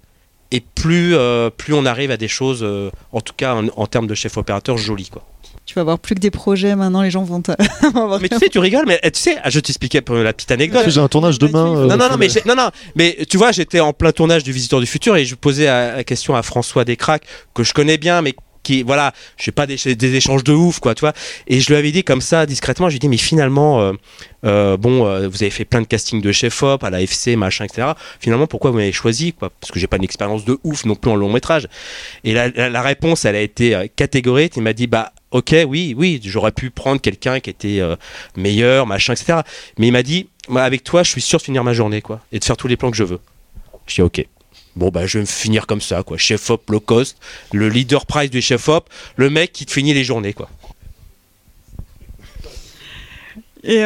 et 0.51 0.61
plus, 0.61 1.15
euh, 1.15 1.49
plus 1.49 1.73
on 1.73 1.85
arrive 1.85 2.11
à 2.11 2.17
des 2.17 2.27
choses, 2.27 2.61
euh, 2.63 2.89
en 3.11 3.21
tout 3.21 3.33
cas 3.35 3.55
en, 3.55 3.67
en 3.75 3.87
termes 3.87 4.07
de 4.07 4.15
chef 4.15 4.37
opérateur, 4.37 4.77
jolies 4.77 5.09
quoi. 5.09 5.23
Tu 5.65 5.73
vas 5.73 5.81
avoir 5.81 5.97
plus 5.97 6.13
que 6.13 6.19
des 6.19 6.29
projets 6.29 6.75
maintenant, 6.75 7.01
les 7.01 7.09
gens 7.09 7.23
vont 7.23 7.41
te. 7.41 7.51
mais 8.21 8.29
tu 8.29 8.37
sais, 8.37 8.49
tu 8.49 8.59
rigoles, 8.59 8.85
mais 8.85 8.99
tu 9.01 9.19
sais, 9.19 9.37
ah, 9.41 9.49
je 9.49 9.59
t'expliquais 9.59 10.01
pour 10.01 10.15
la 10.15 10.31
petite 10.31 10.51
anecdote. 10.51 10.83
J'ai 10.87 11.01
un 11.01 11.07
tournage 11.07 11.39
demain. 11.39 11.87
non, 11.87 11.97
non, 11.97 12.09
non, 12.09 12.17
mais 12.19 12.27
non, 12.45 12.55
non, 12.55 12.69
mais 12.95 13.17
tu 13.27 13.37
vois, 13.37 13.51
j'étais 13.51 13.79
en 13.79 13.91
plein 13.91 14.11
tournage 14.11 14.43
du 14.43 14.51
Visiteur 14.51 14.79
du 14.79 14.85
Futur 14.85 15.15
et 15.15 15.25
je 15.25 15.33
posais 15.33 15.65
la 15.65 16.03
question 16.03 16.35
à 16.35 16.43
François 16.43 16.85
Descraques, 16.85 17.25
que 17.55 17.63
je 17.63 17.73
connais 17.73 17.97
bien, 17.97 18.21
mais 18.21 18.35
qui 18.65 18.83
voilà 18.83 19.13
je 19.37 19.45
sais 19.45 19.51
pas 19.51 19.67
des, 19.67 19.77
des, 19.95 20.15
échanges 20.15 20.43
de 20.43 20.51
ouf 20.51 20.79
quoi 20.79 20.95
tu 20.95 21.01
vois. 21.01 21.13
Et 21.47 21.61
je 21.61 21.67
lui 21.69 21.75
avais 21.77 21.91
dit 21.91 22.03
comme 22.03 22.19
ça 22.19 22.45
discrètement 22.45 22.89
j'ai 22.89 22.99
dit 22.99 23.07
mais 23.07 23.17
finalement 23.17 23.79
euh, 23.79 23.93
euh, 24.45 24.75
bon 24.75 25.05
euh, 25.05 25.29
vous 25.29 25.43
avez 25.43 25.51
fait 25.51 25.63
plein 25.63 25.81
de 25.81 25.87
castings 25.87 26.21
de 26.21 26.31
chef 26.31 26.61
op 26.63 26.83
à 26.83 26.89
la 26.89 27.01
FC 27.01 27.35
machin 27.35 27.65
etc 27.65 27.89
finalement 28.19 28.47
pourquoi 28.47 28.71
vous 28.71 28.77
m'avez 28.77 28.91
choisi 28.91 29.33
quoi? 29.33 29.51
Parce 29.61 29.71
que 29.71 29.79
j'ai 29.79 29.87
pas 29.87 29.97
une 29.97 30.03
expérience 30.03 30.43
de 30.43 30.57
ouf 30.63 30.83
non 30.85 30.95
plus 30.95 31.11
en 31.11 31.15
long 31.15 31.31
métrage. 31.31 31.67
Et 32.23 32.33
la, 32.33 32.81
réponse 32.81 33.25
elle 33.25 33.35
a 33.35 33.41
été 33.41 33.89
catégorique. 33.95 34.53
Il 34.57 34.63
m'a 34.63 34.73
dit 34.73 34.87
bah 34.87 35.13
ok 35.31 35.55
oui 35.67 35.93
oui 35.95 36.19
j'aurais 36.23 36.51
pu 36.51 36.71
prendre 36.71 36.99
quelqu'un 36.99 37.39
qui 37.39 37.49
était 37.51 37.81
meilleur 38.35 38.87
machin 38.87 39.13
etc 39.13 39.39
mais 39.77 39.87
il 39.87 39.91
m'a 39.91 40.03
dit 40.03 40.27
avec 40.55 40.83
toi 40.83 41.03
je 41.03 41.11
suis 41.11 41.21
sûr 41.21 41.37
de 41.39 41.43
finir 41.43 41.63
ma 41.63 41.73
journée 41.73 42.01
quoi 42.01 42.21
et 42.31 42.39
de 42.39 42.43
faire 42.43 42.57
tous 42.57 42.67
les 42.67 42.77
plans 42.77 42.91
que 42.91 42.97
je 42.97 43.03
veux. 43.03 43.19
Je 43.85 43.95
dis 43.95 44.01
ok 44.01 44.25
Bon 44.75 44.89
bah 44.89 45.05
je 45.05 45.17
vais 45.17 45.21
me 45.21 45.27
finir 45.27 45.67
comme 45.67 45.81
ça 45.81 46.03
quoi, 46.03 46.17
chef 46.17 46.49
op 46.49 46.69
low 46.69 46.81
cost, 46.81 47.17
le 47.53 47.69
leader 47.69 48.05
price 48.05 48.29
du 48.29 48.41
chef 48.41 48.67
op, 48.67 48.89
le 49.15 49.29
mec 49.29 49.53
qui 49.53 49.65
te 49.65 49.71
finit 49.71 49.93
les 49.93 50.03
journées 50.03 50.33
quoi. 50.33 50.49
Et 53.63 53.85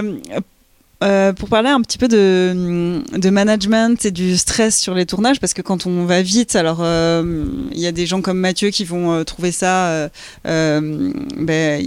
euh, 1.01 1.31
pour 1.31 1.47
parler 1.47 1.69
un 1.69 1.81
petit 1.81 1.97
peu 1.97 2.09
de, 2.09 3.01
de, 3.17 3.29
management 3.29 4.03
et 4.05 4.11
du 4.11 4.37
stress 4.37 4.77
sur 4.77 4.93
les 4.93 5.05
tournages, 5.05 5.39
parce 5.39 5.53
que 5.53 5.61
quand 5.61 5.85
on 5.85 6.05
va 6.05 6.21
vite, 6.21 6.57
alors 6.57 6.79
il 6.79 6.85
euh, 6.85 7.45
y 7.73 7.87
a 7.87 7.93
des 7.93 8.05
gens 8.05 8.21
comme 8.21 8.37
Mathieu 8.37 8.69
qui 8.69 8.83
vont 8.83 9.13
euh, 9.13 9.23
trouver 9.23 9.53
ça 9.53 10.09
ben, 10.43 11.83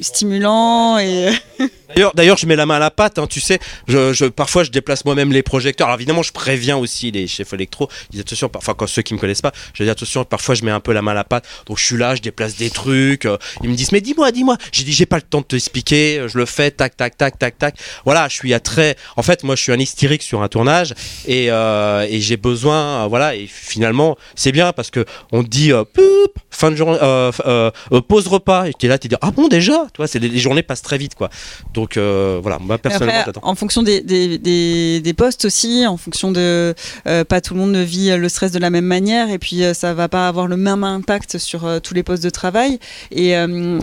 stimulant 0.00 0.98
et 0.98 1.30
D'ailleurs, 1.94 2.12
d'ailleurs, 2.14 2.36
je 2.36 2.46
mets 2.46 2.56
la 2.56 2.66
main 2.66 2.76
à 2.76 2.78
la 2.78 2.90
pâte, 2.90 3.18
hein, 3.18 3.26
tu 3.26 3.40
sais. 3.40 3.58
Je, 3.88 4.26
parfois, 4.28 4.64
je 4.64 4.70
déplace 4.70 5.04
moi-même 5.04 5.32
les 5.32 5.42
projecteurs. 5.42 5.88
Alors 5.88 5.98
évidemment, 5.98 6.22
je 6.22 6.32
préviens 6.32 6.76
aussi 6.76 7.10
les 7.10 7.26
chefs 7.26 7.52
électro. 7.52 7.88
Ils 8.12 8.20
attention, 8.20 8.50
enfin 8.54 8.74
quand 8.74 8.86
ceux 8.86 9.02
qui 9.02 9.14
me 9.14 9.18
connaissent 9.18 9.42
pas, 9.42 9.52
je 9.74 9.82
dis 9.82 9.90
attention. 9.90 10.24
Parfois, 10.24 10.54
je 10.54 10.64
mets 10.64 10.70
un 10.70 10.80
peu 10.80 10.92
la 10.92 11.02
main 11.02 11.12
à 11.12 11.14
la 11.14 11.24
pâte. 11.24 11.46
Donc 11.66 11.78
je 11.78 11.84
suis 11.84 11.96
là, 11.96 12.14
je 12.14 12.22
déplace 12.22 12.56
des 12.56 12.70
trucs. 12.70 13.26
Ils 13.62 13.70
me 13.70 13.74
disent 13.74 13.92
mais 13.92 14.00
dis-moi, 14.00 14.30
dis-moi. 14.30 14.56
J'ai 14.72 14.84
dit 14.84 14.92
j'ai 14.92 15.06
pas 15.06 15.16
le 15.16 15.22
temps 15.22 15.40
de 15.40 15.46
t'expliquer. 15.46 16.26
Je 16.28 16.38
le 16.38 16.46
fais, 16.46 16.70
tac, 16.70 16.96
tac, 16.96 17.16
tac, 17.16 17.38
tac, 17.38 17.58
tac. 17.58 17.74
Voilà, 18.04 18.28
je 18.28 18.39
suis 18.40 18.54
à 18.54 18.60
très. 18.60 18.96
En 19.16 19.22
fait, 19.22 19.44
moi, 19.44 19.54
je 19.54 19.62
suis 19.62 19.72
un 19.72 19.78
hystérique 19.78 20.22
sur 20.22 20.42
un 20.42 20.48
tournage 20.48 20.94
et, 21.26 21.50
euh, 21.50 22.06
et 22.08 22.20
j'ai 22.20 22.36
besoin, 22.36 23.04
euh, 23.04 23.06
voilà. 23.08 23.36
Et 23.36 23.46
finalement, 23.46 24.16
c'est 24.34 24.52
bien 24.52 24.72
parce 24.72 24.90
que 24.90 25.04
on 25.32 25.42
te 25.42 25.48
dit 25.48 25.72
euh, 25.72 25.84
poup, 25.84 26.32
fin 26.50 26.70
de 26.70 26.76
journée, 26.76 26.98
euh, 27.02 27.70
pause 28.08 28.26
repas. 28.28 28.66
Et 28.66 28.72
tu 28.78 28.86
es 28.86 28.88
là, 28.88 28.98
tu 28.98 29.08
dis 29.08 29.16
ah 29.20 29.30
bon 29.30 29.48
déjà? 29.48 29.86
Tu 29.92 29.98
vois, 29.98 30.06
c'est 30.06 30.18
les, 30.18 30.38
journées 30.38 30.62
passent 30.62 30.82
très 30.82 30.98
vite 30.98 31.14
quoi. 31.14 31.28
Donc 31.74 31.96
voilà 31.96 32.58
moi 32.60 32.78
personnellement 32.78 33.20
Après, 33.20 33.40
en 33.42 33.54
fonction 33.54 33.82
des, 33.82 34.00
des, 34.00 34.38
des, 34.38 35.00
des, 35.00 35.12
postes 35.12 35.44
aussi 35.44 35.86
en 35.86 35.96
fonction 35.96 36.32
de 36.32 36.74
pas 37.04 37.40
tout 37.40 37.54
le 37.54 37.60
monde 37.60 37.72
ne 37.72 37.82
vit 37.82 38.16
le 38.16 38.28
stress 38.28 38.52
de 38.52 38.58
la 38.58 38.70
même 38.70 38.86
manière 38.86 39.30
et 39.30 39.38
puis 39.38 39.62
ça 39.74 39.92
va 39.92 40.08
pas 40.08 40.28
avoir 40.28 40.46
le 40.46 40.56
même 40.56 40.82
impact 40.82 41.38
sur 41.38 41.68
tous 41.82 41.92
les 41.94 42.02
postes 42.02 42.22
de 42.22 42.30
travail 42.30 42.78
et 43.10 43.34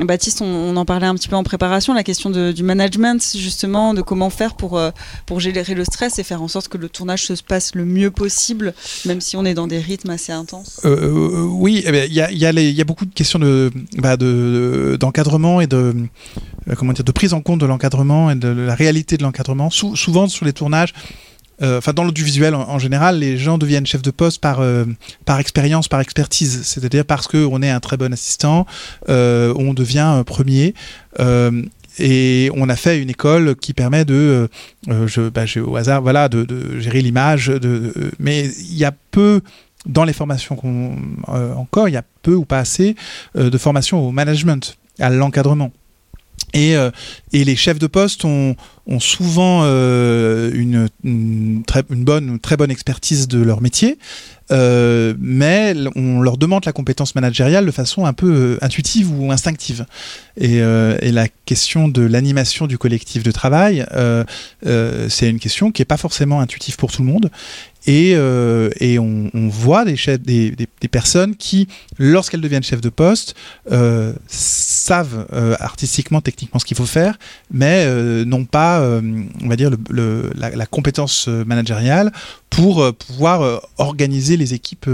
Baptiste 0.01 0.41
on, 0.41 0.45
on, 0.45 0.75
en 0.77 0.85
parlait 0.85 1.05
un 1.05 1.15
petit 1.15 1.27
peu 1.27 1.35
en 1.35 1.43
préparation 1.43 1.93
la 1.93 2.03
question 2.03 2.29
de, 2.29 2.51
du 2.51 2.63
management 2.63 3.21
justement 3.35 3.93
de 3.93 4.01
comment 4.01 4.29
faire 4.29 4.46
pour 4.55 4.79
pour 5.25 5.39
gérer 5.39 5.73
le 5.73 5.83
stress 5.83 6.19
et 6.19 6.23
faire 6.23 6.41
en 6.41 6.47
sorte 6.47 6.67
que 6.67 6.77
le 6.77 6.89
tournage 6.89 7.25
se 7.25 7.33
passe 7.43 7.75
le 7.75 7.85
mieux 7.85 8.11
possible 8.11 8.73
même 9.05 9.21
si 9.21 9.35
on 9.37 9.45
est 9.45 9.53
dans 9.53 9.67
des 9.67 9.79
rythmes 9.79 10.09
assez 10.11 10.31
intenses 10.31 10.81
oui 10.83 11.83
il 11.85 11.95
eh 11.95 12.07
y, 12.07 12.21
a, 12.21 12.31
y, 12.31 12.37
y 12.37 12.81
a 12.81 12.83
beaucoup 12.85 13.05
de 13.05 13.13
questions 13.13 13.39
de 13.39 13.71
bah, 13.97 14.17
d'encadrement 14.17 15.57
de, 15.57 15.63
et 15.63 15.67
de 15.67 15.95
comment 16.75 16.93
dire 16.93 17.03
de 17.03 17.11
prise 17.11 17.33
en 17.33 17.41
compte 17.41 17.59
de 17.59 17.65
l'encadrement 17.65 18.31
et 18.31 18.35
de 18.35 18.47
la 18.47 18.75
réalité 18.75 19.17
de 19.17 19.23
l'encadrement. 19.23 19.69
Sou 19.69 19.95
souvent 19.95 20.27
sur 20.27 20.45
les 20.45 20.53
tournages, 20.53 20.93
euh, 21.61 21.79
enfin 21.79 21.93
dans 21.93 22.03
l'audiovisuel 22.03 22.53
en, 22.53 22.69
en, 22.69 22.79
général, 22.79 23.19
les 23.19 23.37
gens 23.37 23.57
deviennent 23.57 23.85
chefs 23.85 24.01
de 24.01 24.11
poste 24.11 24.41
par 24.41 24.59
euh, 24.59 24.85
par 25.25 25.39
expérience, 25.39 25.87
par 25.87 26.01
expertise, 26.01 26.61
c'est-à-dire 26.63 27.05
parce 27.05 27.27
que 27.27 27.37
on 27.37 27.61
est 27.61 27.69
un 27.69 27.79
très 27.79 27.97
bon 27.97 28.13
assistant, 28.13 28.65
euh, 29.09 29.53
on 29.57 29.73
devient 29.73 30.23
premier. 30.25 30.73
Euh, 31.99 32.03
et 32.03 32.51
on 32.55 32.69
a 32.69 32.75
fait 32.75 33.01
une 33.01 33.09
école 33.09 33.55
qui 33.55 33.73
permet 33.73 34.05
de, 34.05 34.49
euh, 34.89 35.07
je, 35.07 35.29
bah, 35.29 35.43
au 35.65 35.75
hasard, 35.75 36.01
voilà, 36.01 36.29
de, 36.29 36.79
gérer 36.79 37.01
l'image. 37.01 37.51
Mais 38.19 38.45
il 38.45 38.77
y 38.77 38.85
a 38.85 38.93
peu 39.11 39.41
dans 39.85 40.03
les 40.03 40.13
formations 40.13 40.55
qu'on 40.55 40.97
encore, 41.27 41.87
il 41.87 41.93
y 41.93 41.97
a 41.97 42.03
peu 42.21 42.33
ou 42.33 42.45
pas 42.45 42.59
assez 42.59 42.95
de 43.35 43.57
formation 43.57 44.05
au 44.05 44.11
management, 44.11 44.77
à 44.99 45.09
l'encadrement. 45.09 45.71
Euh, 46.55 46.91
et, 47.33 47.43
les 47.43 47.55
chefs 47.55 47.79
de 47.79 47.87
poste 47.87 48.25
ont, 48.25 48.55
ont 48.87 48.99
souvent 48.99 49.61
euh, 49.63 50.49
une, 50.53 51.63
très, 51.65 51.83
bonne, 51.83 52.39
très 52.39 52.55
bonne 52.55 52.71
expertise 52.71 53.27
de 53.27 53.39
leur 53.39 53.61
métier, 53.61 53.97
euh, 54.51 55.13
mais 55.19 55.75
on 55.95 56.21
leur 56.21 56.37
demande 56.37 56.63
la 56.65 56.71
compétence 56.71 57.13
managériale 57.13 57.65
de 57.65 57.71
façon 57.71 58.05
un 58.05 58.13
peu 58.13 58.31
euh, 58.31 58.57
intuitive 58.61 59.11
ou 59.11 59.31
instinctive. 59.31 59.85
Et, 60.37 60.61
la 61.11 61.27
question 61.45 61.87
de 61.87 62.03
l'animation 62.03 62.67
du 62.67 62.77
collectif 62.77 63.23
de 63.23 63.31
travail, 63.31 63.85
c'est 65.09 65.29
une 65.29 65.39
question 65.39 65.71
qui 65.71 65.81
n'est 65.81 65.85
pas 65.85 65.97
forcément 65.97 66.41
intuitive 66.41 66.77
pour 66.77 66.91
tout 66.91 67.01
le 67.01 67.07
monde. 67.07 67.31
Et, 67.87 68.15
on, 68.99 69.47
voit 69.49 69.83
des, 69.83 69.95
chefs, 69.95 70.21
des, 70.21 70.67
personnes 70.91 71.35
qui, 71.35 71.67
lorsqu'elles 71.97 72.41
deviennent 72.41 72.63
chefs 72.63 72.81
de 72.81 72.89
poste, 72.89 73.35
savent 74.27 75.25
artistiquement, 75.59 76.21
techniquement 76.21 76.59
ce 76.59 76.65
qu'il 76.65 76.77
faut 76.77 76.85
faire, 76.85 77.17
mais 77.51 77.87
n'ont 78.25 78.45
pas, 78.45 78.76
on 78.77 79.47
va 79.47 79.55
dire, 79.55 79.71
la, 79.89 80.65
compétence 80.65 81.27
managériale 81.27 82.11
pour 82.49 82.93
pouvoir 82.95 83.61
organiser 83.77 84.37
les 84.37 84.53
équipes 84.53 84.89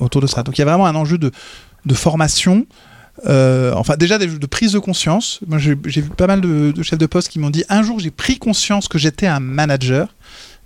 autour 0.00 0.20
de 0.20 0.26
ça. 0.26 0.42
Donc 0.42 0.58
il 0.58 0.60
y 0.60 0.62
a 0.62 0.66
vraiment 0.66 0.86
un 0.86 0.94
enjeu 0.94 1.18
de, 1.18 1.30
de 1.86 1.94
formation. 1.94 2.66
Euh, 3.26 3.72
enfin, 3.74 3.96
déjà 3.96 4.18
de 4.18 4.46
prise 4.46 4.72
de 4.72 4.78
conscience. 4.78 5.40
J'ai 5.58 6.00
vu 6.00 6.10
pas 6.10 6.26
mal 6.26 6.40
de, 6.40 6.72
de 6.72 6.82
chefs 6.82 6.98
de 6.98 7.06
poste 7.06 7.28
qui 7.28 7.38
m'ont 7.38 7.50
dit 7.50 7.64
un 7.68 7.82
jour 7.82 8.00
j'ai 8.00 8.10
pris 8.10 8.38
conscience 8.38 8.88
que 8.88 8.98
j'étais 8.98 9.26
un 9.26 9.40
manager 9.40 10.14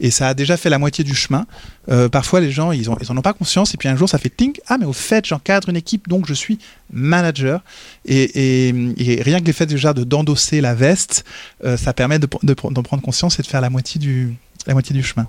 et 0.01 0.11
ça 0.11 0.29
a 0.29 0.35
déjà 0.35 0.57
fait 0.57 0.71
la 0.71 0.79
moitié 0.79 1.05
du 1.05 1.15
chemin. 1.15 1.47
Euh, 1.89 2.09
parfois, 2.09 2.41
les 2.41 2.51
gens, 2.51 2.73
ils, 2.73 2.91
ont, 2.91 2.97
ils 3.01 3.11
en 3.11 3.17
ont 3.17 3.23
pas 3.23 3.33
conscience, 3.33 3.75
et 3.75 3.77
puis 3.77 3.89
un 3.89 3.97
jour, 3.97 4.09
ça 4.09 4.19
fait 4.19 4.31
ting, 4.31 4.57
ah, 4.69 4.79
mais 4.79 4.87
au 4.87 4.93
fait, 4.93 5.27
j'encadre 5.27 5.69
une 5.69 5.77
équipe, 5.77 6.09
donc 6.09 6.27
je 6.27 6.35
suis 6.35 6.59
manager. 6.93 7.63
Et, 8.05 8.69
et, 8.69 8.75
et 8.97 9.23
rien 9.23 9.41
que 9.41 9.47
le 9.47 9.53
fait 9.53 9.67
déjà 9.67 9.93
de 9.93 10.05
d'endosser 10.05 10.61
la 10.61 10.75
veste, 10.75 11.25
euh, 11.65 11.77
ça 11.77 11.93
permet 11.93 12.19
d'en 12.19 12.29
de, 12.43 12.49
de, 12.49 12.81
prendre 12.81 13.03
conscience 13.03 13.39
et 13.39 13.43
de 13.43 13.47
faire 13.47 13.61
la 13.61 13.71
moitié 13.71 13.99
du, 14.01 14.35
la 14.67 14.75
moitié 14.75 14.95
du 14.95 15.03
chemin. 15.03 15.27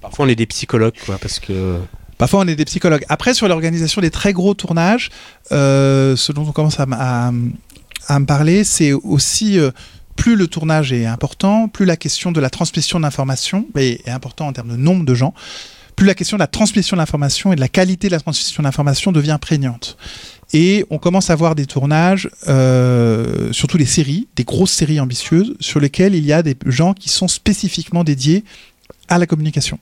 Parfois, 0.00 0.26
on 0.26 0.28
est 0.28 0.34
des 0.34 0.46
psychologues, 0.46 0.94
quoi, 1.04 1.18
parce 1.18 1.38
que. 1.38 1.78
Parfois, 2.18 2.40
on 2.40 2.46
est 2.46 2.54
des 2.54 2.64
psychologues. 2.64 3.04
Après, 3.08 3.34
sur 3.34 3.48
l'organisation 3.48 4.00
des 4.00 4.10
très 4.10 4.32
gros 4.32 4.54
tournages, 4.54 5.10
euh, 5.50 6.14
ce 6.14 6.30
dont 6.30 6.46
on 6.46 6.52
commence 6.52 6.78
à, 6.78 6.86
à, 6.92 7.32
à 8.06 8.18
me 8.20 8.26
parler, 8.26 8.64
c'est 8.64 8.92
aussi 8.92 9.58
euh, 9.58 9.70
plus 10.16 10.36
le 10.36 10.46
tournage 10.46 10.92
est 10.92 11.06
important, 11.06 11.68
plus 11.68 11.84
la 11.84 11.96
question 11.96 12.32
de 12.32 12.40
la 12.40 12.50
transmission 12.50 13.00
d'informations 13.00 13.66
est, 13.76 14.06
est 14.06 14.10
important 14.10 14.46
en 14.46 14.52
termes 14.52 14.70
de 14.70 14.76
nombre 14.76 15.04
de 15.04 15.14
gens, 15.14 15.34
plus 15.96 16.06
la 16.06 16.14
question 16.14 16.36
de 16.36 16.42
la 16.42 16.46
transmission 16.46 16.96
d'informations 16.96 17.52
et 17.52 17.56
de 17.56 17.60
la 17.60 17.68
qualité 17.68 18.08
de 18.08 18.12
la 18.12 18.20
transmission 18.20 18.62
d'informations 18.62 19.12
devient 19.12 19.38
prégnante. 19.40 19.96
Et 20.54 20.84
on 20.90 20.98
commence 20.98 21.30
à 21.30 21.34
voir 21.34 21.54
des 21.54 21.66
tournages, 21.66 22.28
euh, 22.48 23.52
surtout 23.52 23.78
les 23.78 23.86
séries, 23.86 24.28
des 24.36 24.44
grosses 24.44 24.72
séries 24.72 25.00
ambitieuses, 25.00 25.54
sur 25.60 25.80
lesquelles 25.80 26.14
il 26.14 26.24
y 26.24 26.32
a 26.32 26.42
des 26.42 26.56
gens 26.66 26.92
qui 26.92 27.08
sont 27.08 27.28
spécifiquement 27.28 28.04
dédiés 28.04 28.44
à 29.08 29.18
la 29.18 29.26
communication, 29.26 29.78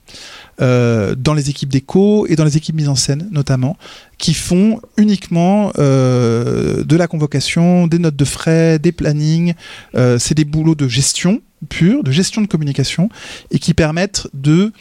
euh, 0.61 1.15
dans 1.15 1.33
les 1.33 1.49
équipes 1.49 1.69
d'écho 1.69 2.25
et 2.27 2.35
dans 2.35 2.43
les 2.43 2.57
équipes 2.57 2.75
mise 2.75 2.89
en 2.89 2.95
scène 2.95 3.29
notamment, 3.31 3.77
qui 4.17 4.33
font 4.33 4.81
uniquement 4.97 5.71
euh, 5.79 6.83
de 6.83 6.95
la 6.95 7.07
convocation, 7.07 7.87
des 7.87 7.99
notes 7.99 8.15
de 8.15 8.25
frais, 8.25 8.79
des 8.79 8.91
plannings, 8.91 9.53
euh, 9.95 10.19
c'est 10.19 10.35
des 10.35 10.45
boulots 10.45 10.75
de 10.75 10.87
gestion 10.87 11.41
pure, 11.69 12.03
de 12.03 12.11
gestion 12.11 12.41
de 12.41 12.47
communication, 12.47 13.09
et 13.51 13.59
qui 13.59 13.73
permettent 13.73 14.27
de 14.33 14.73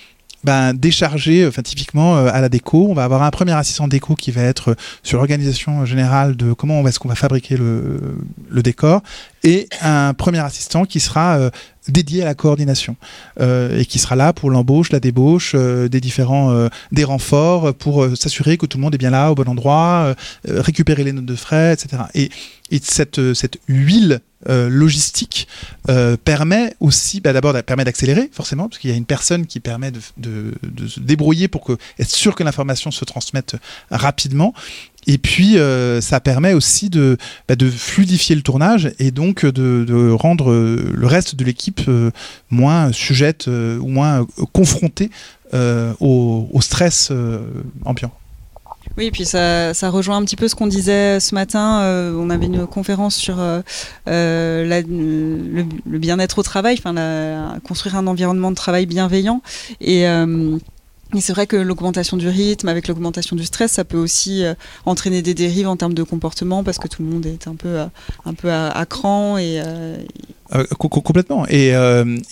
ben, 0.42 0.72
décharger, 0.72 1.46
typiquement 1.62 2.16
à 2.16 2.40
la 2.40 2.48
déco, 2.48 2.86
on 2.88 2.94
va 2.94 3.04
avoir 3.04 3.22
un 3.22 3.30
premier 3.30 3.52
assistant 3.52 3.88
déco 3.88 4.14
qui 4.14 4.30
va 4.30 4.40
être 4.40 4.74
sur 5.02 5.18
l'organisation 5.18 5.84
générale 5.84 6.34
de 6.34 6.54
comment 6.54 6.86
est-ce 6.88 6.98
qu'on 6.98 7.10
va 7.10 7.14
fabriquer 7.14 7.58
le, 7.58 8.62
décor, 8.62 9.02
et 9.44 9.68
un 9.82 10.14
premier 10.14 10.38
assistant 10.38 10.86
qui 10.86 10.98
sera 10.98 11.50
dédié 11.90 12.22
à 12.22 12.24
la 12.24 12.34
coordination 12.34 12.96
euh, 13.40 13.78
et 13.78 13.84
qui 13.84 13.98
sera 13.98 14.16
là 14.16 14.32
pour 14.32 14.50
l'embauche, 14.50 14.90
la 14.92 15.00
débauche, 15.00 15.52
euh, 15.54 15.88
des 15.88 16.00
différents 16.00 16.52
euh, 16.52 16.68
des 16.92 17.04
renforts 17.04 17.74
pour 17.74 18.06
s'assurer 18.16 18.56
que 18.56 18.66
tout 18.66 18.78
le 18.78 18.82
monde 18.82 18.94
est 18.94 18.98
bien 18.98 19.10
là 19.10 19.30
au 19.30 19.34
bon 19.34 19.48
endroit, 19.48 20.14
récupérer 20.46 21.04
les 21.04 21.12
notes 21.12 21.26
de 21.26 21.34
frais, 21.34 21.72
etc. 21.72 22.02
Et, 22.14 22.30
et 22.70 22.80
cette, 22.82 23.34
cette 23.34 23.58
huile 23.68 24.20
logistique 24.46 25.48
permet 26.24 26.74
aussi, 26.80 27.20
bah, 27.20 27.32
d'abord, 27.32 27.60
permet 27.62 27.84
d'accélérer 27.84 28.30
forcément, 28.32 28.68
parce 28.68 28.78
qu'il 28.78 28.90
y 28.90 28.92
a 28.92 28.96
une 28.96 29.04
personne 29.04 29.46
qui 29.46 29.60
permet 29.60 29.90
de, 29.90 30.54
se 30.86 31.00
débrouiller 31.00 31.48
pour 31.48 31.76
être 31.98 32.08
sûr 32.08 32.34
que 32.34 32.42
l'information 32.42 32.90
se 32.90 33.04
transmette 33.04 33.56
rapidement. 33.90 34.54
Et 35.06 35.18
puis, 35.18 35.58
euh, 35.58 36.00
ça 36.00 36.20
permet 36.20 36.52
aussi 36.52 36.90
de, 36.90 37.16
bah, 37.48 37.56
de, 37.56 37.68
fluidifier 37.68 38.36
le 38.36 38.42
tournage 38.42 38.92
et 38.98 39.10
donc 39.10 39.44
de, 39.44 39.84
de 39.84 40.10
rendre 40.10 40.50
euh, 40.50 40.92
le 40.94 41.06
reste 41.06 41.34
de 41.34 41.44
l'équipe 41.44 41.80
euh, 41.88 42.10
moins 42.50 42.92
sujette 42.92 43.46
ou 43.46 43.86
moins 43.86 44.26
confrontée 44.52 45.10
au, 45.52 46.60
stress 46.60 47.12
ambiant. 47.84 48.12
Oui, 48.96 49.06
et 49.06 49.10
puis 49.10 49.24
ça, 49.24 49.72
rejoint 49.90 50.16
un 50.16 50.24
petit 50.24 50.36
peu 50.36 50.48
ce 50.48 50.54
qu'on 50.54 50.66
disait 50.66 51.18
ce 51.20 51.34
matin. 51.34 51.80
on 52.16 52.30
avait 52.30 52.46
une 52.46 52.66
conférence 52.66 53.16
sur 53.16 53.36
le 54.06 54.72
bien-être 55.86 56.38
au 56.38 56.42
travail, 56.42 56.76
enfin 56.78 57.58
construire 57.64 57.96
un 57.96 58.06
environnement 58.06 58.50
de 58.50 58.56
travail 58.56 58.86
bienveillant. 58.86 59.42
Et 59.80 60.06
et 61.14 61.20
c'est 61.20 61.32
vrai 61.32 61.46
que 61.46 61.56
l'augmentation 61.56 62.16
du 62.16 62.28
rythme, 62.28 62.68
avec 62.68 62.86
l'augmentation 62.86 63.34
du 63.34 63.44
stress, 63.44 63.72
ça 63.72 63.84
peut 63.84 63.96
aussi 63.96 64.44
euh, 64.44 64.54
entraîner 64.86 65.22
des 65.22 65.34
dérives 65.34 65.66
en 65.66 65.76
termes 65.76 65.94
de 65.94 66.04
comportement 66.04 66.62
parce 66.62 66.78
que 66.78 66.86
tout 66.86 67.02
le 67.02 67.08
monde 67.08 67.26
est 67.26 67.48
un 67.48 67.56
peu, 67.56 67.68
euh, 67.68 67.86
un 68.24 68.34
peu 68.34 68.52
à, 68.52 68.86
cran 68.88 69.36
et. 69.36 69.60
Euh, 69.64 69.96
complètement. 70.78 71.46
Et, 71.48 71.72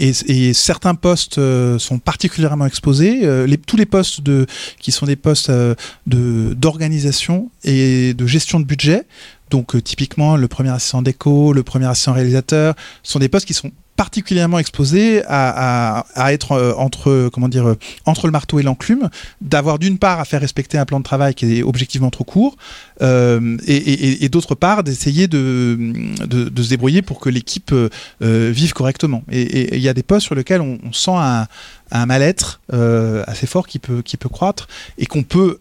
et, 0.00 0.52
certains 0.52 0.96
postes 0.96 1.40
sont 1.78 1.98
particulièrement 2.00 2.66
exposés. 2.66 3.22
Tous 3.64 3.76
les 3.76 3.86
postes 3.86 4.22
de, 4.22 4.46
qui 4.80 4.90
sont 4.90 5.06
des 5.06 5.14
postes 5.14 5.50
de, 5.50 6.54
d'organisation 6.54 7.48
et 7.62 8.14
de 8.14 8.26
gestion 8.26 8.58
de 8.58 8.64
budget, 8.64 9.04
donc 9.50 9.82
typiquement 9.82 10.36
le 10.36 10.48
premier 10.48 10.70
assistant 10.70 11.02
déco, 11.02 11.52
le 11.52 11.62
premier 11.62 11.86
assistant 11.86 12.12
réalisateur, 12.12 12.74
sont 13.02 13.18
des 13.18 13.28
postes 13.28 13.46
qui 13.46 13.54
sont 13.54 13.70
particulièrement 13.98 14.60
exposé 14.60 15.24
à, 15.26 16.04
être 16.32 16.52
euh, 16.52 16.72
entre, 16.76 17.28
comment 17.32 17.48
dire, 17.48 17.70
euh, 17.70 17.78
entre 18.06 18.28
le 18.28 18.30
marteau 18.30 18.60
et 18.60 18.62
l'enclume, 18.62 19.10
d'avoir 19.40 19.80
d'une 19.80 19.98
part 19.98 20.20
à 20.20 20.24
faire 20.24 20.40
respecter 20.40 20.78
un 20.78 20.84
plan 20.84 21.00
de 21.00 21.04
travail 21.04 21.34
qui 21.34 21.58
est 21.58 21.62
objectivement 21.64 22.10
trop 22.10 22.22
court, 22.22 22.56
euh, 23.02 23.56
et, 23.66 24.28
d'autre 24.28 24.54
part 24.54 24.84
d'essayer 24.84 25.26
de, 25.26 25.76
de, 26.26 26.62
se 26.62 26.68
débrouiller 26.68 27.02
pour 27.02 27.18
que 27.18 27.28
l'équipe 27.28 27.74
vive 28.20 28.72
correctement. 28.72 29.24
Et 29.32 29.74
il 29.76 29.82
y 29.82 29.88
a 29.88 29.94
des 29.94 30.04
postes 30.04 30.26
sur 30.26 30.36
lesquels 30.36 30.60
on, 30.60 30.78
sent 30.92 31.10
un, 31.16 31.48
un 31.90 32.06
mal-être 32.06 32.60
assez 33.26 33.48
fort 33.48 33.66
qui 33.66 33.80
peut, 33.80 34.02
qui 34.02 34.16
peut 34.16 34.28
croître 34.28 34.68
et 34.96 35.06
qu'on 35.06 35.24
peut... 35.24 35.58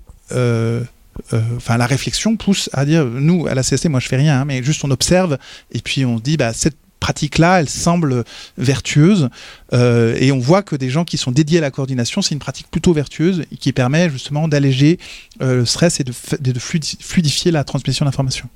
enfin, 1.55 1.77
la 1.77 1.85
réflexion 1.85 2.35
pousse 2.35 2.69
à 2.73 2.85
dire, 2.85 3.05
nous, 3.05 3.47
à 3.47 3.55
la 3.55 3.63
CST, 3.63 3.89
moi 3.89 3.99
je 3.99 4.07
fais 4.07 4.17
rien, 4.17 4.41
hein, 4.41 4.45
mais 4.45 4.63
juste 4.63 4.83
on 4.83 4.91
observe 4.91 5.37
et 5.71 5.79
puis 5.79 6.05
on 6.05 6.17
se 6.17 6.23
dit, 6.23 6.37
bah, 6.37 6.53
cette 6.53 6.77
pratique-là, 6.99 7.59
elle 7.59 7.69
semble 7.69 8.23
vertueuse. 8.57 9.29
Euh, 9.73 10.15
et 10.19 10.31
on 10.31 10.39
voit 10.39 10.63
que 10.63 10.75
des 10.75 10.89
gens 10.89 11.05
qui 11.05 11.17
sont 11.17 11.31
dédiés 11.31 11.59
à 11.59 11.61
la 11.61 11.71
coordination, 11.71 12.21
c'est 12.21 12.33
une 12.33 12.39
pratique 12.39 12.67
plutôt 12.69 12.93
vertueuse 12.93 13.45
qui 13.59 13.71
permet 13.73 14.09
justement 14.09 14.47
d'alléger 14.47 14.99
euh, 15.41 15.57
le 15.57 15.65
stress 15.65 15.99
et 15.99 16.03
de, 16.03 16.13
de 16.39 16.59
fluidifier 16.59 17.51
la 17.51 17.63
transmission 17.63 18.05
d'informations. 18.05 18.49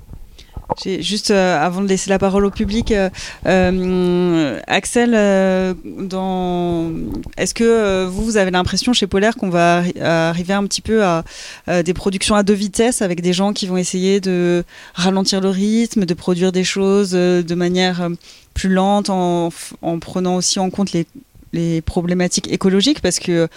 Juste 0.84 1.30
euh, 1.30 1.58
avant 1.58 1.82
de 1.82 1.86
laisser 1.86 2.10
la 2.10 2.18
parole 2.18 2.44
au 2.44 2.50
public, 2.50 2.92
euh, 2.92 3.08
euh, 3.46 4.60
Axel, 4.66 5.14
est-ce 5.14 5.74
que 7.54 8.06
vous, 8.06 8.36
avez 8.36 8.50
l'impression 8.50 8.92
chez 8.92 9.06
Polaire 9.06 9.36
qu'on 9.36 9.50
va 9.50 9.82
arriver 10.00 10.54
un 10.54 10.66
petit 10.66 10.80
peu 10.80 11.04
à 11.04 11.24
des 11.82 11.94
productions 11.94 12.34
à 12.34 12.42
deux 12.42 12.54
vitesses 12.54 13.02
avec 13.02 13.20
des 13.20 13.32
gens 13.32 13.52
qui 13.52 13.66
vont 13.66 13.76
essayer 13.76 14.20
de 14.20 14.64
ralentir 14.94 15.40
le 15.40 15.50
rythme, 15.50 16.04
de 16.04 16.14
produire 16.14 16.52
des 16.52 16.64
choses 16.64 17.12
de 17.12 17.54
manière 17.54 18.08
plus 18.54 18.70
lente 18.70 19.10
en, 19.10 19.50
en 19.82 19.98
prenant 19.98 20.36
aussi 20.36 20.58
en 20.58 20.70
compte 20.70 20.92
les 21.52 21.80
problématiques 21.82 22.50
écologiques? 22.50 23.00
Parce 23.00 23.18
que 23.18 23.48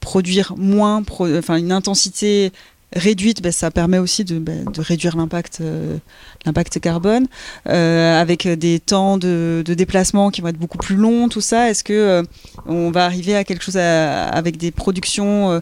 produire 0.00 0.54
moins, 0.56 1.02
enfin 1.38 1.56
une 1.56 1.72
intensité 1.72 2.52
réduite, 2.92 3.42
ben, 3.42 3.52
ça 3.52 3.70
permet 3.70 3.98
aussi 3.98 4.24
de, 4.24 4.38
de 4.38 4.80
réduire 4.80 5.16
l'impact 5.16 5.58
euh, 5.60 5.98
l'impact 6.44 6.80
carbone, 6.80 7.26
euh, 7.68 8.20
avec 8.20 8.46
des 8.48 8.80
temps 8.80 9.16
de, 9.18 9.62
de, 9.64 9.74
déplacement 9.74 10.30
qui 10.30 10.40
vont 10.40 10.48
être 10.48 10.58
beaucoup 10.58 10.78
plus 10.78 10.96
longs, 10.96 11.28
tout 11.28 11.40
ça. 11.40 11.70
Est-ce 11.70 11.84
que 11.84 11.92
euh, 11.92 12.22
on 12.66 12.90
va 12.90 13.04
arriver 13.04 13.36
à 13.36 13.44
quelque 13.44 13.62
chose 13.62 13.76
avec 13.76 14.56
des 14.56 14.70
productions 14.70 15.60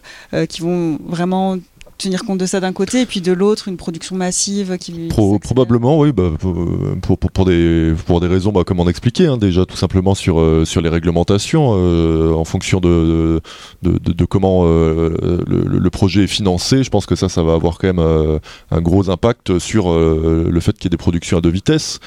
qui 0.49 0.61
vont 0.61 0.99
vraiment 1.05 1.57
tenir 1.99 2.23
compte 2.23 2.39
de 2.39 2.45
ça 2.45 2.59
d'un 2.59 2.73
côté 2.73 3.01
et 3.01 3.05
puis 3.05 3.21
de 3.21 3.33
l'autre 3.33 3.67
une 3.67 3.77
production 3.77 4.15
massive 4.15 4.77
qui 4.79 5.09
probablement 5.41 5.99
oui 5.99 6.11
bah, 6.11 6.31
pour, 6.39 6.55
pour, 7.01 7.31
pour, 7.31 7.45
des 7.45 7.93
pour 8.07 8.21
des 8.21 8.27
raisons 8.27 8.51
bah, 8.51 8.63
comme 8.65 8.79
on 8.79 8.87
expliquait 8.87 9.27
hein, 9.27 9.37
déjà 9.37 9.65
tout 9.65 9.75
simplement 9.75 10.15
sur 10.15 10.39
euh, 10.39 10.65
sur 10.65 10.81
les 10.81 10.89
réglementations 10.89 11.73
euh, 11.75 12.33
en 12.33 12.45
fonction 12.45 12.79
de 12.79 13.41
de, 13.83 13.99
de, 13.99 14.25
comment 14.25 14.61
euh, 14.63 15.43
le, 15.45 15.77
le, 15.77 15.89
projet 15.89 16.23
est 16.23 16.27
financé 16.27 16.83
je 16.83 16.89
pense 16.89 17.05
que 17.05 17.15
ça 17.15 17.27
ça 17.27 17.43
va 17.43 17.53
avoir 17.53 17.77
quand 17.77 17.93
même 17.93 18.39
un 18.71 18.81
gros 18.81 19.09
impact 19.09 19.59
sur 19.59 19.93
le 19.93 20.59
fait 20.61 20.73
qu'il 20.73 20.85
y 20.85 20.87
ait 20.87 20.89
des 20.89 20.97
productions 20.97 21.37
à 21.37 21.41
deux 21.41 21.49
vitesses. 21.49 21.99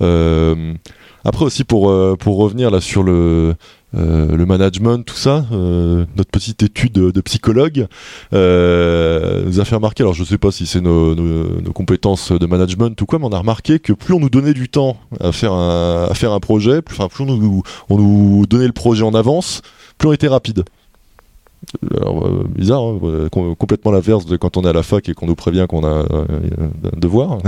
Après 0.00 1.44
aussi 1.44 1.64
pour 1.64 1.92
pour 2.18 2.36
revenir 2.36 2.70
là 2.70 2.80
sur 2.80 3.02
le 3.02 3.54
euh, 3.96 4.36
le 4.36 4.44
management, 4.44 5.02
tout 5.02 5.16
ça. 5.16 5.46
Euh, 5.52 6.04
notre 6.16 6.30
petite 6.30 6.62
étude 6.62 6.92
de, 6.92 7.20
psychologue 7.22 7.86
euh, 8.32 9.44
nous 9.46 9.60
a 9.60 9.64
fait 9.64 9.74
remarquer, 9.74 10.02
alors 10.02 10.14
je 10.14 10.22
ne 10.22 10.26
sais 10.26 10.38
pas 10.38 10.50
si 10.50 10.66
c'est 10.66 10.80
nos, 10.80 11.14
compétences 11.74 12.32
de 12.32 12.46
management 12.46 13.00
ou 13.00 13.06
quoi, 13.06 13.18
mais 13.18 13.24
on 13.24 13.32
a 13.32 13.38
remarqué 13.38 13.78
que 13.78 13.92
plus 13.92 14.14
on 14.14 14.20
nous 14.20 14.30
donnait 14.30 14.54
du 14.54 14.68
temps 14.68 14.96
à 15.20 15.32
faire 15.32 15.52
un, 15.52 16.06
à 16.10 16.14
faire 16.14 16.32
un 16.32 16.40
projet, 16.40 16.82
plus, 16.82 16.96
enfin, 16.96 17.08
plus 17.08 17.24
on 17.24 17.36
nous, 17.36 17.62
on 17.88 17.98
nous 17.98 18.46
donnait 18.46 18.66
le 18.66 18.72
projet 18.72 19.04
en 19.04 19.14
avance, 19.14 19.62
plus 19.96 20.08
on 20.08 20.12
était 20.12 20.28
rapide. 20.28 20.64
Alors, 22.00 22.26
euh, 22.26 22.44
bizarre, 22.48 22.82
hein, 22.82 22.98
euh, 23.02 23.28
complètement 23.28 23.90
l'inverse 23.90 24.24
de 24.26 24.36
quand 24.36 24.56
on 24.56 24.62
est 24.62 24.68
à 24.68 24.72
la 24.72 24.82
fac 24.82 25.08
et 25.08 25.14
qu'on 25.14 25.26
nous 25.26 25.34
prévient 25.34 25.66
qu'on 25.68 25.84
a 25.84 26.04
euh, 26.10 26.24
un 26.84 26.98
devoir. 26.98 27.38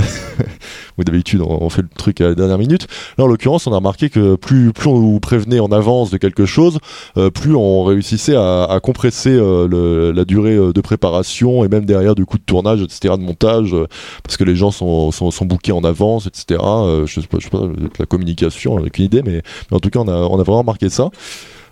Ou 0.98 1.04
d'habitude, 1.04 1.40
on, 1.42 1.70
fait 1.70 1.82
le 1.82 1.88
truc 1.88 2.20
à 2.20 2.28
la 2.28 2.34
dernière 2.34 2.58
minute. 2.58 2.86
Là, 3.16 3.24
en 3.24 3.26
l'occurrence, 3.26 3.66
on 3.66 3.72
a 3.72 3.76
remarqué 3.76 4.11
que 4.11 4.34
plus, 4.34 4.72
plus 4.72 4.88
on 4.88 4.98
nous 4.98 5.20
prévenait 5.20 5.61
en 5.61 5.72
avance 5.72 6.11
de 6.11 6.18
quelque 6.18 6.44
chose, 6.44 6.78
plus 7.32 7.54
on 7.54 7.84
réussissait 7.84 8.36
à, 8.36 8.78
compresser 8.82 9.36
la 9.36 10.24
durée 10.24 10.56
de 10.56 10.80
préparation 10.80 11.64
et 11.64 11.68
même 11.68 11.86
derrière 11.86 12.14
du 12.14 12.26
coup 12.26 12.36
de 12.36 12.42
tournage, 12.42 12.82
etc., 12.82 13.14
de 13.16 13.22
montage, 13.22 13.74
parce 14.22 14.36
que 14.36 14.44
les 14.44 14.56
gens 14.56 14.70
sont, 14.70 15.11
sont, 15.11 15.30
sont 15.30 15.46
bookés 15.46 15.72
en 15.72 15.84
avance, 15.84 16.26
etc. 16.26 16.61
je 17.06 17.20
sais 17.20 17.26
pas, 17.26 17.38
je 17.38 17.44
sais 17.44 17.50
pas, 17.50 17.62
la 17.98 18.06
communication, 18.06 18.76
avec 18.76 18.98
une 18.98 19.04
idée, 19.06 19.22
mais, 19.22 19.42
mais, 19.70 19.76
en 19.76 19.80
tout 19.80 19.88
cas, 19.88 20.00
on 20.00 20.08
a, 20.08 20.16
on 20.16 20.38
a 20.38 20.42
vraiment 20.42 20.58
remarqué 20.58 20.90
ça. 20.90 21.11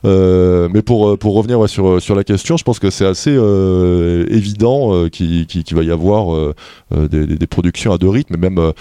Euh, 0.05 0.69
mais 0.73 0.83
pour, 0.83 1.09
euh, 1.09 1.17
revenir 1.25 1.63
euh, 1.65 2.01
sur 2.01 2.15
la 2.15 2.25
question, 2.25 2.57
je 2.57 2.65
pense 2.65 2.79
que 2.79 2.91
c'est 2.91 3.07
assez 3.07 3.33
évident 3.33 5.09
qu'il 5.11 5.65
va 5.73 5.83
y 5.83 5.91
avoir 5.91 6.55
des, 6.93 7.27
des, 7.27 7.47
productions 7.47 7.93
à 7.93 7.99
deux 7.99 8.09
rythmes, 8.09 8.37
même 8.37 8.73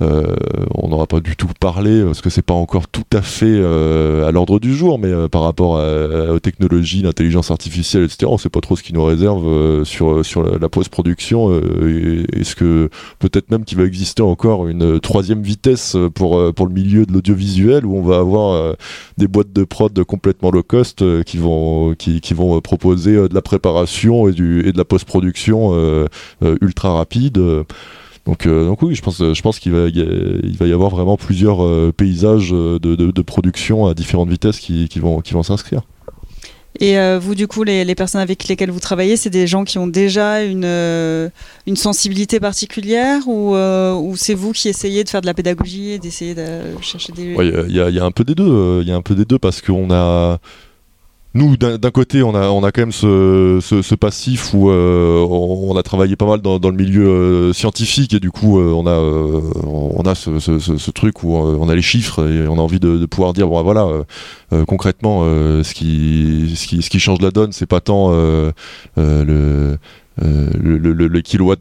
on 0.00 0.88
n'aura 0.88 1.06
pas 1.06 1.20
du 1.20 1.36
tout 1.36 1.48
parlé 1.58 2.02
parce 2.04 2.20
que 2.20 2.30
c'est 2.30 2.42
pas 2.42 2.54
encore 2.54 2.88
tout 2.88 3.04
à 3.12 3.22
fait 3.22 3.46
euh, 3.46 4.26
à 4.26 4.30
l'ordre 4.30 4.58
du 4.58 4.74
jour, 4.74 4.98
mais 4.98 5.08
euh, 5.08 5.28
par 5.28 5.42
rapport 5.42 5.80
aux 5.80 6.38
technologies, 6.40 7.02
l'intelligence 7.02 7.50
artificielle, 7.50 8.04
etc. 8.04 8.26
On 8.26 8.38
sait 8.38 8.48
pas 8.48 8.60
trop 8.60 8.76
ce 8.76 8.82
qui 8.82 8.92
nous 8.92 9.04
réserve 9.04 9.84
sur 9.84 10.24
sur 10.24 10.42
la, 10.42 10.68
post-production. 10.68 11.52
Est-ce 12.32 12.54
que 12.54 12.88
peut-être 13.18 13.50
même 13.50 13.64
qu'il 13.64 13.78
va 13.78 13.84
exister 13.84 14.22
encore 14.22 14.68
une 14.68 15.00
troisième 15.00 15.42
vitesse 15.42 15.96
pour 16.14 16.52
pour 16.54 16.66
le 16.66 16.72
milieu 16.72 17.06
de 17.06 17.12
l'audiovisuel 17.12 17.84
où 17.84 17.96
on 17.96 18.02
va 18.02 18.18
avoir 18.18 18.76
des 19.18 19.26
boîtes 19.26 19.52
de 19.52 19.64
prod 19.64 20.04
complètement 20.04 20.50
low 20.50 20.62
cost 20.62 21.04
qui 21.24 21.38
vont 21.38 21.94
qui, 21.94 22.20
vont 22.34 22.60
proposer 22.60 23.16
de 23.16 23.34
la 23.34 23.42
préparation 23.42 24.28
et 24.28 24.30
et 24.30 24.72
de 24.72 24.78
la 24.78 24.84
post-production 24.84 26.06
ultra 26.60 26.94
rapide. 26.94 27.64
Donc, 28.26 28.46
euh, 28.46 28.66
donc 28.66 28.82
oui, 28.82 28.94
je 28.94 29.02
pense, 29.02 29.18
je 29.18 29.42
pense 29.42 29.58
qu'il 29.58 29.72
va, 29.72 29.88
il 29.88 30.56
va 30.58 30.66
y 30.66 30.72
avoir 30.72 30.90
vraiment 30.90 31.16
plusieurs 31.16 31.64
euh, 31.64 31.92
paysages 31.96 32.50
de, 32.50 32.78
de, 32.78 33.22
production 33.22 33.86
à 33.86 33.94
différentes 33.94 34.28
vitesses 34.28 34.58
qui, 34.58 34.88
qui 34.88 34.98
vont, 34.98 35.20
qui 35.20 35.32
vont 35.32 35.42
s'inscrire. 35.42 35.82
Et 36.78 36.98
euh, 36.98 37.18
vous, 37.18 37.34
du 37.34 37.48
coup, 37.48 37.64
les, 37.64 37.84
les, 37.84 37.94
personnes 37.94 38.20
avec 38.20 38.46
lesquelles 38.46 38.70
vous 38.70 38.80
travaillez, 38.80 39.16
c'est 39.16 39.30
des 39.30 39.46
gens 39.46 39.64
qui 39.64 39.78
ont 39.78 39.86
déjà 39.86 40.42
une, 40.44 40.64
une 41.66 41.76
sensibilité 41.76 42.40
particulière 42.40 43.26
ou, 43.26 43.54
ou 43.56 44.16
c'est 44.16 44.34
vous 44.34 44.52
qui 44.52 44.68
essayez 44.68 45.02
de 45.02 45.08
faire 45.08 45.20
de 45.20 45.26
la 45.26 45.34
pédagogie 45.34 45.90
et 45.90 45.98
d'essayer 45.98 46.34
de 46.34 46.60
chercher 46.80 47.12
des... 47.12 47.34
Il 47.38 47.72
y, 47.72 47.76
y, 47.76 47.98
a 47.98 48.04
un 48.04 48.12
peu 48.12 48.24
des 48.24 48.34
deux. 48.34 48.82
Il 48.82 48.88
y 48.88 48.92
a 48.92 48.96
un 48.96 49.02
peu 49.02 49.14
des 49.14 49.24
deux 49.24 49.38
parce 49.38 49.60
qu'on 49.60 49.90
a 49.90 50.38
nous, 51.32 51.56
d'un 51.56 51.90
côté, 51.92 52.24
on 52.24 52.34
a, 52.34 52.48
on 52.48 52.60
quand 52.60 52.78
même 52.78 52.92
ce, 52.92 53.94
passif 53.94 54.52
où 54.52 54.68
euh, 54.68 55.24
on, 55.28 55.76
a 55.76 55.82
travaillé 55.84 56.16
pas 56.16 56.26
mal 56.26 56.40
dans, 56.40 56.58
le 56.58 56.76
milieu 56.76 57.06
euh, 57.06 57.52
scientifique 57.52 58.12
et 58.14 58.20
du 58.20 58.32
coup, 58.32 58.58
euh, 58.58 58.72
on 58.72 60.04
a, 60.04 60.14
ce, 60.16 60.90
truc 60.90 61.22
où 61.22 61.36
on 61.36 61.68
a 61.68 61.74
les 61.76 61.82
chiffres 61.82 62.28
et 62.28 62.48
on 62.48 62.58
a 62.58 62.60
envie 62.60 62.80
de, 62.80 63.06
pouvoir 63.06 63.32
dire, 63.32 63.46
bon, 63.46 63.62
voilà, 63.62 63.86
concrètement, 64.66 65.22
ce, 65.22 65.72
qui, 65.72 66.52
ce, 66.56 66.90
qui, 66.90 66.98
change 66.98 67.20
la 67.20 67.30
donne, 67.30 67.52
c'est 67.52 67.66
pas 67.66 67.80
tant 67.80 68.10
le. 68.96 69.78
Euh, 70.22 70.50
le, 70.62 70.78
le, 70.78 70.92
le- 71.08 71.20
kilowatt 71.20 71.58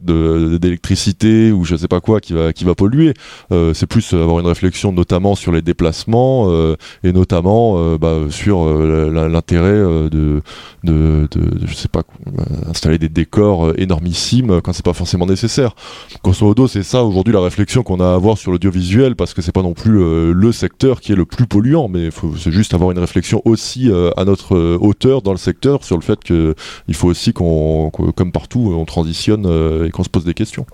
d'électricité 0.60 1.52
ou 1.52 1.64
je 1.66 1.76
sais 1.76 1.88
pas 1.88 2.00
quoi 2.02 2.20
qui 2.20 2.34
va 2.34 2.54
qui 2.54 2.64
va 2.66 2.76
polluer 2.76 3.14
Euh, 3.52 3.74
c'est 3.74 3.88
plus 3.88 4.14
avoir 4.14 4.40
une 4.40 4.48
réflexion 4.48 4.92
notamment 4.92 5.36
sur 5.36 5.52
les 5.52 5.62
déplacements 5.62 6.46
euh, 6.50 6.76
et 7.04 7.12
notamment 7.12 7.76
euh, 7.78 7.98
bah, 7.98 8.16
sur 8.30 8.64
euh, 8.64 9.28
l'intérêt 9.30 9.68
euh, 9.70 10.10
de, 10.10 10.42
de, 10.84 11.28
je 11.66 11.74
sais 11.74 11.88
pas, 11.88 12.02
euh, 12.28 12.70
installer 12.70 12.98
des 12.98 13.10
décors 13.10 13.68
euh, 13.68 13.74
énormissimes 13.78 14.62
quand 14.62 14.74
c'est 14.74 14.86
pas 14.86 14.94
forcément 14.94 15.26
nécessaire. 15.26 15.76
Grosso 16.24 16.46
modo, 16.46 16.68
c'est 16.68 16.84
ça 16.84 17.04
aujourd'hui 17.04 17.34
la 17.34 17.42
réflexion 17.42 17.84
qu'on 17.84 18.00
a 18.00 18.08
à 18.08 18.14
avoir 18.16 18.38
sur 18.38 18.52
l'audiovisuel 18.52 19.16
parce 19.16 19.34
que 19.34 19.42
c'est 19.42 19.52
pas 19.52 19.62
non 19.62 19.74
plus 19.74 20.02
euh, 20.02 20.34
le 20.34 20.52
secteur 20.52 21.02
qui 21.02 21.12
est 21.12 21.16
le 21.16 21.26
plus 21.26 21.46
polluant, 21.48 21.88
mais 21.88 22.10
c'est 22.38 22.52
juste 22.52 22.74
avoir 22.74 22.92
une 22.92 23.00
réflexion 23.00 23.42
aussi 23.46 23.90
euh, 23.92 24.10
à 24.18 24.26
notre 24.26 24.56
euh, 24.56 24.78
hauteur 24.82 25.22
dans 25.22 25.32
le 25.32 25.38
secteur 25.38 25.84
sur 25.84 25.96
le 25.98 26.02
fait 26.02 26.24
que 26.24 26.56
il 26.88 26.96
faut 26.96 27.08
aussi 27.08 27.34
qu'on- 27.34 27.90
comme 27.92 28.32
partout, 28.32 28.49
on 28.56 28.86
transitionne 28.86 29.46
euh, 29.46 29.86
et 29.88 29.92
qu'on 29.92 30.04
se 30.04 30.10
pose 30.10 30.26
des 30.26 30.34
questions. 30.34 30.66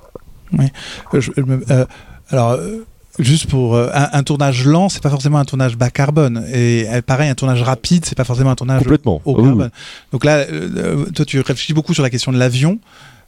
Euh, 1.14 1.22
je- 1.22 1.32
me- 1.42 1.64
euh, 1.70 1.86
alors, 2.30 2.52
euh, 2.52 2.86
juste 3.20 3.48
pour 3.48 3.76
euh, 3.76 3.90
un, 3.94 4.10
un 4.14 4.24
tournage 4.24 4.66
lent, 4.66 4.90
c'est 4.90 5.02
pas 5.04 5.10
forcément 5.10 5.38
un 5.40 5.46
tournage 5.46 5.76
bas 5.78 5.90
carbone. 5.90 6.46
Et 6.54 6.86
euh, 6.90 7.02
pareil, 7.02 7.30
un 7.30 7.36
tournage 7.36 7.62
rapide, 7.62 8.06
c'est 8.06 8.16
pas 8.16 8.24
forcément 8.24 8.52
un 8.52 8.56
tournage 8.56 8.80
Complètement. 8.84 9.22
haut 9.26 9.36
Ah 9.38 9.42
oui, 9.42 9.48
carbone. 9.48 9.70
Donc 10.12 10.24
là, 10.26 10.38
euh, 10.38 10.70
euh, 10.78 11.06
toi, 11.14 11.26
tu 11.26 11.38
réfléchis 11.40 11.74
beaucoup 11.74 11.94
sur 11.94 12.04
la 12.04 12.10
question 12.10 12.32
de 12.32 12.38
l'avion. 12.38 12.80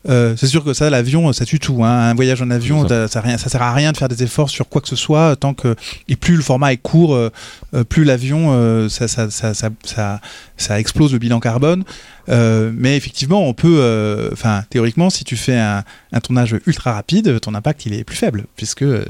Euh, 0.08 0.36
c'est 0.38 0.48
sûr 0.48 0.64
que 0.64 0.74
ça, 0.74 0.90
l'avion, 0.90 1.34
ça 1.34 1.44
tue 1.44 1.60
tout. 1.60 1.84
hein. 1.84 1.90
Un 2.12 2.14
voyage 2.14 2.42
en 2.42 2.50
avion, 2.50 2.88
ça. 2.88 3.08
Ça, 3.10 3.38
sert 3.50 3.62
à 3.62 3.74
rien 3.74 3.92
de 3.92 3.98
faire 3.98 4.08
des 4.08 4.24
efforts 4.24 4.50
sur 4.50 4.70
quoi 4.70 4.80
que 4.80 4.88
ce 4.88 4.96
soit 4.96 5.36
tant 5.36 5.54
que 5.54 5.76
et 6.08 6.16
plus 6.16 6.36
le 6.38 6.44
format 6.44 6.72
est 6.72 6.78
court, 6.78 7.14
euh, 7.14 7.30
euh, 7.74 7.84
plus 7.84 8.06
l'avion, 8.06 8.52
euh, 8.54 8.88
ça, 8.90 9.08
ça, 9.10 9.30
ça, 9.32 9.54
ça, 9.54 9.70
ça, 9.84 10.22
ça 10.56 10.80
explose 10.80 11.12
le 11.12 11.20
bilan 11.20 11.40
carbone. 11.42 11.84
Euh, 12.30 12.72
mais 12.76 12.98
effectivement, 12.98 13.48
on 13.48 13.54
peut, 13.54 13.78
euh, 13.80 14.30
enfin, 14.34 14.62
théoriquement, 14.70 15.10
si 15.10 15.24
tu 15.24 15.36
fais 15.36 15.58
un, 15.58 15.84
tournage 16.24 16.56
ultra 16.66 16.94
rapide, 16.94 17.40
ton 17.40 17.54
impact 17.54 17.86
il 17.86 17.94
est 17.94 18.04
plus 18.04 18.16
faible 18.16 18.46
puisque 18.56 18.82
euh, 18.82 19.06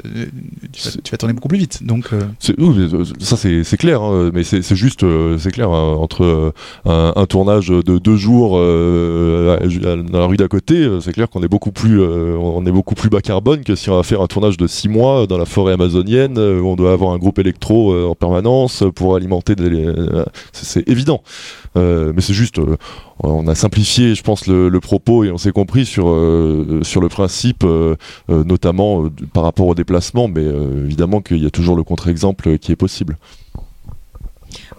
tu, 0.73 1.11
vas, 1.11 1.17
tourner 1.17 1.33
beaucoup 1.33 1.47
plus 1.47 1.57
vite. 1.57 1.85
Donc, 1.85 2.09
ça 2.39 3.37
c'est 3.37 3.77
clair, 3.77 4.01
hein, 4.01 4.31
mais 4.33 4.43
c'est 4.43 4.75
juste, 4.75 5.05
c'est 5.37 5.51
clair, 5.51 5.69
hein, 5.69 5.95
entre 5.97 6.53
un, 6.85 7.25
tournage 7.27 7.69
de 7.69 7.97
deux 7.97 8.17
jours 8.17 8.57
dans 8.57 10.19
la 10.19 10.25
rue 10.25 10.37
d'à 10.37 10.47
côté, 10.47 10.87
c'est 11.01 11.13
clair 11.13 11.29
qu'on 11.29 11.43
est 11.43 11.47
beaucoup 11.47 11.71
plus, 11.71 12.01
on 12.01 12.65
est 12.65 12.71
beaucoup 12.71 12.95
plus 12.95 13.09
bas 13.09 13.21
carbone 13.21 13.63
que 13.63 13.75
si 13.75 13.89
on 13.89 13.95
va 13.95 14.03
faire 14.03 14.21
un 14.21 14.27
tournage 14.27 14.57
de 14.57 14.67
six 14.67 14.89
mois 14.89 15.27
dans 15.27 15.37
la 15.37 15.45
forêt 15.45 15.73
amazonienne 15.73 16.37
où 16.37 16.67
on 16.67 16.75
doit 16.75 16.91
avoir 16.91 17.13
un 17.13 17.17
groupe 17.17 17.39
électro 17.39 18.09
en 18.09 18.15
permanence 18.15 18.83
pour 18.95 19.15
alimenter. 19.15 19.55
c'est 20.51 20.87
évident, 20.89 21.21
Euh, 21.77 22.11
mais 22.15 22.21
c'est 22.21 22.33
juste, 22.33 22.59
euh, 22.59 22.75
on 23.19 23.47
a 23.47 23.55
simplifié, 23.55 24.15
je 24.15 24.23
pense, 24.23 24.47
le, 24.47 24.79
propos 24.79 25.23
et 25.23 25.31
on 25.31 25.37
s'est 25.37 25.51
compris 25.51 25.85
sur 25.85 26.09
euh, 26.09 26.81
sur 26.83 27.01
le 27.01 27.09
principe, 27.09 27.65
notamment 28.29 29.09
par 29.33 29.43
rapport 29.43 29.67
au 29.67 29.75
déplacement, 29.75 30.27
mais 30.27 30.43
évidemment 30.43 31.21
qu'il 31.21 31.43
y 31.43 31.45
a 31.45 31.49
toujours 31.49 31.75
le 31.75 31.83
contre-exemple 31.83 32.57
qui 32.57 32.71
est 32.71 32.77
possible. 32.77 33.17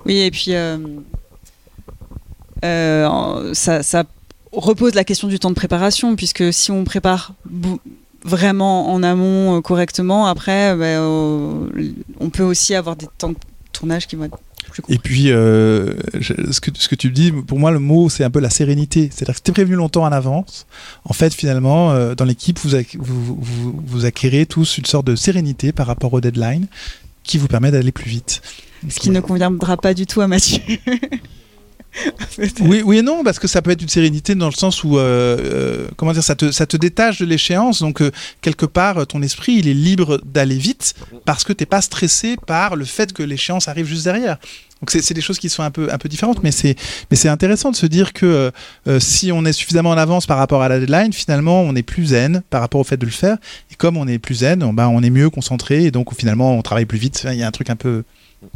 Oui, 0.07 0.19
et 0.19 0.31
puis 0.31 0.53
ça, 2.63 4.05
repose 4.53 4.95
la 4.95 5.05
question 5.05 5.29
du 5.29 5.39
temps 5.39 5.51
de 5.51 5.55
préparation, 5.55 6.17
puisque 6.17 6.53
si 6.53 6.71
on 6.71 6.85
prépare 6.85 7.35
vraiment 8.25 8.93
en 8.93 9.03
amont 9.03 9.61
correctement, 9.63 10.27
après, 10.27 10.75
euh, 10.77 11.69
on 12.21 12.31
peut 12.31 12.43
aussi 12.43 12.75
avoir 12.75 12.97
des 12.97 13.07
temps 13.19 13.31
de 13.31 13.37
tournage 13.73 14.07
qui 14.07 14.17
vont 14.17 14.25
être 14.25 14.39
plus. 14.71 14.83
Et 14.89 14.99
puis, 14.99 15.31
euh, 15.31 15.95
je- 16.19 16.51
ce, 16.53 16.61
que, 16.61 16.71
ce 16.75 16.89
que 16.89 16.95
tu 16.95 17.11
dis, 17.11 17.33
pour 17.33 17.59
moi, 17.59 17.71
le 17.71 17.79
mot, 17.79 18.09
c'est 18.09 18.25
un 18.25 18.31
peu 18.31 18.41
la 18.41 18.51
sérénité. 18.51 19.11
C'est-à-dire 19.13 19.35
que 19.37 19.41
tu 19.43 19.51
es 19.51 19.55
prévenu 19.55 19.77
longtemps 19.77 20.05
en 20.05 20.13
avance. 20.13 20.67
En 21.05 21.13
fait, 21.13 21.33
finalement, 21.35 21.91
euh, 21.93 22.15
dans 22.15 22.25
l'équipe, 22.25 22.59
vous, 22.61 22.75
ac- 22.75 22.97
vous, 22.99 23.37
vous, 23.41 23.83
vous 23.87 24.05
acquérez 24.05 24.47
tous 24.47 24.79
une 24.79 24.85
sorte 24.87 25.07
de 25.07 25.17
sérénité 25.17 25.73
par 25.73 25.87
rapport 25.87 26.13
au 26.13 26.21
deadline 26.21 26.67
qui 27.25 27.39
vous 27.39 27.49
permet 27.49 27.71
d'aller 27.71 27.93
plus 27.93 28.09
vite. 28.11 28.41
Ce 28.89 29.01
qui 29.01 29.11
ne 29.11 29.21
conviendra 29.21 29.77
pas 29.77 29.93
du 29.95 30.07
tout 30.07 30.21
à 30.21 30.27
Mathieu. 30.29 30.61
Oui, 32.61 32.83
oui 32.85 32.99
et 32.99 33.03
non, 33.03 33.25
parce 33.25 33.39
que 33.39 33.49
ça 33.49 33.63
peut 33.63 33.71
être 33.71 33.83
une 33.83 33.89
sérénité 33.89 34.35
dans 34.35 34.47
le 34.47 34.53
sens 34.53 34.85
où, 34.85 34.99
euh, 34.99 35.39
euh, 35.39 35.89
comment 35.97 36.13
dire, 36.13 36.23
ça 36.23 36.35
te, 36.35 36.51
ça 36.51 36.67
te 36.67 36.77
détache 36.77 37.19
de 37.19 37.27
l'échéance. 37.27 37.81
Donc, 37.81 38.01
euh, 38.01 38.11
quelque 38.41 38.67
part, 38.67 39.07
ton 39.07 39.23
esprit, 39.23 39.55
il 39.55 39.69
est 39.69 39.75
libre 39.75 40.21
d'aller 40.25 40.57
vite 40.57 40.95
parce 41.25 41.45
que 41.45 41.53
t'es 41.53 41.67
pas 41.67 41.81
stressé 41.81 42.37
par 42.47 42.77
le 42.77 42.85
fait 42.85 43.13
que 43.13 43.23
l'échéance 43.23 43.69
arrive 43.69 43.87
juste 43.87 44.05
derrière. 44.05 44.39
Donc, 44.81 44.93
c'est 44.93 45.15
des 45.15 45.21
choses 45.21 45.41
qui 45.41 45.49
sont 45.49 45.65
un 45.65 45.73
peu, 45.73 45.93
un 45.93 45.99
peu 45.99 46.09
différentes, 46.09 46.45
mais 46.45 46.53
c'est 46.53 46.77
mais 47.11 47.17
c'est 47.17 47.29
intéressant 47.29 47.73
de 47.73 47.77
se 47.77 47.87
dire 47.87 48.13
que 48.13 48.53
si 49.01 49.33
on 49.33 49.45
est 49.45 49.53
suffisamment 49.53 49.91
en 49.91 49.99
avance 49.99 50.25
par 50.27 50.39
rapport 50.39 50.63
à 50.63 50.69
la 50.69 50.79
deadline, 50.79 51.13
finalement, 51.13 51.63
on 51.63 51.75
est 51.75 51.83
plus 51.83 52.07
zen 52.07 52.43
par 52.49 52.61
rapport 52.61 52.81
au 52.81 52.85
fait 52.85 52.97
de 52.97 53.05
le 53.05 53.11
faire. 53.11 53.39
Et 53.73 53.75
comme 53.75 53.97
on 53.97 54.07
est 54.07 54.19
plus 54.19 54.37
zen, 54.37 54.63
on, 54.63 54.73
bah, 54.73 54.89
on 54.89 55.03
est 55.03 55.11
mieux 55.11 55.31
concentré 55.31 55.85
et 55.85 55.91
donc 55.91 56.15
finalement, 56.15 56.57
on 56.57 56.63
travaille 56.63 56.87
plus 56.87 56.99
vite. 56.99 57.27
Il 57.29 57.39
y 57.39 57.43
a 57.43 57.49
un 57.49 57.51
truc 57.51 57.71
un 57.71 57.77
peu 57.77 58.05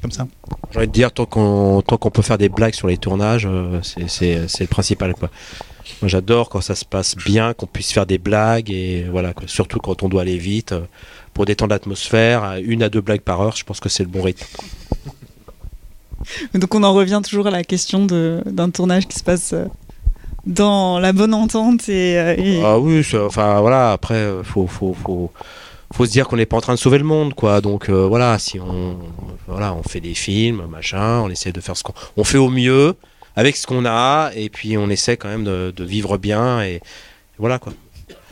comme 0.01 0.11
ça. 0.13 0.27
J'ai 0.71 0.79
envie 0.79 0.87
de 0.89 0.93
dire, 0.93 1.13
tant 1.13 1.27
qu'on 1.27 1.83
tant 1.87 1.97
qu'on 1.97 2.11
peut 2.11 2.23
faire 2.23 2.39
des 2.39 2.49
blagues 2.49 2.75
sur 2.75 2.89
les 2.89 2.97
tournages, 2.99 3.47
euh, 3.47 3.81
c'est- 3.83 4.09
c'est 4.09 4.49
c'est 4.49 4.65
le 4.65 4.69
principal. 4.69 5.15
Quoi. 5.15 5.29
Moi, 6.01 6.09
j'adore 6.09 6.49
quand 6.49 6.61
ça 6.61 6.75
se 6.75 6.85
passe 6.85 7.17
bien, 7.17 7.53
qu'on 7.55 7.67
puisse 7.67 7.93
faire 7.93 8.07
des 8.07 8.19
blagues, 8.19 8.71
et 8.71 9.05
voilà, 9.11 9.33
quoi. 9.35 9.45
surtout 9.49 9.79
quand 9.81 10.03
on 10.03 10.09
doit 10.09 10.23
aller 10.23 10.39
vite. 10.39 10.73
euh, 10.73 10.83
Pour 11.35 11.47
détendre 11.47 11.71
l'atmosphère, 11.71 12.57
une 12.63 12.83
à 12.83 12.91
deux 12.91 13.01
blagues 13.01 13.23
par 13.23 13.41
heure, 13.41 13.57
je 13.57 13.65
pense 13.65 13.81
que 13.81 13.89
c'est 13.89 14.03
le 14.03 14.09
bon 14.11 14.21
rythme. 14.23 14.45
Donc 16.55 16.75
on 16.75 16.83
en 16.83 16.93
revient 16.93 17.21
toujours 17.25 17.47
à 17.47 17.51
la 17.51 17.65
question 17.65 18.05
de- 18.05 18.43
d'un 18.47 18.71
tournage 18.71 19.09
qui 19.09 19.19
se 19.19 19.25
passe 19.25 19.53
euh, 19.55 19.65
dans 20.47 20.99
la 20.99 21.13
bonne 21.13 21.35
entente 21.35 21.89
et, 21.89 22.13
et- 22.39 22.63
Ah 22.65 22.79
oui, 22.79 23.03
enfin 23.15 23.61
voilà, 23.61 23.93
après, 23.93 24.31
faut, 24.45 24.67
faut, 24.67 24.95
faut, 24.95 25.33
faut 25.93 26.07
se 26.07 26.11
dire 26.11 26.29
qu'on 26.29 26.37
n'est 26.37 26.47
pas 26.47 26.57
en 26.57 26.61
train 26.61 26.75
de 26.75 26.79
sauver 26.79 26.99
le 26.99 27.05
monde, 27.05 27.35
quoi. 27.35 27.61
Donc 27.61 27.89
euh, 27.89 28.07
voilà, 28.07 28.39
si 28.39 28.59
on, 28.61 28.99
voilà, 29.47 29.75
on 29.75 29.83
fait 29.83 30.01
des 30.01 30.15
films, 30.15 30.67
machin, 30.71 31.21
on 31.21 31.29
essaie 31.29 31.53
de 31.53 31.61
faire 31.61 31.77
ce 31.77 31.83
qu'on 31.83 31.95
on 32.17 32.25
fait 32.25 32.39
au 32.39 32.49
mieux 32.49 32.95
avec 33.37 33.57
ce 33.57 33.67
qu'on 33.67 33.85
a, 33.87 34.31
et 34.35 34.49
puis 34.51 34.77
on 34.77 34.91
essaie 34.91 35.17
quand 35.17 35.29
même 35.29 35.45
de, 35.45 35.73
de 35.75 35.85
vivre 35.85 36.19
bien, 36.19 36.63
et, 36.63 36.81
voilà 37.39 37.59
quoi. 37.59 37.73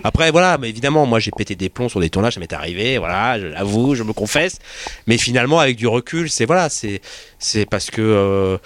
Après, 0.02 0.30
voilà, 0.30 0.56
mais 0.58 0.68
évidemment, 0.68 1.04
moi 1.04 1.18
j'ai 1.18 1.30
pété 1.30 1.54
des 1.54 1.68
plombs 1.68 1.88
sur 1.88 2.00
des 2.00 2.08
tournages, 2.10 2.34
ça 2.34 2.40
m'est 2.40 2.52
arrivé, 2.52 2.98
voilà, 2.98 3.38
je 3.38 3.46
l'avoue, 3.46 3.94
je 3.94 4.02
me 4.02 4.12
confesse. 4.12 4.58
Mais 5.06 5.18
finalement, 5.18 5.58
avec 5.58 5.76
du 5.76 5.86
recul, 5.86 6.30
c'est 6.30 6.46
voilà, 6.46 6.68
c'est 6.68 7.00
c'est 7.38 7.66
parce 7.66 7.90
que 7.90 8.00
euh, 8.00 8.58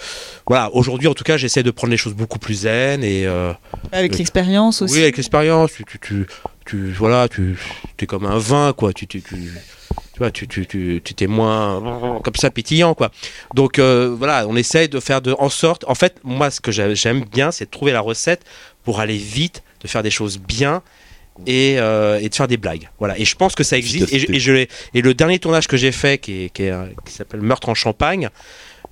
voilà, 0.46 0.70
aujourd'hui 0.74 1.08
en 1.08 1.14
tout 1.14 1.24
cas, 1.24 1.36
j'essaie 1.36 1.62
de 1.62 1.70
prendre 1.70 1.90
les 1.90 1.96
choses 1.96 2.14
beaucoup 2.14 2.38
plus 2.38 2.62
zen 2.62 3.02
et 3.02 3.26
euh, 3.26 3.52
avec 3.90 4.16
l'expérience 4.16 4.82
aussi. 4.82 4.94
oui, 4.94 5.02
avec 5.02 5.16
l'expérience, 5.16 5.72
tu, 5.72 5.84
tu, 5.84 5.98
tu, 5.98 6.26
tu- 6.64 6.92
voilà, 6.92 7.28
tu 7.28 7.56
es 7.98 8.06
comme 8.06 8.26
un 8.26 8.38
vin, 8.38 8.72
quoi. 8.72 8.92
Tu, 8.92 9.06
tu, 9.06 9.20
tu, 9.22 9.34
tu 9.34 10.18
vois, 10.18 10.30
tu, 10.30 10.46
tu, 10.48 10.66
tu, 10.66 11.00
tu 11.04 11.14
t'es 11.14 11.26
moins 11.26 12.20
comme 12.22 12.34
ça 12.36 12.50
pétillant, 12.50 12.94
quoi. 12.94 13.10
Donc 13.54 13.78
euh, 13.78 14.14
voilà, 14.16 14.46
on 14.48 14.56
essaye 14.56 14.88
de 14.88 15.00
faire 15.00 15.20
de, 15.22 15.34
en 15.38 15.48
sorte. 15.48 15.84
En 15.88 15.94
fait, 15.94 16.16
moi, 16.24 16.50
ce 16.50 16.60
que 16.60 16.72
j'ai- 16.72 16.94
j'aime 16.94 17.24
bien, 17.24 17.50
c'est 17.50 17.66
de 17.66 17.70
trouver 17.70 17.92
la 17.92 18.00
recette 18.00 18.42
pour 18.84 19.00
aller 19.00 19.16
vite, 19.18 19.62
de 19.82 19.88
faire 19.88 20.02
des 20.02 20.10
choses 20.10 20.38
bien. 20.38 20.82
Et, 21.48 21.80
euh, 21.80 22.20
et 22.20 22.28
de 22.28 22.34
faire 22.36 22.46
des 22.46 22.56
blagues. 22.56 22.88
Voilà. 23.00 23.18
Et 23.18 23.24
je 23.24 23.34
pense 23.34 23.56
que 23.56 23.64
ça 23.64 23.76
existe. 23.76 24.12
Et, 24.12 24.20
je- 24.20 24.30
et, 24.32 24.38
je 24.38 24.52
l'ai- 24.52 24.68
et 24.94 25.02
le 25.02 25.14
dernier 25.14 25.40
tournage 25.40 25.66
que 25.66 25.76
j'ai 25.76 25.90
fait, 25.90 26.16
qui, 26.18 26.44
est- 26.44 26.48
qui, 26.50 26.62
est 26.62 26.70
un- 26.70 26.86
qui 27.04 27.12
s'appelle 27.12 27.40
Meurtre 27.40 27.68
en 27.70 27.74
Champagne, 27.74 28.28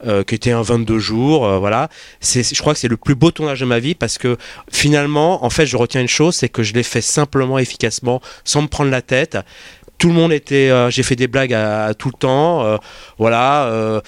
euh, 0.05 0.25
qui 0.25 0.35
était 0.35 0.51
un 0.51 0.63
22 0.63 0.99
jours, 0.99 1.47
euh, 1.47 1.59
voilà. 1.59 1.89
Je 2.21 2.61
crois 2.61 2.75
que 2.75 2.81
c'est 2.81 2.89
le 2.89 2.97
plus 2.97 3.15
beau 3.15 3.31
tournage 3.31 3.61
de 3.61 3.65
ma 3.65 3.79
vie 3.79 3.95
parce 3.95 4.19
que 4.19 4.37
finalement, 4.71 5.45
en 5.45 5.51
fait, 5.51 5.67
je 5.67 5.77
retiens 5.77 6.01
une 6.01 6.09
chose, 6.09 6.35
c'est 6.35 6.49
que 6.49 6.63
je 6.63 6.73
l'ai 6.75 6.83
fait 6.83 7.01
simplement, 7.01 7.59
efficacement, 7.59 8.21
sans 8.45 8.63
me 8.63 8.67
prendre 8.67 8.91
la 8.91 9.03
tête. 9.03 9.39
Tout 9.99 10.09
le 10.09 10.15
monde 10.15 10.33
était, 10.33 10.71
euh, 10.71 10.91
j'ai 10.91 11.05
fait 11.05 11.15
des 11.15 11.29
blagues 11.29 11.55
à, 11.55 11.95
tout 11.95 12.09
le 12.09 12.19
temps, 12.19 12.65
euh, 12.65 12.77
voilà. 13.19 14.03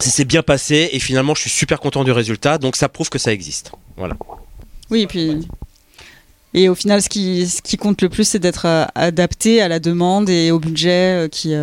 ça 0.00 0.10
s'est 0.10 0.24
bien 0.24 0.42
passé 0.42 0.88
et 0.92 0.98
finalement, 0.98 1.34
je 1.34 1.42
suis 1.42 1.50
super 1.50 1.78
content 1.78 2.02
du 2.02 2.12
résultat. 2.12 2.58
Donc, 2.58 2.74
ça 2.74 2.88
prouve 2.88 3.10
que 3.10 3.18
ça 3.18 3.32
existe. 3.32 3.72
Voilà. 3.96 4.16
Oui, 4.90 5.02
et 5.02 5.06
puis. 5.06 5.46
Et 6.52 6.68
au 6.68 6.74
final, 6.74 7.00
ce 7.00 7.08
qui, 7.08 7.76
compte 7.76 8.02
le 8.02 8.08
plus, 8.08 8.24
c'est 8.24 8.40
d'être 8.40 8.66
adapté 8.96 9.62
à 9.62 9.68
la 9.68 9.78
demande 9.78 10.28
et 10.28 10.50
au 10.50 10.58
budget 10.58 11.28
qui, 11.30 11.54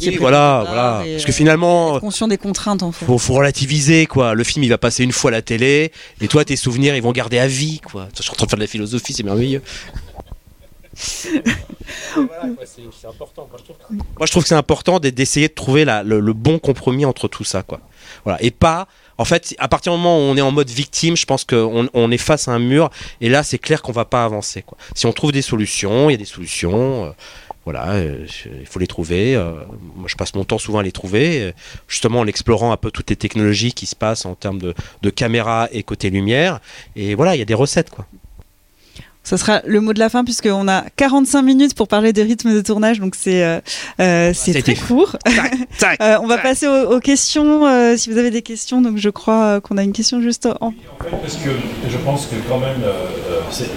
Oui, 0.00 0.16
voilà, 0.16 0.64
voilà. 0.66 1.04
Parce 1.10 1.24
que 1.24 1.30
euh, 1.30 1.34
finalement, 1.34 1.96
être 1.96 2.00
conscient 2.00 2.28
des 2.28 2.38
contraintes 2.38 2.82
en 2.82 2.92
fait. 2.92 3.06
faut, 3.06 3.18
faut 3.18 3.34
relativiser 3.34 4.06
quoi. 4.06 4.34
Le 4.34 4.44
film 4.44 4.64
il 4.64 4.68
va 4.68 4.78
passer 4.78 5.04
une 5.04 5.12
fois 5.12 5.30
à 5.30 5.32
la 5.32 5.42
télé 5.42 5.92
et 6.20 6.28
toi 6.28 6.44
tes 6.44 6.56
souvenirs 6.56 6.96
ils 6.96 7.02
vont 7.02 7.12
garder 7.12 7.38
à 7.38 7.46
vie 7.46 7.80
quoi. 7.80 8.08
Je 8.16 8.22
suis 8.22 8.30
en 8.30 8.34
train 8.34 8.46
de 8.46 8.50
faire 8.50 8.58
de 8.58 8.64
la 8.64 8.68
philosophie, 8.68 9.12
c'est 9.12 9.22
merveilleux. 9.22 9.62
c'est 10.94 13.06
important. 13.06 13.48
Moi, 13.90 14.26
je 14.26 14.30
trouve, 14.30 14.42
que 14.42 14.48
c'est 14.48 14.54
important 14.54 15.00
d'essayer 15.00 15.48
de 15.48 15.54
trouver 15.54 15.84
la, 15.84 16.02
le, 16.02 16.20
le, 16.20 16.32
bon 16.32 16.58
compromis 16.58 17.04
entre 17.04 17.28
tout 17.28 17.44
ça, 17.44 17.62
quoi. 17.62 17.80
Voilà, 18.24 18.42
et 18.42 18.50
pas. 18.50 18.86
En 19.18 19.24
fait, 19.24 19.54
à 19.58 19.68
partir 19.68 19.92
du 19.92 19.98
moment 19.98 20.18
où 20.18 20.22
on 20.22 20.36
est 20.36 20.40
en 20.40 20.50
mode 20.50 20.70
victime, 20.70 21.16
je 21.16 21.26
pense 21.26 21.44
qu'on 21.44 21.88
on 21.92 22.10
est 22.10 22.18
face 22.18 22.48
à 22.48 22.52
un 22.52 22.58
mur, 22.58 22.90
et 23.20 23.28
là, 23.28 23.42
c'est 23.42 23.58
clair 23.58 23.82
qu'on 23.82 23.92
va 23.92 24.04
pas 24.04 24.24
avancer. 24.24 24.62
Quoi. 24.62 24.78
Si 24.94 25.06
on 25.06 25.12
trouve 25.12 25.32
des 25.32 25.42
solutions, 25.42 26.08
il 26.08 26.12
y 26.12 26.14
a 26.14 26.18
des 26.18 26.24
solutions. 26.24 27.06
Euh, 27.06 27.10
voilà, 27.64 27.90
euh, 27.92 28.26
il 28.60 28.66
faut 28.66 28.78
les 28.78 28.86
trouver. 28.86 29.36
Euh, 29.36 29.52
moi, 29.96 30.06
je 30.06 30.16
passe 30.16 30.34
mon 30.34 30.44
temps 30.44 30.58
souvent 30.58 30.78
à 30.78 30.82
les 30.82 30.92
trouver, 30.92 31.42
euh, 31.42 31.52
justement 31.88 32.20
en 32.20 32.26
explorant 32.26 32.72
un 32.72 32.76
peu 32.76 32.90
toutes 32.90 33.10
les 33.10 33.16
technologies 33.16 33.72
qui 33.72 33.86
se 33.86 33.94
passent 33.94 34.24
en 34.24 34.34
termes 34.34 34.58
de, 34.58 34.74
de 35.02 35.10
caméra 35.10 35.68
et 35.72 35.82
côté 35.82 36.08
lumière. 36.10 36.60
Et 36.96 37.14
voilà, 37.14 37.36
il 37.36 37.38
y 37.38 37.42
a 37.42 37.46
des 37.46 37.54
recettes, 37.54 37.90
quoi. 37.90 38.06
Ce 39.22 39.36
sera 39.36 39.60
le 39.66 39.82
mot 39.82 39.92
de 39.92 39.98
la 39.98 40.08
fin 40.08 40.24
puisqu'on 40.24 40.66
a 40.66 40.82
45 40.96 41.42
minutes 41.42 41.74
pour 41.74 41.88
parler 41.88 42.14
des 42.14 42.22
rythmes 42.22 42.54
de 42.54 42.62
tournage, 42.62 43.00
donc 43.00 43.14
c'est 43.14 43.44
euh, 43.44 43.60
euh, 44.00 44.32
c'est 44.34 44.60
très 44.62 44.74
court. 44.74 45.14
Tac, 45.22 45.52
tac, 45.78 45.98
Euh, 46.02 46.16
on 46.22 46.26
va 46.26 46.36
tac. 46.36 46.42
passer 46.44 46.66
aux, 46.66 46.96
aux 46.96 47.00
questions. 47.00 47.66
euh, 47.66 47.98
si 47.98 48.10
vous 48.10 48.16
avez 48.16 48.30
des 48.30 48.40
questions, 48.40 48.80
donc 48.80 48.96
je 48.96 49.10
crois 49.10 49.60
qu'on 49.60 49.76
a 49.76 49.82
une 49.82 49.92
question 49.92 50.22
juste 50.22 50.46
en. 50.46 50.68
En 50.68 50.70
fait, 50.72 51.10
parce 51.20 51.36
que 51.36 51.50
je 51.90 51.98
pense 51.98 52.26
que 52.26 52.36
quand 52.48 52.58
même, 52.58 52.82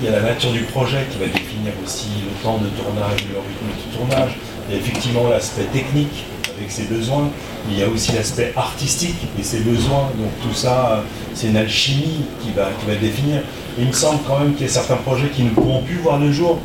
il 0.01 0.05
y 0.05 0.07
a 0.07 0.11
la 0.11 0.21
nature 0.21 0.53
du 0.53 0.61
projet 0.61 1.05
qui 1.11 1.17
va 1.19 1.25
définir 1.25 1.52
aussi 1.83 2.09
le 2.25 2.43
temps 2.43 2.57
de 2.57 2.67
tournage, 2.69 3.25
le 3.31 3.39
rythme 3.39 3.71
de 3.71 3.97
tournage. 3.97 4.35
Il 4.67 4.75
y 4.75 4.77
a 4.77 4.81
effectivement 4.81 5.29
l'aspect 5.29 5.65
technique 5.73 6.25
avec 6.57 6.71
ses 6.71 6.83
besoins, 6.83 7.29
mais 7.67 7.73
il 7.73 7.79
y 7.79 7.83
a 7.83 7.89
aussi 7.89 8.11
l'aspect 8.13 8.53
artistique 8.55 9.27
et 9.39 9.43
ses 9.43 9.59
besoins. 9.59 10.09
Donc 10.17 10.31
tout 10.41 10.55
ça, 10.55 11.03
c'est 11.33 11.47
une 11.47 11.57
alchimie 11.57 12.25
qui 12.41 12.51
va, 12.51 12.69
définir. 13.01 13.41
Il 13.77 13.87
me 13.87 13.93
semble 13.93 14.19
quand 14.27 14.39
même 14.39 14.53
qu'il 14.53 14.67
y 14.67 14.69
a 14.69 14.71
certains 14.71 14.97
projets 14.97 15.29
qui 15.29 15.43
ne 15.43 15.49
pourront 15.49 15.81
plus 15.81 15.97
voir 15.97 16.19
le 16.19 16.31
jour 16.31 16.59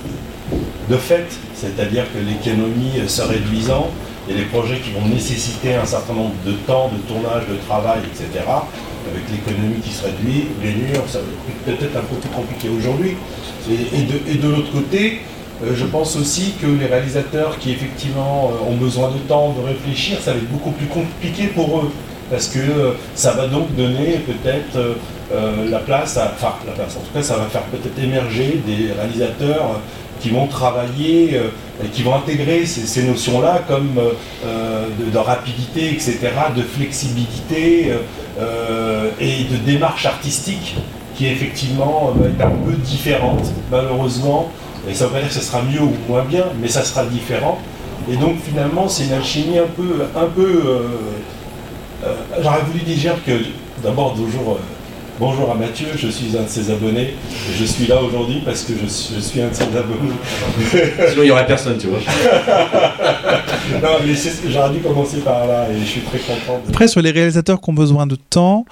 de 0.88 0.96
fait, 0.96 1.26
c'est-à-dire 1.54 2.04
que 2.12 2.18
l'économie 2.18 3.06
se 3.06 3.22
réduisant, 3.22 3.90
a 4.30 4.36
des 4.36 4.44
projets 4.44 4.78
qui 4.78 4.90
vont 4.90 5.06
nécessiter 5.06 5.74
un 5.74 5.86
certain 5.86 6.12
nombre 6.12 6.34
de 6.44 6.52
temps, 6.52 6.90
de 6.92 6.98
tournage, 7.08 7.44
de 7.48 7.56
travail, 7.66 8.00
etc. 8.04 8.44
Avec 9.10 9.24
l'économie 9.30 9.80
qui 9.80 9.90
se 9.90 10.04
réduit, 10.04 10.48
les 10.62 10.72
murs, 10.72 11.04
ça 11.08 11.18
va 11.18 11.24
être 11.24 11.78
peut-être 11.78 11.96
un 11.96 12.04
peu 12.04 12.16
plus 12.16 12.30
compliqué 12.30 12.68
aujourd'hui. 12.68 13.16
Et, 13.70 14.36
de, 14.36 14.48
l'autre 14.48 14.72
côté, 14.72 15.20
euh, 15.62 15.72
je 15.74 15.84
pense 15.84 16.16
aussi 16.16 16.54
que 16.60 16.66
les 16.66 16.86
réalisateurs 16.86 17.58
qui 17.58 17.72
effectivement 17.72 18.50
euh, 18.52 18.70
ont 18.70 18.76
besoin 18.76 19.10
de 19.10 19.18
temps, 19.18 19.54
de 19.58 19.66
réfléchir, 19.66 20.18
ça 20.20 20.32
va 20.32 20.38
être 20.38 20.50
beaucoup 20.50 20.70
plus 20.70 20.86
compliqué 20.86 21.48
pour 21.48 21.78
eux. 21.78 21.90
Parce 22.30 22.48
que 22.48 22.58
euh, 22.58 22.92
ça 23.14 23.32
va 23.32 23.46
donc 23.46 23.74
donner 23.74 24.20
peut-être 24.26 24.96
la 25.70 25.78
place, 25.80 26.16
à, 26.16 26.32
enfin 26.34 26.54
la 26.66 26.72
place, 26.72 26.96
en 26.96 27.00
tout 27.00 27.12
cas 27.12 27.22
ça 27.22 27.36
va 27.36 27.44
faire 27.44 27.64
peut-être 27.64 28.02
émerger 28.02 28.62
des 28.66 28.92
réalisateurs 28.92 29.80
qui 30.20 30.30
vont 30.30 30.46
travailler 30.46 31.38
qui 31.92 32.02
vont 32.02 32.14
intégrer 32.14 32.64
ces, 32.64 33.02
notions-là 33.02 33.62
comme 33.68 34.00
de, 34.42 35.10
de 35.10 35.18
rapidité, 35.18 35.90
etc., 35.90 36.18
de 36.56 36.62
flexibilité 36.62 37.92
et 39.20 39.44
de 39.44 39.56
démarche 39.66 40.06
artistique 40.06 40.76
qui 41.18 41.26
effectivement 41.26 42.12
va 42.16 42.28
être 42.28 42.40
un 42.40 42.50
peu 42.64 42.72
différente, 42.76 43.42
malheureusement. 43.72 44.50
Et 44.88 44.94
ça 44.94 45.04
ne 45.04 45.08
veut 45.08 45.14
pas 45.16 45.20
dire 45.22 45.28
que 45.28 45.34
ce 45.34 45.40
sera 45.40 45.60
mieux 45.62 45.82
ou 45.82 45.92
moins 46.08 46.22
bien, 46.24 46.44
mais 46.62 46.68
ça 46.68 46.82
sera 46.84 47.04
différent. 47.04 47.58
Et 48.10 48.16
donc 48.16 48.36
finalement, 48.42 48.88
c'est 48.88 49.04
une 49.06 49.12
alchimie 49.14 49.58
un 49.58 49.66
peu, 49.76 50.04
un 50.16 50.26
peu. 50.26 50.62
euh, 50.64 50.78
euh, 52.06 52.14
J'aurais 52.40 52.60
voulu 52.62 52.80
dire 52.84 53.14
que 53.26 53.32
d'abord 53.82 54.14
bonjour, 54.16 54.52
euh, 54.52 54.60
bonjour 55.18 55.50
à 55.50 55.54
Mathieu, 55.56 55.88
je 55.96 56.06
suis 56.08 56.36
un 56.38 56.44
de 56.44 56.48
ses 56.48 56.70
abonnés. 56.70 57.14
Et 57.50 57.54
je 57.58 57.64
suis 57.64 57.86
là 57.88 58.00
aujourd'hui 58.00 58.40
parce 58.44 58.62
que 58.62 58.72
je 58.80 58.86
suis, 58.86 59.16
je 59.16 59.20
suis 59.20 59.42
un 59.42 59.48
de 59.48 59.54
ses 59.54 59.64
abonnés. 59.64 60.12
Sinon, 61.10 61.22
il 61.22 61.24
n'y 61.24 61.30
aurait 61.32 61.46
personne, 61.46 61.76
tu 61.78 61.88
vois. 61.88 61.98
non, 63.82 63.88
mais 64.06 64.14
j'aurais 64.50 64.70
dû 64.70 64.78
commencer 64.78 65.18
par 65.18 65.46
là 65.48 65.66
et 65.70 65.80
je 65.80 65.84
suis 65.84 66.00
très 66.02 66.18
content. 66.18 66.60
de- 66.64 66.68
Après, 66.70 66.86
sur 66.88 67.02
les 67.02 67.10
réalisateurs 67.10 67.60
qui 67.60 67.68
ont 67.70 67.74
besoin 67.74 68.06
de 68.06 68.14
temps, 68.16 68.64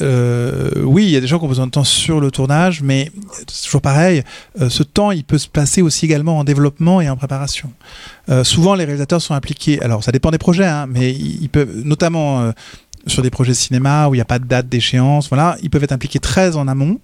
euh, 0.00 0.70
oui, 0.82 1.04
il 1.04 1.10
y 1.10 1.16
a 1.16 1.20
des 1.20 1.26
gens 1.26 1.38
qui 1.38 1.44
ont 1.44 1.48
besoin 1.48 1.66
de 1.66 1.70
temps 1.70 1.84
sur 1.84 2.20
le 2.20 2.30
tournage, 2.30 2.82
mais 2.82 3.10
c'est 3.46 3.64
toujours 3.64 3.82
pareil. 3.82 4.22
euh, 4.60 4.68
ce 4.68 4.82
temps, 4.82 5.10
il 5.10 5.24
peut 5.24 5.38
se 5.38 5.48
passer 5.48 5.82
aussi 5.82 6.04
également 6.04 6.38
en 6.38 6.44
développement 6.44 7.00
et 7.00 7.08
en 7.08 7.16
préparation. 7.16 7.72
Euh, 8.28 8.44
souvent, 8.44 8.74
les 8.74 8.84
réalisateurs 8.84 9.20
sont 9.20 9.34
impliqués. 9.34 9.80
Alors, 9.82 10.04
ça 10.04 10.12
dépend 10.12 10.30
des 10.30 10.38
projets, 10.38 10.66
hein, 10.66 10.86
mais 10.88 11.12
ils, 11.12 11.42
ils 11.42 11.48
peuvent, 11.48 11.82
notamment 11.84 12.52
sur 13.06 13.22
des 13.22 13.30
projets 13.30 13.52
de 13.52 13.56
cinéma 13.56 14.08
où 14.08 14.14
il 14.14 14.18
n'y 14.18 14.22
a 14.22 14.26
pas 14.26 14.38
de 14.38 14.44
date 14.44 14.68
d'échéance, 14.68 15.28
voilà, 15.28 15.56
ils 15.62 15.70
peuvent 15.70 15.84
être 15.84 15.92
impliqués 15.92 16.18
très 16.18 16.56
en 16.56 16.68
amont. 16.68 16.98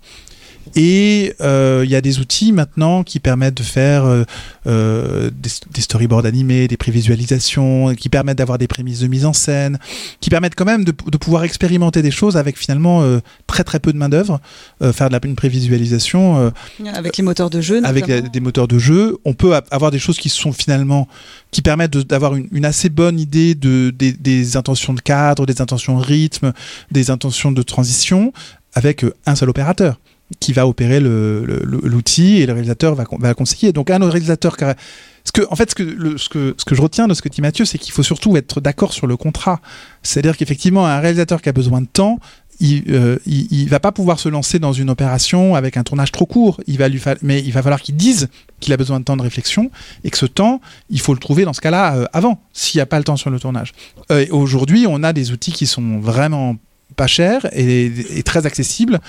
Et 0.74 1.34
euh, 1.40 1.82
il 1.84 1.90
y 1.90 1.94
a 1.94 2.00
des 2.00 2.18
outils 2.18 2.52
maintenant 2.52 3.02
qui 3.04 3.20
permettent 3.20 3.56
de 3.56 3.62
faire 3.62 4.04
euh, 4.04 4.24
euh, 4.66 5.30
des, 5.30 5.50
des 5.72 5.80
storyboards 5.80 6.26
animés, 6.26 6.68
des 6.68 6.76
prévisualisations, 6.76 7.94
qui 7.94 8.08
permettent 8.08 8.38
d'avoir 8.38 8.58
des 8.58 8.66
prémices 8.66 9.00
de 9.00 9.06
mise 9.06 9.24
en 9.24 9.32
scène, 9.32 9.78
qui 10.20 10.30
permettent 10.30 10.54
quand 10.54 10.64
même 10.64 10.84
de, 10.84 10.92
de 10.92 11.16
pouvoir 11.16 11.44
expérimenter 11.44 12.02
des 12.02 12.10
choses 12.10 12.36
avec 12.36 12.58
finalement 12.58 13.02
euh, 13.02 13.20
très 13.46 13.64
très 13.64 13.78
peu 13.80 13.92
de 13.92 13.98
main 13.98 14.08
d'œuvre, 14.08 14.40
faire 14.92 15.08
de 15.08 15.12
la, 15.12 15.20
une 15.24 15.36
prévisualisation 15.36 16.52
Avec 16.94 17.16
les 17.16 17.22
moteurs 17.24 17.50
de 17.50 17.60
jeu. 17.60 17.80
avec 17.84 18.08
notamment. 18.08 18.22
des, 18.22 18.28
des 18.30 18.40
moteurs 18.40 18.68
de 18.68 18.78
jeu. 18.78 19.16
On 19.24 19.34
peut 19.34 19.54
avoir 19.70 19.90
des 19.90 19.98
choses 19.98 20.18
qui 20.18 20.28
sont 20.28 20.52
finalement 20.52 21.08
qui 21.50 21.62
permettent 21.62 21.96
d'avoir 21.96 22.34
une, 22.34 22.48
une 22.52 22.64
assez 22.64 22.88
bonne 22.88 23.18
idée 23.18 23.54
de, 23.54 23.90
des, 23.96 24.12
des 24.12 24.56
intentions 24.56 24.94
de 24.94 25.00
cadre, 25.00 25.46
des 25.46 25.60
intentions 25.60 25.98
de 25.98 26.04
rythme, 26.04 26.52
des 26.90 27.10
intentions 27.10 27.52
de 27.52 27.62
transition 27.62 28.32
avec 28.74 29.04
un 29.24 29.34
seul 29.34 29.48
opérateur 29.48 29.98
qui 30.40 30.52
va 30.52 30.66
opérer 30.66 31.00
l'outil 31.00 32.38
et 32.38 32.46
le 32.46 32.52
réalisateur 32.52 32.94
va, 32.94 33.04
va 33.18 33.34
conseiller. 33.34 33.72
Donc 33.72 33.90
un 33.90 33.98
réalisateur 33.98 34.56
a- 34.62 34.74
ce 35.26 35.32
que, 35.32 35.42
en 35.50 35.56
fait, 35.56 35.70
ce 35.70 35.74
que, 35.74 36.16
ce, 36.16 36.28
que, 36.28 36.54
ce 36.56 36.64
que 36.64 36.74
je 36.76 36.80
retiens 36.82 37.08
de 37.08 37.14
ce 37.14 37.20
que 37.20 37.28
dit 37.28 37.40
Mathieu, 37.40 37.64
c'est 37.64 37.78
qu'il 37.78 37.92
faut 37.92 38.04
surtout 38.04 38.36
être 38.36 38.60
d'accord 38.60 38.92
sur 38.92 39.08
le 39.08 39.16
contrat. 39.16 39.60
C'est-à-dire 40.02 40.36
qu'effectivement, 40.36 40.86
un 40.86 41.00
réalisateur 41.00 41.42
qui 41.42 41.48
a 41.48 41.52
besoin 41.52 41.80
de 41.80 41.86
temps, 41.86 42.20
il, 42.60 42.84
euh, 42.90 43.18
il, 43.26 43.68
va 43.68 43.80
pas 43.80 43.90
pouvoir 43.92 44.18
se 44.20 44.28
lancer 44.28 44.58
dans 44.60 44.72
une 44.72 44.88
opération 44.88 45.56
avec 45.56 45.76
un 45.76 45.82
tournage 45.82 46.12
trop 46.12 46.26
court. 46.26 46.60
Il 46.68 46.78
va 46.78 46.88
lui 46.88 47.02
mais 47.22 47.42
il 47.42 47.52
va 47.52 47.60
falloir 47.62 47.82
qu'il 47.82 47.96
dise 47.96 48.28
qu'il 48.60 48.72
a 48.72 48.76
besoin 48.76 49.00
de 49.00 49.04
temps 49.04 49.16
de 49.16 49.22
réflexion 49.22 49.70
et 50.04 50.10
que 50.10 50.16
ce 50.16 50.26
temps, 50.26 50.60
il 50.90 51.00
faut 51.00 51.12
le 51.12 51.18
trouver 51.18 51.44
dans 51.44 51.52
ce 51.52 51.60
cas-là 51.60 51.96
euh, 51.96 52.04
avant, 52.12 52.40
s'il 52.52 52.78
n'y 52.78 52.82
a 52.82 52.86
pas 52.86 52.98
le 52.98 53.04
temps 53.04 53.16
sur 53.16 53.30
le 53.30 53.40
tournage. 53.40 53.72
Aujourd'hui, 54.30 54.86
on 54.88 55.02
a 55.02 55.12
des 55.12 55.32
outils 55.32 55.52
qui 55.52 55.66
sont 55.66 55.98
vraiment 55.98 56.56
pas 56.96 57.06
chers 57.06 57.46
et, 57.56 57.92
très 58.24 58.46
accessibles. 58.46 59.00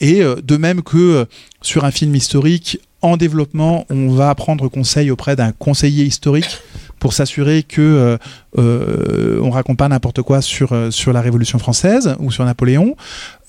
Et 0.00 0.22
euh, 0.22 0.36
de 0.42 0.56
même 0.56 0.82
que 0.82 0.96
euh, 0.96 1.24
sur 1.62 1.84
un 1.84 1.90
film 1.90 2.14
historique 2.14 2.78
en 3.02 3.16
développement, 3.16 3.84
on 3.90 4.08
va 4.10 4.34
prendre 4.34 4.68
conseil 4.68 5.10
auprès 5.10 5.36
d'un 5.36 5.52
conseiller 5.52 6.04
historique 6.04 6.58
pour 6.98 7.12
s'assurer 7.12 7.62
que 7.62 8.18
euh, 8.58 9.40
on 9.42 9.50
raconte 9.50 9.76
pas 9.76 9.88
n'importe 9.88 10.22
quoi 10.22 10.40
sur 10.40 10.74
sur 10.90 11.12
la 11.12 11.20
Révolution 11.20 11.58
française 11.58 12.16
ou 12.18 12.30
sur 12.32 12.44
Napoléon. 12.46 12.96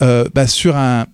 Euh, 0.01 0.25
bah, 0.33 0.45
sur 0.47 0.75
un 0.75 1.05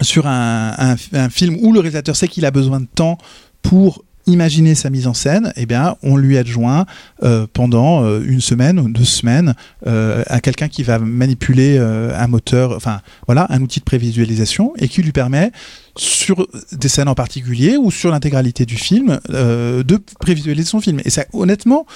sur 0.00 0.26
un- 0.26 0.96
un 1.12 1.28
film 1.30 1.56
où 1.62 1.72
le 1.72 1.78
réalisateur 1.78 2.16
sait 2.16 2.26
qu'il 2.26 2.44
a 2.44 2.50
besoin 2.50 2.80
de 2.80 2.88
temps 2.92 3.18
pour 3.62 4.03
imaginer 4.26 4.74
sa 4.74 4.90
mise 4.90 5.06
en 5.06 5.14
scène, 5.14 5.52
eh 5.56 5.66
bien, 5.66 5.96
on 6.02 6.16
lui 6.16 6.38
adjoint 6.38 6.86
euh, 7.22 7.46
pendant 7.52 8.04
euh, 8.04 8.22
une 8.24 8.40
semaine 8.40 8.78
ou 8.78 8.88
deux 8.88 9.04
semaines 9.04 9.54
euh, 9.86 10.22
à 10.26 10.40
quelqu'un 10.40 10.68
qui 10.68 10.82
va 10.82 10.98
manipuler 10.98 11.78
un 11.78 12.26
moteur, 12.26 12.72
enfin 12.76 13.00
voilà, 13.26 13.46
un 13.50 13.60
outil 13.60 13.80
de 13.80 13.84
prévisualisation 13.84 14.72
et 14.78 14.88
qui 14.88 15.02
lui 15.02 15.12
permet 15.12 15.50
sur 15.96 16.46
des 16.72 16.88
scènes 16.88 17.08
en 17.08 17.14
particulier 17.14 17.76
ou 17.76 17.90
sur 17.90 18.10
l'intégralité 18.10 18.66
du 18.66 18.76
film 18.76 19.18
de 19.28 20.02
prévisualiser 20.20 20.68
son 20.68 20.80
film. 20.80 21.00
Et 21.04 21.10
ça, 21.10 21.24
honnêtement, 21.32 21.86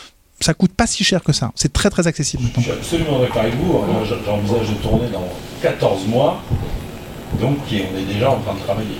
ça 0.40 0.54
coûte 0.54 0.72
pas 0.72 0.86
si 0.86 1.04
cher 1.04 1.22
que 1.22 1.32
ça. 1.32 1.50
C'est 1.54 1.72
très 1.72 1.90
très 1.90 2.06
accessible 2.06 2.44
Je 2.56 2.60
suis 2.60 2.70
absolument 2.70 3.20
d'accord 3.20 3.42
avec 3.42 3.54
vous. 3.54 3.80
J'envisage 4.24 4.68
de 4.70 4.74
tourner 4.82 5.08
dans 5.12 5.28
14 5.62 6.06
mois. 6.06 6.42
Donc, 7.40 7.58
on 7.70 7.98
est 7.98 8.12
déjà 8.12 8.30
en 8.30 8.40
train 8.40 8.54
de 8.54 8.60
travailler. 8.60 8.98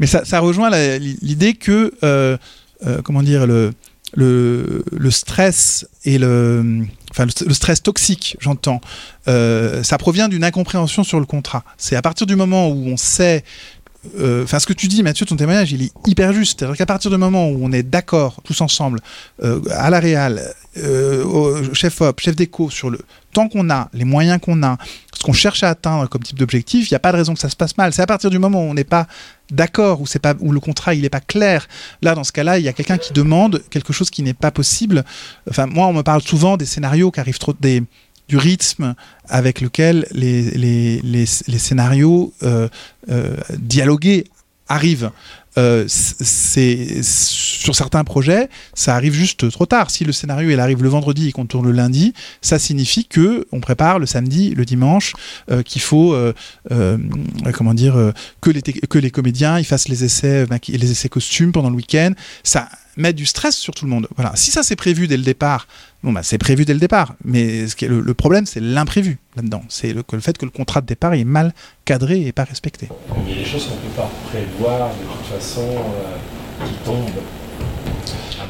Mais 0.00 0.06
ça, 0.06 0.40
rejoint 0.40 0.70
l'idée 0.98 1.54
que, 1.54 1.92
euh, 2.02 2.36
euh, 2.86 3.02
comment 3.02 3.22
dire, 3.22 3.46
le, 3.46 3.72
le, 4.14 5.10
stress 5.10 5.86
et 6.06 6.18
le, 6.18 6.84
enfin, 7.10 7.26
le, 7.26 7.54
stress 7.54 7.82
toxique, 7.82 8.36
j'entends, 8.40 8.80
euh, 9.28 9.82
ça 9.82 9.98
provient 9.98 10.28
d'une 10.28 10.42
incompréhension 10.42 11.04
sur 11.04 11.20
le 11.20 11.26
contrat. 11.26 11.64
C'est 11.76 11.96
à 11.96 12.02
partir 12.02 12.26
du 12.26 12.34
moment 12.34 12.68
où 12.68 12.86
on 12.88 12.96
sait. 12.96 13.44
Enfin, 14.18 14.58
ce 14.58 14.66
que 14.66 14.72
tu 14.72 14.88
dis, 14.88 15.02
Mathieu, 15.02 15.26
ton 15.26 15.36
témoignage, 15.36 15.72
il 15.72 15.82
est 15.82 15.92
hyper 16.06 16.32
juste. 16.32 16.60
C'est-à-dire 16.60 16.78
qu'à 16.78 16.86
partir 16.86 17.10
du 17.10 17.18
moment 17.18 17.50
où 17.50 17.58
on 17.62 17.70
est 17.70 17.82
d'accord 17.82 18.40
tous 18.42 18.62
ensemble, 18.62 19.00
à 19.42 19.90
la 19.90 20.00
réal, 20.00 20.54
euh, 20.76 21.24
au 21.24 21.74
chef 21.74 22.00
op, 22.00 22.20
chef 22.20 22.36
déco, 22.36 22.70
sur 22.70 22.90
le 22.90 23.00
temps 23.32 23.48
qu'on 23.48 23.70
a, 23.70 23.88
les 23.92 24.04
moyens 24.04 24.40
qu'on 24.40 24.62
a, 24.62 24.76
ce 25.14 25.22
qu'on 25.22 25.32
cherche 25.32 25.62
à 25.62 25.70
atteindre 25.70 26.08
comme 26.08 26.22
type 26.22 26.38
d'objectif, 26.38 26.90
il 26.90 26.94
n'y 26.94 26.96
a 26.96 27.00
pas 27.00 27.12
de 27.12 27.16
raison 27.16 27.34
que 27.34 27.40
ça 27.40 27.48
se 27.48 27.56
passe 27.56 27.76
mal. 27.76 27.92
C'est 27.92 28.02
à 28.02 28.06
partir 28.06 28.30
du 28.30 28.38
moment 28.38 28.60
où 28.60 28.70
on 28.70 28.74
n'est 28.74 28.84
pas 28.84 29.06
d'accord, 29.50 30.00
où, 30.00 30.06
où 30.40 30.52
le 30.52 30.60
contrat 30.60 30.94
il 30.94 31.02
n'est 31.02 31.10
pas 31.10 31.20
clair. 31.20 31.66
Là, 32.02 32.14
dans 32.14 32.24
ce 32.24 32.32
cas-là, 32.32 32.58
il 32.58 32.64
y 32.64 32.68
a 32.68 32.72
quelqu'un 32.72 32.98
qui 32.98 33.12
demande 33.12 33.62
quelque 33.70 33.92
chose 33.92 34.10
qui 34.10 34.22
n'est 34.22 34.34
pas 34.34 34.50
possible. 34.50 35.04
Enfin, 35.48 35.66
moi, 35.66 35.86
on 35.86 35.92
me 35.92 36.02
parle 36.02 36.22
souvent 36.22 36.56
des 36.56 36.66
scénarios 36.66 37.10
qui 37.10 37.20
arrivent 37.20 37.38
trop 37.38 37.52
des 37.52 37.82
du 38.28 38.36
rythme 38.36 38.94
avec 39.28 39.60
lequel 39.60 40.06
les, 40.12 40.52
les, 40.52 41.00
les, 41.02 41.24
les 41.48 41.58
scénarios 41.58 42.32
euh, 42.44 42.68
euh, 43.10 43.36
dialogués 43.58 44.24
arrivent. 44.68 45.10
Euh, 45.58 45.84
c'est 45.88 47.02
sur 47.02 47.74
certains 47.74 48.04
projets, 48.04 48.48
ça 48.74 48.94
arrive 48.94 49.12
juste 49.12 49.50
trop 49.50 49.66
tard. 49.66 49.90
Si 49.90 50.04
le 50.04 50.12
scénario 50.12 50.50
il 50.50 50.60
arrive 50.60 50.82
le 50.82 50.88
vendredi 50.88 51.28
et 51.28 51.32
qu'on 51.32 51.46
tourne 51.46 51.66
le 51.66 51.72
lundi, 51.72 52.14
ça 52.40 52.58
signifie 52.58 53.04
que 53.04 53.46
on 53.52 53.60
prépare 53.60 53.98
le 53.98 54.06
samedi, 54.06 54.54
le 54.54 54.64
dimanche, 54.64 55.14
euh, 55.50 55.62
qu'il 55.62 55.82
faut 55.82 56.14
euh, 56.14 56.32
euh, 56.70 56.98
comment 57.52 57.74
dire 57.74 58.12
que 58.40 58.50
les 58.50 58.62
que 58.62 58.98
les 58.98 59.10
comédiens 59.10 59.58
ils 59.58 59.64
fassent 59.64 59.88
les 59.88 60.04
essais 60.04 60.46
les 60.68 60.90
essais 60.90 61.08
costumes 61.08 61.52
pendant 61.52 61.70
le 61.70 61.76
week-end. 61.76 62.12
Ça 62.44 62.68
met 63.00 63.12
du 63.12 63.26
stress 63.26 63.56
sur 63.56 63.74
tout 63.74 63.84
le 63.84 63.90
monde. 63.90 64.08
Voilà. 64.16 64.32
Si 64.36 64.50
ça 64.50 64.62
c'est 64.62 64.76
prévu 64.76 65.08
dès 65.08 65.16
le 65.16 65.22
départ, 65.22 65.66
bon 66.02 66.12
bah 66.12 66.22
c'est 66.22 66.38
prévu 66.38 66.64
dès 66.64 66.74
le 66.74 66.80
départ. 66.80 67.14
Mais 67.24 67.66
le, 67.82 68.14
problème 68.14 68.46
c'est 68.46 68.60
l'imprévu 68.60 69.18
là-dedans. 69.36 69.62
C'est 69.68 69.92
le 69.92 70.20
fait 70.20 70.38
que 70.38 70.44
le 70.44 70.50
contrat 70.50 70.80
de 70.80 70.86
départ 70.86 71.14
est 71.14 71.24
mal 71.24 71.52
cadré 71.84 72.26
et 72.26 72.32
pas 72.32 72.44
respecté. 72.44 72.88
Il 73.26 73.30
y 73.30 73.40
a 73.40 73.42
des 73.42 73.44
choses 73.44 73.66
qu'on 73.66 73.74
ne 73.74 73.80
peut 73.80 73.96
pas 73.96 74.10
prévoir 74.30 74.90
de 74.90 75.04
toute 75.12 75.40
façon 75.40 75.68
euh, 75.68 76.66
qui 76.66 76.74
tombent. 76.84 77.10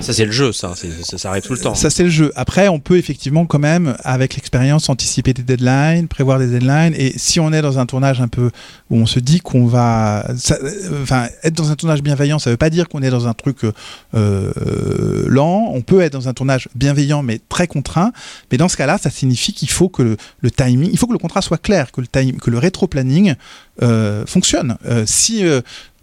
Ça, 0.00 0.12
c'est 0.12 0.24
le 0.24 0.32
jeu, 0.32 0.52
ça. 0.52 0.74
Ça, 1.02 1.30
arrive 1.30 1.42
tout 1.42 1.52
le 1.52 1.58
temps. 1.58 1.74
Ça, 1.74 1.90
c'est 1.90 2.04
le 2.04 2.10
jeu. 2.10 2.32
Après, 2.36 2.68
on 2.68 2.78
peut 2.78 2.96
effectivement, 2.96 3.44
quand 3.46 3.58
même, 3.58 3.96
avec 4.04 4.34
l'expérience, 4.34 4.88
anticiper 4.88 5.34
des 5.34 5.42
deadlines, 5.42 6.08
prévoir 6.08 6.38
des 6.38 6.46
deadlines. 6.46 6.94
Et 6.96 7.12
si 7.16 7.40
on 7.40 7.52
est 7.52 7.62
dans 7.62 7.78
un 7.78 7.86
tournage 7.86 8.20
un 8.20 8.28
peu 8.28 8.50
où 8.90 8.96
on 8.96 9.06
se 9.06 9.18
dit 9.18 9.40
qu'on 9.40 9.66
va. 9.66 10.26
Enfin, 11.02 11.28
être 11.42 11.54
dans 11.54 11.70
un 11.70 11.76
tournage 11.76 12.02
bienveillant, 12.02 12.38
ça 12.38 12.50
veut 12.50 12.56
pas 12.56 12.70
dire 12.70 12.88
qu'on 12.88 13.02
est 13.02 13.10
dans 13.10 13.26
un 13.26 13.34
truc 13.34 13.64
euh, 13.64 13.72
euh, 14.14 15.24
lent. 15.26 15.70
On 15.72 15.82
peut 15.82 16.00
être 16.00 16.12
dans 16.12 16.28
un 16.28 16.34
tournage 16.34 16.68
bienveillant, 16.74 17.22
mais 17.22 17.40
très 17.48 17.66
contraint. 17.66 18.12
Mais 18.50 18.58
dans 18.58 18.68
ce 18.68 18.76
cas-là, 18.76 18.98
ça 18.98 19.10
signifie 19.10 19.52
qu'il 19.52 19.70
faut 19.70 19.88
que 19.88 20.16
le, 20.40 20.50
timing, 20.50 20.90
il 20.90 20.98
faut 20.98 21.06
que 21.06 21.12
le 21.12 21.18
contrat 21.18 21.42
soit 21.42 21.60
clair, 21.60 21.92
que 21.92 22.00
le, 22.00 22.06
time, 22.06 22.38
que 22.38 22.50
le 22.50 22.58
rétro-planning 22.58 23.34
euh, 23.82 24.24
fonctionne. 24.26 24.76
Si. 25.06 25.44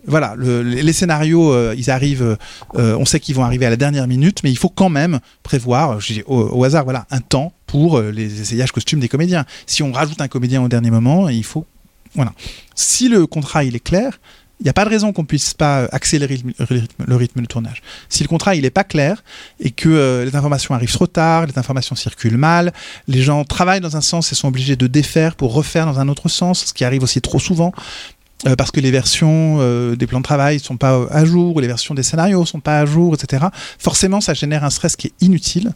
Voilà, 0.07 0.33
le- 0.37 0.61
les 0.63 0.93
scénarios, 0.93 1.51
euh, 1.53 1.75
ils 1.77 1.89
arrivent, 1.91 2.37
euh, 2.75 2.95
on 2.97 3.05
sait 3.05 3.19
qu'ils 3.19 3.35
vont 3.35 3.43
arriver 3.43 3.65
à 3.65 3.69
la 3.69 3.75
dernière 3.75 4.07
minute, 4.07 4.39
mais 4.43 4.51
il 4.51 4.57
faut 4.57 4.69
quand 4.69 4.89
même 4.89 5.19
prévoir, 5.43 5.99
au, 6.27 6.63
hasard, 6.63 6.83
voilà, 6.85 7.05
un 7.11 7.19
temps 7.19 7.53
pour 7.65 7.97
euh, 7.99 8.11
les 8.11 8.41
essayages 8.41 8.71
costumes 8.71 8.99
des 8.99 9.09
comédiens. 9.09 9.45
Si 9.65 9.83
on 9.83 9.91
rajoute 9.91 10.21
un 10.21 10.27
comédien 10.27 10.63
au 10.63 10.67
dernier 10.69 10.91
moment, 10.91 11.27
il 11.29 11.43
faut, 11.43 11.65
voilà. 12.15 12.31
Si 12.75 13.09
le 13.09 13.27
contrat 13.27 13.63
il 13.63 13.75
est 13.75 13.83
clair, 13.83 14.19
il 14.59 14.63
n'y 14.63 14.69
a 14.71 14.73
pas 14.73 14.85
de 14.85 14.89
raison 14.89 15.13
qu'on 15.13 15.23
puisse 15.23 15.53
pas 15.53 15.83
accélérer 15.91 16.39
le 16.57 16.65
rythme, 16.65 17.03
le 17.05 17.15
rythme 17.15 17.41
de 17.41 17.45
tournage. 17.45 17.83
Si 18.09 18.23
le 18.23 18.27
contrat 18.27 18.55
il 18.55 18.65
est 18.65 18.71
pas 18.71 18.83
clair 18.83 19.23
et 19.59 19.69
que 19.69 20.23
les 20.25 20.35
informations 20.35 20.73
arrivent 20.73 20.91
trop 20.91 21.05
tard, 21.05 21.45
les 21.45 21.59
informations 21.59 21.95
circulent 21.95 22.37
mal, 22.37 22.73
les 23.07 23.21
gens 23.21 23.43
travaillent 23.43 23.81
dans 23.81 23.97
un 23.97 24.01
sens 24.01 24.31
et 24.31 24.35
sont 24.35 24.47
obligés 24.47 24.75
de 24.75 24.87
défaire 24.87 25.35
pour 25.35 25.53
refaire 25.53 25.85
dans 25.85 25.99
un 25.99 26.07
autre 26.07 26.27
sens, 26.27 26.65
ce 26.65 26.73
qui 26.73 26.83
arrive 26.85 27.03
aussi 27.03 27.21
trop 27.21 27.37
souvent. 27.39 27.71
Euh, 28.45 28.55
parce 28.55 28.71
que 28.71 28.79
les 28.79 28.91
versions 28.91 29.57
euh, 29.59 29.95
des 29.95 30.05
plans 30.05 30.19
de 30.19 30.23
travail 30.23 30.59
sont 30.59 30.77
pas 30.77 30.93
euh, 30.93 31.07
à 31.09 31.25
jour, 31.25 31.55
ou 31.55 31.59
les 31.59 31.67
versions 31.67 31.95
des 31.95 32.03
scénarios 32.03 32.45
sont 32.45 32.59
pas 32.59 32.79
à 32.79 32.85
jour, 32.85 33.15
etc. 33.15 33.47
Forcément, 33.79 34.21
ça 34.21 34.33
génère 34.33 34.63
un 34.63 34.69
stress 34.69 34.95
qui 34.95 35.07
est 35.07 35.13
inutile. 35.21 35.71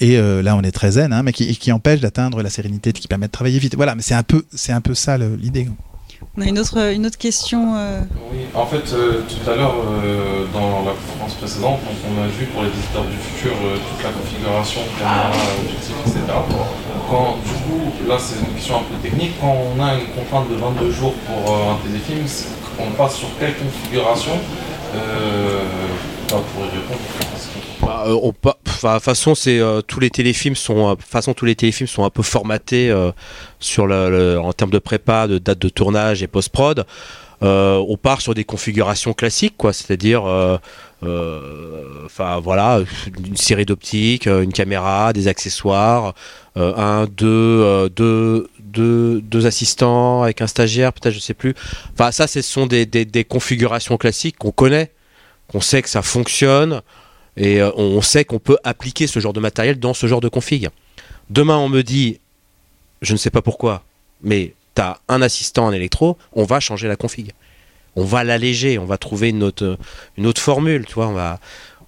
Et 0.00 0.16
euh, 0.16 0.42
là, 0.42 0.56
on 0.56 0.62
est 0.62 0.72
très 0.72 0.92
zen, 0.92 1.12
hein, 1.12 1.22
mais 1.22 1.32
qui, 1.32 1.72
empêche 1.72 2.00
d'atteindre 2.00 2.42
la 2.42 2.48
sérénité, 2.48 2.92
qui 2.94 3.06
permet 3.06 3.26
de 3.26 3.32
travailler 3.32 3.58
vite. 3.58 3.74
Voilà, 3.76 3.94
mais 3.94 4.02
c'est 4.02 4.14
un 4.14 4.22
peu, 4.22 4.46
c'est 4.54 4.72
un 4.72 4.80
peu 4.80 4.94
ça 4.94 5.18
l'idée. 5.18 5.68
On 6.36 6.42
a 6.42 6.46
une 6.46 6.58
autre, 6.58 6.78
une 6.92 7.06
autre 7.06 7.18
question. 7.18 7.74
euh, 7.76 8.00
Oui, 8.32 8.40
en 8.54 8.66
fait, 8.66 8.92
euh, 8.92 9.22
tout 9.28 9.50
à 9.50 9.56
l'heure, 9.56 9.74
euh, 9.76 10.46
dans 10.52 10.84
la 10.84 10.92
conférence 10.92 11.34
précédente, 11.34 11.80
on 11.84 12.22
a 12.22 12.26
vu 12.28 12.46
pour 12.46 12.62
les 12.62 12.70
visiteurs 12.70 13.04
du 13.04 13.16
futur 13.16 13.52
euh, 13.52 13.76
toute 13.76 14.04
la 14.04 14.10
configuration, 14.10 14.80
caméra, 14.98 15.32
objectif, 15.64 15.94
etc. 16.06 16.20
Quand, 17.10 17.38
du 17.44 17.52
coup, 17.64 18.08
là, 18.08 18.16
c'est 18.18 18.38
une 18.38 18.54
question 18.54 18.76
un 18.76 18.82
peu 18.82 18.94
technique. 19.02 19.32
Quand 19.40 19.56
on 19.76 19.82
a 19.82 19.94
une 19.94 20.06
contrainte 20.14 20.48
de 20.48 20.54
22 20.54 20.90
jours 20.92 21.14
pour 21.26 21.54
euh, 21.54 21.72
un 21.72 21.76
téléfilm, 21.84 22.24
on 22.78 22.92
passe 22.92 23.16
sur 23.16 23.28
quelle 23.38 23.54
configuration 23.56 24.38
euh, 24.94 25.58
répondre, 26.36 27.00
Bah, 27.82 28.04
euh, 28.06 28.52
enfin, 28.68 29.00
façon, 29.00 29.34
euh, 29.46 29.80
tous 29.82 30.00
les 30.00 30.10
téléfilms 30.10 30.54
sont, 30.54 30.90
euh, 30.90 30.94
façon, 30.98 31.34
tous 31.34 31.44
les 31.44 31.54
téléfilms 31.54 31.88
sont 31.88 32.04
un 32.04 32.10
peu 32.10 32.22
formatés 32.22 32.94
sur 33.58 33.84
en 33.84 34.52
termes 34.52 34.70
de 34.70 34.78
prépa, 34.78 35.26
de 35.26 35.38
date 35.38 35.58
de 35.58 35.68
tournage 35.68 36.22
et 36.22 36.26
post 36.26 36.50
prod. 36.50 36.86
On 37.42 37.96
part 38.00 38.20
sur 38.20 38.34
des 38.34 38.44
configurations 38.44 39.12
classiques, 39.12 39.56
quoi, 39.56 39.72
c'est-à-dire, 39.72 40.22
enfin 41.02 42.40
voilà, 42.40 42.80
une 43.26 43.36
série 43.36 43.64
d'optiques, 43.64 44.26
euh, 44.26 44.42
une 44.42 44.52
caméra, 44.52 45.12
des 45.12 45.28
accessoires, 45.28 46.14
euh, 46.56 46.74
un, 46.76 47.06
deux, 47.06 47.26
euh, 47.28 47.88
deux, 47.88 48.48
deux, 48.60 49.46
assistants 49.46 50.22
avec 50.22 50.42
un 50.42 50.48
stagiaire, 50.48 50.92
peut-être, 50.92 51.14
je 51.14 51.20
sais 51.20 51.34
plus. 51.34 51.54
Enfin, 51.92 52.10
ça, 52.10 52.26
ce 52.26 52.42
sont 52.42 52.66
des, 52.66 52.86
des, 52.86 53.24
configurations 53.24 53.96
classiques 53.96 54.36
qu'on 54.36 54.50
connaît, 54.50 54.90
qu'on 55.48 55.60
sait 55.60 55.80
que 55.82 55.88
ça 55.88 56.02
fonctionne. 56.02 56.82
Et 57.36 57.60
euh, 57.62 57.70
on 57.76 58.02
sait 58.02 58.24
qu'on 58.24 58.40
peut 58.40 58.58
appliquer 58.64 59.06
ce 59.06 59.20
genre 59.20 59.32
de 59.32 59.40
matériel 59.40 59.78
dans 59.78 59.94
ce 59.94 60.06
genre 60.08 60.20
de 60.20 60.28
config. 60.28 60.68
Demain, 61.30 61.56
on 61.56 61.68
me 61.68 61.82
dit, 61.82 62.18
je 63.00 63.12
ne 63.12 63.18
sais 63.18 63.30
pas 63.30 63.42
pourquoi, 63.42 63.84
mais 64.22 64.54
tu 64.74 64.82
as 64.82 64.98
un 65.08 65.22
assistant 65.22 65.66
en 65.66 65.72
électro, 65.72 66.18
on 66.32 66.44
va 66.44 66.58
changer 66.58 66.88
la 66.88 66.96
config. 66.96 67.32
On 67.96 68.04
va 68.04 68.24
l'alléger, 68.24 68.78
on 68.78 68.84
va 68.86 68.98
trouver 68.98 69.30
une 69.30 69.42
autre, 69.42 69.76
une 70.16 70.26
autre 70.26 70.40
formule, 70.40 70.86
tu 70.86 70.94
vois, 70.94 71.08
on 71.08 71.12
va... 71.14 71.38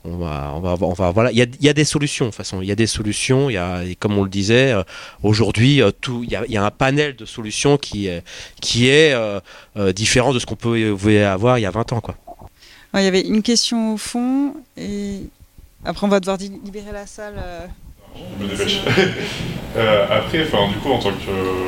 On 0.05 0.17
va, 0.17 0.53
on 0.57 0.59
va, 0.59 0.75
on 0.81 0.93
va, 0.95 1.13
voilà. 1.13 1.31
Il 1.31 1.39
y 1.39 1.43
a, 1.43 1.47
il 1.61 1.65
y 1.65 1.69
a 1.69 1.73
des 1.73 1.85
solutions, 1.85 2.25
de 2.25 2.31
toute 2.31 2.37
façon. 2.37 2.61
Il 2.61 2.67
y 2.67 2.73
a 2.73 2.75
des 2.75 2.89
solutions. 2.89 3.49
Il 3.49 3.53
y 3.53 3.57
a, 3.57 3.85
et 3.85 3.95
comme 3.95 4.19
on 4.19 4.25
le 4.25 4.29
disait, 4.29 4.73
euh, 4.73 4.83
aujourd'hui, 5.23 5.81
euh, 5.81 5.93
tout, 5.93 6.23
il 6.25 6.31
y, 6.33 6.35
a, 6.35 6.43
il 6.45 6.51
y 6.53 6.57
a 6.57 6.65
un 6.65 6.73
panel 6.73 7.15
de 7.15 7.25
solutions 7.25 7.77
qui, 7.77 8.09
est- 8.09 8.25
qui 8.61 8.89
est 8.89 9.13
euh, 9.13 9.39
euh, 9.77 9.93
différent 9.93 10.33
de 10.35 10.41
ce 10.41 10.47
qu'on 10.47 10.57
pouvait 10.57 11.23
avoir 11.23 11.57
il 11.61 11.63
y 11.63 11.67
a 11.67 11.71
20 11.71 11.93
ans, 11.93 12.01
quoi. 12.01 12.17
ouais, 12.95 13.03
Il 13.03 13.05
y 13.05 13.07
avait 13.07 13.21
une 13.21 13.43
question 13.43 13.95
au 13.95 13.97
fond 13.97 14.55
et 14.77 15.21
après 15.85 16.05
on 16.05 16.11
va 16.11 16.19
devoir 16.19 16.37
libérer 16.37 16.91
la 16.93 17.07
salle. 17.07 17.35
euh. 17.39 17.67
Je 18.41 18.45
me 18.45 18.51
dépêche. 18.51 18.81
Euh, 19.77 20.07
après, 20.11 20.43
enfin, 20.43 20.69
du 20.69 20.79
coup, 20.81 20.91
en 20.91 20.99
tant 20.99 21.13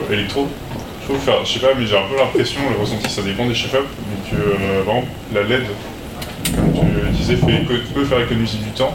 qu'électro, 0.08 0.48
trouve, 1.04 1.16
enfin, 1.16 1.38
je 1.44 1.52
sais 1.52 1.60
pas, 1.60 1.74
mais 1.78 1.86
j'ai 1.86 1.96
un 1.96 2.06
peu 2.08 2.16
l'impression, 2.16 2.60
le 2.70 2.80
ressenti, 2.80 3.08
ça 3.10 3.22
dépend 3.22 3.46
des 3.46 3.54
chefs-up, 3.54 3.86
mais 4.08 4.30
que, 4.30 4.36
euh, 4.36 5.00
la 5.34 5.42
LED, 5.42 5.64
comme 6.54 6.72
tu 6.72 7.16
disais, 7.16 7.36
fait, 7.36 7.64
peut 7.94 8.04
faire 8.04 8.20
économiser 8.20 8.58
du 8.58 8.70
temps, 8.70 8.94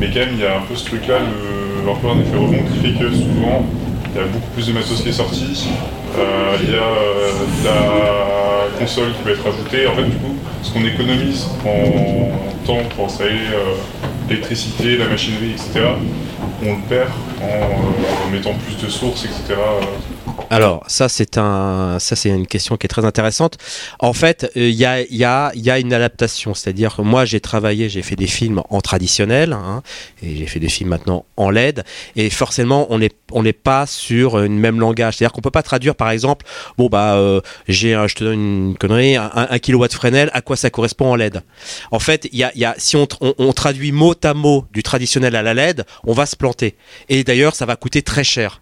mais 0.00 0.08
quand 0.08 0.20
même, 0.20 0.34
il 0.34 0.40
y 0.40 0.46
a 0.46 0.56
un 0.56 0.62
peu 0.62 0.74
ce 0.74 0.86
truc-là, 0.86 1.18
le, 1.20 1.90
un 1.90 1.94
peu 1.94 2.08
un 2.08 2.20
effet 2.20 2.36
rebond 2.36 2.62
qui 2.72 2.78
fait 2.78 2.98
que 2.98 3.10
souvent, 3.10 3.66
il 4.12 4.20
y 4.20 4.24
a 4.24 4.26
beaucoup 4.26 4.50
plus 4.54 4.66
de 4.66 4.72
matos 4.72 5.02
qui 5.02 5.08
est 5.08 5.12
sorti, 5.12 5.68
euh, 6.18 6.56
il 6.62 6.70
y 6.70 6.74
a 6.74 6.82
euh, 6.82 7.32
la 7.64 8.78
console 8.78 9.12
qui 9.12 9.22
peut 9.22 9.30
être 9.30 9.46
ajoutée, 9.46 9.86
en 9.86 9.94
fait, 9.94 10.04
du 10.04 10.16
coup, 10.16 10.34
ce 10.62 10.72
qu'on 10.72 10.84
économise 10.84 11.46
en 11.64 12.66
temps 12.66 12.82
pour 12.94 13.06
installer 13.06 13.30
euh, 13.52 13.74
l'électricité, 14.28 14.96
la 14.96 15.06
machinerie, 15.06 15.52
etc., 15.52 15.86
on 16.62 16.72
le 16.72 16.80
perd 16.88 17.10
en 17.42 18.30
mettant 18.30 18.52
plus 18.66 18.76
de 18.76 18.90
sources, 18.90 19.24
etc. 19.24 19.58
Alors, 20.52 20.82
ça, 20.88 21.08
c'est 21.08 21.38
un, 21.38 21.98
ça, 22.00 22.16
c'est 22.16 22.28
une 22.28 22.48
question 22.48 22.76
qui 22.76 22.86
est 22.86 22.88
très 22.88 23.04
intéressante. 23.04 23.56
En 24.00 24.12
fait, 24.12 24.50
euh, 24.56 24.68
il 24.68 24.74
y, 24.74 24.84
a, 24.84 25.00
y, 25.02 25.22
a, 25.22 25.52
y 25.54 25.70
a 25.70 25.78
une 25.78 25.92
adaptation. 25.92 26.54
C'est-à-dire 26.54 26.96
que 26.96 27.02
moi, 27.02 27.24
j'ai 27.24 27.40
travaillé, 27.40 27.88
j'ai 27.88 28.02
fait 28.02 28.16
des 28.16 28.26
films 28.26 28.60
en 28.68 28.80
traditionnel, 28.80 29.52
hein, 29.52 29.84
et 30.24 30.34
j'ai 30.34 30.46
fait 30.46 30.58
des 30.58 30.68
films 30.68 30.90
maintenant 30.90 31.24
en 31.36 31.50
LED. 31.50 31.84
Et 32.16 32.30
forcément, 32.30 32.88
on 32.90 32.98
n'est 32.98 33.12
on 33.30 33.44
pas 33.62 33.86
sur 33.86 34.40
une 34.40 34.58
même 34.58 34.80
langage. 34.80 35.16
C'est-à-dire 35.16 35.32
qu'on 35.32 35.40
peut 35.40 35.52
pas 35.52 35.62
traduire, 35.62 35.94
par 35.94 36.10
exemple, 36.10 36.44
bon, 36.76 36.88
bah, 36.88 37.14
euh, 37.14 37.40
j'ai, 37.68 37.92
je 38.08 38.14
te 38.16 38.24
donne 38.24 38.40
une 38.70 38.76
connerie, 38.76 39.16
un, 39.16 39.58
kilowatt 39.60 39.92
Fresnel, 39.92 40.30
à 40.32 40.40
quoi 40.40 40.56
ça 40.56 40.68
correspond 40.68 41.12
en 41.12 41.14
LED 41.14 41.42
En 41.92 42.00
fait, 42.00 42.28
y 42.32 42.42
a, 42.42 42.50
y 42.56 42.64
a, 42.64 42.74
si 42.76 42.96
on, 42.96 43.06
on 43.20 43.52
traduit 43.52 43.92
mot 43.92 44.14
à 44.24 44.34
mot 44.34 44.64
du 44.72 44.82
traditionnel 44.82 45.36
à 45.36 45.42
la 45.42 45.54
LED, 45.54 45.84
on 46.02 46.12
va 46.12 46.26
se 46.26 46.34
planter. 46.34 46.74
Et 47.08 47.22
d'ailleurs, 47.22 47.54
ça 47.54 47.66
va 47.66 47.76
coûter 47.76 48.02
très 48.02 48.24
cher. 48.24 48.60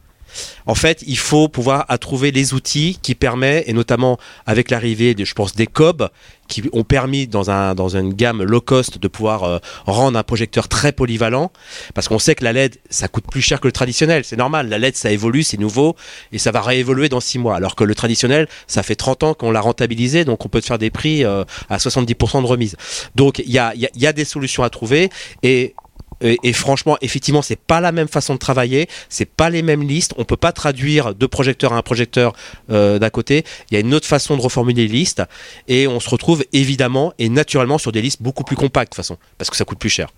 En 0.66 0.74
fait, 0.74 1.02
il 1.06 1.18
faut 1.18 1.48
pouvoir 1.48 1.86
trouver 2.00 2.30
les 2.30 2.54
outils 2.54 2.98
qui 3.02 3.14
permettent, 3.14 3.68
et 3.68 3.72
notamment 3.72 4.18
avec 4.46 4.70
l'arrivée, 4.70 5.14
je 5.18 5.34
pense, 5.34 5.54
des 5.54 5.66
COB, 5.66 6.08
qui 6.48 6.62
ont 6.72 6.82
permis 6.82 7.26
dans, 7.26 7.50
un, 7.50 7.74
dans 7.74 7.96
une 7.96 8.14
gamme 8.14 8.42
low 8.42 8.60
cost 8.60 8.98
de 8.98 9.06
pouvoir 9.06 9.44
euh, 9.44 9.58
rendre 9.86 10.18
un 10.18 10.22
projecteur 10.22 10.66
très 10.66 10.92
polyvalent, 10.92 11.52
parce 11.94 12.08
qu'on 12.08 12.18
sait 12.18 12.34
que 12.34 12.42
la 12.42 12.52
LED, 12.52 12.76
ça 12.90 13.06
coûte 13.06 13.24
plus 13.30 13.42
cher 13.42 13.60
que 13.60 13.68
le 13.68 13.72
traditionnel, 13.72 14.24
c'est 14.24 14.36
normal, 14.36 14.68
la 14.68 14.78
LED, 14.78 14.96
ça 14.96 15.10
évolue, 15.10 15.42
c'est 15.42 15.60
nouveau, 15.60 15.94
et 16.32 16.38
ça 16.38 16.50
va 16.50 16.62
réévoluer 16.62 17.08
dans 17.08 17.20
6 17.20 17.38
mois, 17.38 17.54
alors 17.54 17.76
que 17.76 17.84
le 17.84 17.94
traditionnel, 17.94 18.48
ça 18.66 18.82
fait 18.82 18.96
30 18.96 19.22
ans 19.22 19.34
qu'on 19.34 19.50
l'a 19.50 19.60
rentabilisé, 19.60 20.24
donc 20.24 20.44
on 20.44 20.48
peut 20.48 20.62
faire 20.62 20.78
des 20.78 20.90
prix 20.90 21.24
euh, 21.24 21.44
à 21.68 21.76
70% 21.76 22.42
de 22.42 22.46
remise. 22.46 22.76
Donc 23.14 23.38
il 23.38 23.50
y 23.50 23.58
a, 23.58 23.74
y 23.74 24.06
a 24.06 24.12
des 24.12 24.24
solutions 24.24 24.62
à 24.62 24.70
trouver, 24.70 25.10
et 25.42 25.74
et, 26.20 26.52
franchement, 26.52 26.96
effectivement, 27.00 27.42
c'est 27.42 27.58
pas 27.58 27.80
la 27.80 27.92
même 27.92 28.08
façon 28.08 28.34
de 28.34 28.38
travailler, 28.38 28.88
c'est 29.08 29.24
pas 29.24 29.50
les 29.50 29.62
mêmes 29.62 29.86
listes. 29.86 30.14
On 30.16 30.24
peut 30.24 30.36
pas 30.36 30.52
traduire 30.52 31.14
deux 31.14 31.28
projecteurs 31.28 31.72
à 31.72 31.76
un 31.76 31.82
projecteur 31.82 32.32
euh, 32.70 32.98
d'un 32.98 33.10
côté. 33.10 33.44
Il 33.70 33.74
y 33.74 33.76
a 33.76 33.80
une 33.80 33.94
autre 33.94 34.06
façon 34.06 34.36
de 34.36 34.42
reformuler 34.42 34.86
les 34.86 34.92
listes, 34.92 35.22
et 35.68 35.86
on 35.86 36.00
se 36.00 36.10
retrouve 36.10 36.44
évidemment 36.52 37.12
et 37.18 37.28
naturellement 37.28 37.78
sur 37.78 37.92
des 37.92 38.02
listes 38.02 38.22
beaucoup 38.22 38.44
plus 38.44 38.56
compactes, 38.56 38.92
de 38.92 38.96
toute 38.96 39.04
façon, 39.04 39.18
parce 39.38 39.50
que 39.50 39.56
ça 39.56 39.64
coûte 39.64 39.78
plus 39.78 39.90
cher. 39.90 40.08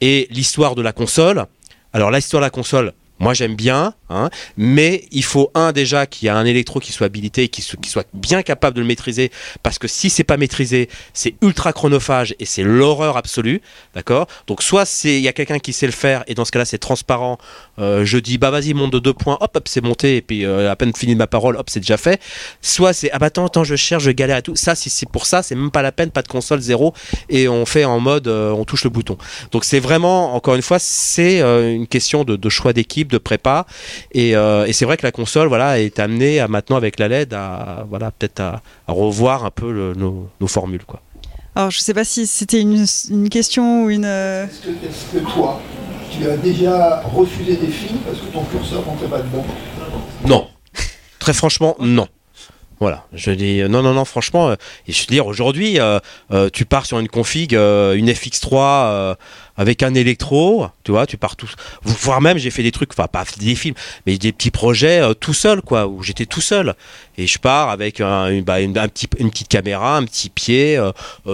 Et 0.00 0.26
l'histoire 0.30 0.74
de 0.74 0.82
la 0.82 0.92
console. 0.92 1.46
Alors 1.92 2.10
l'histoire 2.10 2.40
de 2.40 2.46
la 2.46 2.50
console, 2.50 2.92
Moi, 3.24 3.32
j'aime 3.32 3.56
bien, 3.56 3.94
hein, 4.10 4.28
mais 4.58 5.04
il 5.10 5.24
faut 5.24 5.50
un 5.54 5.72
déjà 5.72 6.04
qu'il 6.04 6.26
y 6.26 6.28
a 6.28 6.36
un 6.36 6.44
électro 6.44 6.78
qui 6.78 6.92
soit 6.92 7.06
habilité 7.06 7.44
et 7.44 7.48
qui, 7.48 7.62
so- 7.62 7.78
qui 7.78 7.88
soit 7.88 8.06
bien 8.12 8.42
capable 8.42 8.76
de 8.76 8.82
le 8.82 8.86
maîtriser, 8.86 9.30
parce 9.62 9.78
que 9.78 9.88
si 9.88 10.10
c'est 10.10 10.24
pas 10.24 10.36
maîtrisé, 10.36 10.90
c'est 11.14 11.34
ultra 11.40 11.72
chronophage 11.72 12.34
et 12.38 12.44
c'est 12.44 12.62
l'horreur 12.62 13.16
absolue, 13.16 13.62
d'accord? 13.94 14.26
Donc 14.46 14.62
soit 14.62 14.84
il 15.04 15.20
y 15.20 15.28
a 15.28 15.32
quelqu'un 15.32 15.58
qui 15.58 15.72
sait 15.72 15.86
le 15.86 15.92
faire 15.92 16.22
et 16.26 16.34
dans 16.34 16.44
ce 16.44 16.52
cas-là 16.52 16.66
c'est 16.66 16.76
transparent. 16.76 17.38
Euh, 17.78 18.04
je 18.04 18.18
dis 18.18 18.36
bah 18.36 18.50
vas-y 18.50 18.74
monte 18.74 18.92
de 18.92 18.98
deux 18.98 19.14
points, 19.14 19.38
hop 19.40 19.56
hop 19.56 19.68
c'est 19.68 19.82
monté 19.82 20.16
et 20.18 20.20
puis 20.20 20.44
euh, 20.44 20.70
à 20.70 20.76
peine 20.76 20.94
fini 20.94 21.14
ma 21.14 21.26
parole, 21.26 21.56
hop 21.56 21.70
c'est 21.70 21.80
déjà 21.80 21.96
fait. 21.96 22.20
Soit 22.60 22.92
c'est 22.92 23.10
ah 23.10 23.18
bah 23.18 23.26
attends 23.26 23.46
attends 23.46 23.64
je 23.64 23.74
cherche, 23.74 24.02
je 24.02 24.10
galère 24.10 24.36
et 24.36 24.42
tout. 24.42 24.54
Ça 24.54 24.74
si 24.74 24.90
c'est 24.90 25.08
pour 25.08 25.24
ça 25.24 25.42
c'est 25.42 25.54
même 25.54 25.70
pas 25.70 25.80
la 25.80 25.92
peine, 25.92 26.10
pas 26.10 26.20
de 26.20 26.28
console 26.28 26.60
zéro 26.60 26.92
et 27.30 27.48
on 27.48 27.64
fait 27.64 27.86
en 27.86 28.00
mode 28.00 28.28
euh, 28.28 28.50
on 28.50 28.66
touche 28.66 28.84
le 28.84 28.90
bouton. 28.90 29.16
Donc 29.50 29.64
c'est 29.64 29.80
vraiment 29.80 30.34
encore 30.34 30.56
une 30.56 30.62
fois 30.62 30.78
c'est 30.78 31.40
une 31.40 31.86
question 31.86 32.24
de 32.24 32.48
choix 32.50 32.74
d'équipe, 32.74 33.13
de 33.14 33.18
prépa 33.18 33.66
et, 34.12 34.36
euh, 34.36 34.66
et 34.66 34.72
c'est 34.72 34.84
vrai 34.84 34.96
que 34.96 35.06
la 35.06 35.12
console 35.12 35.48
voilà 35.48 35.78
est 35.80 35.98
amenée 35.98 36.40
à 36.40 36.48
maintenant 36.48 36.76
avec 36.76 36.98
la 36.98 37.08
LED 37.08 37.32
à 37.34 37.86
voilà 37.88 38.10
peut-être 38.10 38.40
à, 38.40 38.62
à 38.88 38.92
revoir 38.92 39.44
un 39.44 39.50
peu 39.50 39.70
le- 39.72 39.94
nos, 39.94 40.28
nos 40.40 40.46
formules 40.48 40.84
quoi. 40.84 41.00
Alors, 41.56 41.70
je 41.70 41.78
sais 41.78 41.94
pas 41.94 42.02
si 42.04 42.26
c'était 42.26 42.60
une, 42.60 42.84
une 43.10 43.28
question 43.28 43.84
ou 43.84 43.90
une. 43.90 44.04
euh, 44.04 44.44
Est-ce 44.46 44.58
que, 44.62 44.68
est-ce 44.70 45.04
que 45.24 45.32
toi, 45.32 45.60
tu 46.10 46.28
as 46.28 46.36
déjà 46.36 47.00
refusé 47.02 47.54
des 47.56 47.68
films 47.68 47.98
parce 48.04 48.18
que 48.18 48.26
ton 48.26 48.42
curseur 48.42 48.84
rentrait 48.84 49.06
pas 49.06 49.18
dedans 49.20 49.46
Non. 50.26 50.48
Très 51.20 51.32
franchement, 51.32 51.76
non. 51.78 52.08
Voilà, 52.84 53.06
je 53.14 53.30
dis 53.30 53.62
euh, 53.62 53.68
non, 53.68 53.82
non, 53.82 53.94
non, 53.94 54.04
franchement, 54.04 54.50
euh, 54.50 54.56
je 54.86 55.00
veux 55.00 55.06
dire, 55.06 55.26
aujourd'hui, 55.26 55.80
euh, 55.80 56.00
euh, 56.32 56.50
tu 56.52 56.66
pars 56.66 56.84
sur 56.84 56.98
une 56.98 57.08
config, 57.08 57.54
une 57.54 58.10
FX3 58.10 58.58
euh, 58.58 59.14
avec 59.56 59.82
un 59.82 59.94
électro, 59.94 60.66
tu 60.82 60.90
vois, 60.92 61.06
tu 61.06 61.16
pars 61.16 61.34
tout. 61.34 61.48
Voire 61.82 62.20
même, 62.20 62.36
j'ai 62.36 62.50
fait 62.50 62.62
des 62.62 62.72
trucs, 62.72 62.90
enfin, 62.92 63.06
pas 63.06 63.24
des 63.38 63.54
films, 63.54 63.74
mais 64.04 64.18
des 64.18 64.32
petits 64.32 64.50
projets 64.50 65.00
tout 65.18 65.32
seul, 65.32 65.62
quoi, 65.62 65.86
où 65.86 66.02
j'étais 66.02 66.26
tout 66.26 66.42
seul. 66.42 66.74
Et 67.16 67.26
je 67.26 67.38
pars 67.38 67.70
avec 67.70 68.02
un, 68.02 68.28
une, 68.28 68.44
bah, 68.44 68.60
une, 68.60 68.76
un 68.76 68.88
petit, 68.88 69.08
une 69.18 69.30
petite 69.30 69.48
caméra, 69.48 69.96
un 69.96 70.04
petit 70.04 70.28
pied, 70.28 70.78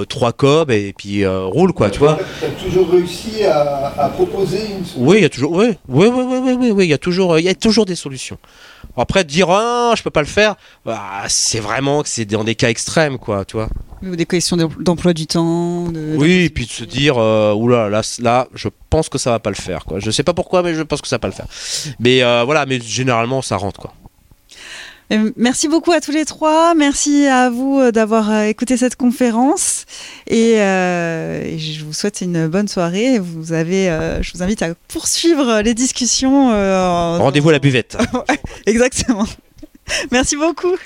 trois 0.09 0.33
cobs, 0.33 0.71
et 0.71 0.95
puis 0.97 1.27
roule, 1.27 1.73
quoi, 1.73 1.91
tu 1.91 1.99
vois. 1.99 2.17
Tu 2.39 2.45
as 2.45 2.51
toujours 2.51 2.89
réussi 2.93 3.43
à, 3.45 3.93
à 3.99 4.09
proposer 4.11 4.61
une 4.69 4.85
Oui, 4.99 5.17
il 5.19 5.23
y 5.23 5.27
a 5.27 5.29
toujours, 5.29 5.51
oui, 5.51 5.71
oui, 5.89 6.07
oui, 6.07 6.25
oui, 6.29 6.39
oui, 6.45 6.57
oui, 6.61 6.71
oui, 6.71 6.85
il 6.85 6.91
y 6.91 6.95
a 6.95 6.99
toujours, 6.99 7.41
il 7.41 7.45
y 7.45 7.49
a 7.49 7.55
toujours 7.57 7.87
des 7.87 7.97
solutions. 7.97 8.39
Après, 8.97 9.25
dire 9.25 9.49
ah, 9.51 9.95
je 9.97 10.03
peux 10.03 10.11
pas 10.11 10.21
le 10.21 10.27
faire, 10.27 10.57
bah, 10.85 11.01
c'est 11.29 11.61
vraiment 11.61 12.03
que 12.03 12.09
c'est 12.09 12.25
dans 12.25 12.45
des 12.45 12.55
cas 12.55 12.69
extrêmes, 12.71 13.19
quoi, 13.19 13.45
tu 13.45 13.57
vois. 13.57 13.69
ou 14.03 14.17
des 14.17 14.27
questions 14.27 14.57
d'em- 14.57 14.69
d'emploi 14.81 15.13
du 15.13 15.27
temps 15.27 15.89
de- 15.91 16.15
Oui, 16.17 16.45
et 16.45 16.51
puis 16.51 16.67
de 16.67 16.71
se 16.71 16.85
dire, 16.85 17.17
euh, 17.19 17.53
oula, 17.55 17.89
là, 17.91 18.49
je 18.55 18.69
pense 18.89 19.09
que 19.09 19.19
ça 19.19 19.31
va 19.31 19.39
pas 19.39 19.51
le 19.51 19.57
faire, 19.57 19.85
quoi. 19.85 19.99
Je 20.01 20.11
sais 20.11 20.23
pas 20.23 20.33
pourquoi, 20.35 20.63
mais 20.63 20.75
je 20.75 20.83
pense 20.83 21.01
que 21.03 21.09
ça 21.09 21.17
va 21.17 21.21
pas 21.21 21.29
le 21.29 21.35
faire. 21.35 21.47
Mais 21.99 22.23
euh, 22.23 22.43
voilà, 22.45 22.67
mais 22.67 22.81
généralement, 22.81 23.43
ça 23.43 23.57
rentre, 23.57 23.81
quoi. 23.81 23.93
Euh, 25.13 25.31
Merci 25.37 25.67
beaucoup 25.69 25.93
à 25.93 26.01
tous 26.01 26.13
les 26.13 26.25
trois. 26.25 26.75
Merci 26.75 27.27
à 27.27 27.51
vous 27.51 27.79
euh, 27.81 27.91
d'avoir 27.91 28.31
euh, 28.31 28.45
écouté 28.45 28.77
cette 28.77 28.97
conférence. 28.97 29.85
Et, 30.29 30.55
euh, 30.61 31.43
et 31.43 31.59
je 31.59 31.85
vous 31.85 31.93
souhaite 31.93 32.21
une 32.21 32.47
bonne 32.47 32.69
soirée. 32.69 33.19
Vous 33.19 33.53
avez, 33.53 33.91
euh, 33.91 34.23
je 34.23 34.33
vous 34.33 34.43
invite 34.43 34.63
à 34.63 34.75
poursuivre 34.89 35.61
les 35.63 35.75
discussions. 35.75 36.51
euh, 36.53 36.79
en- 36.87 37.19
Rendez-vous 37.19 37.49
à 37.49 37.53
la 37.53 37.59
buvette. 37.59 37.97
Exactement. 38.67 39.27
Merci 40.13 40.37
beaucoup. 40.37 40.77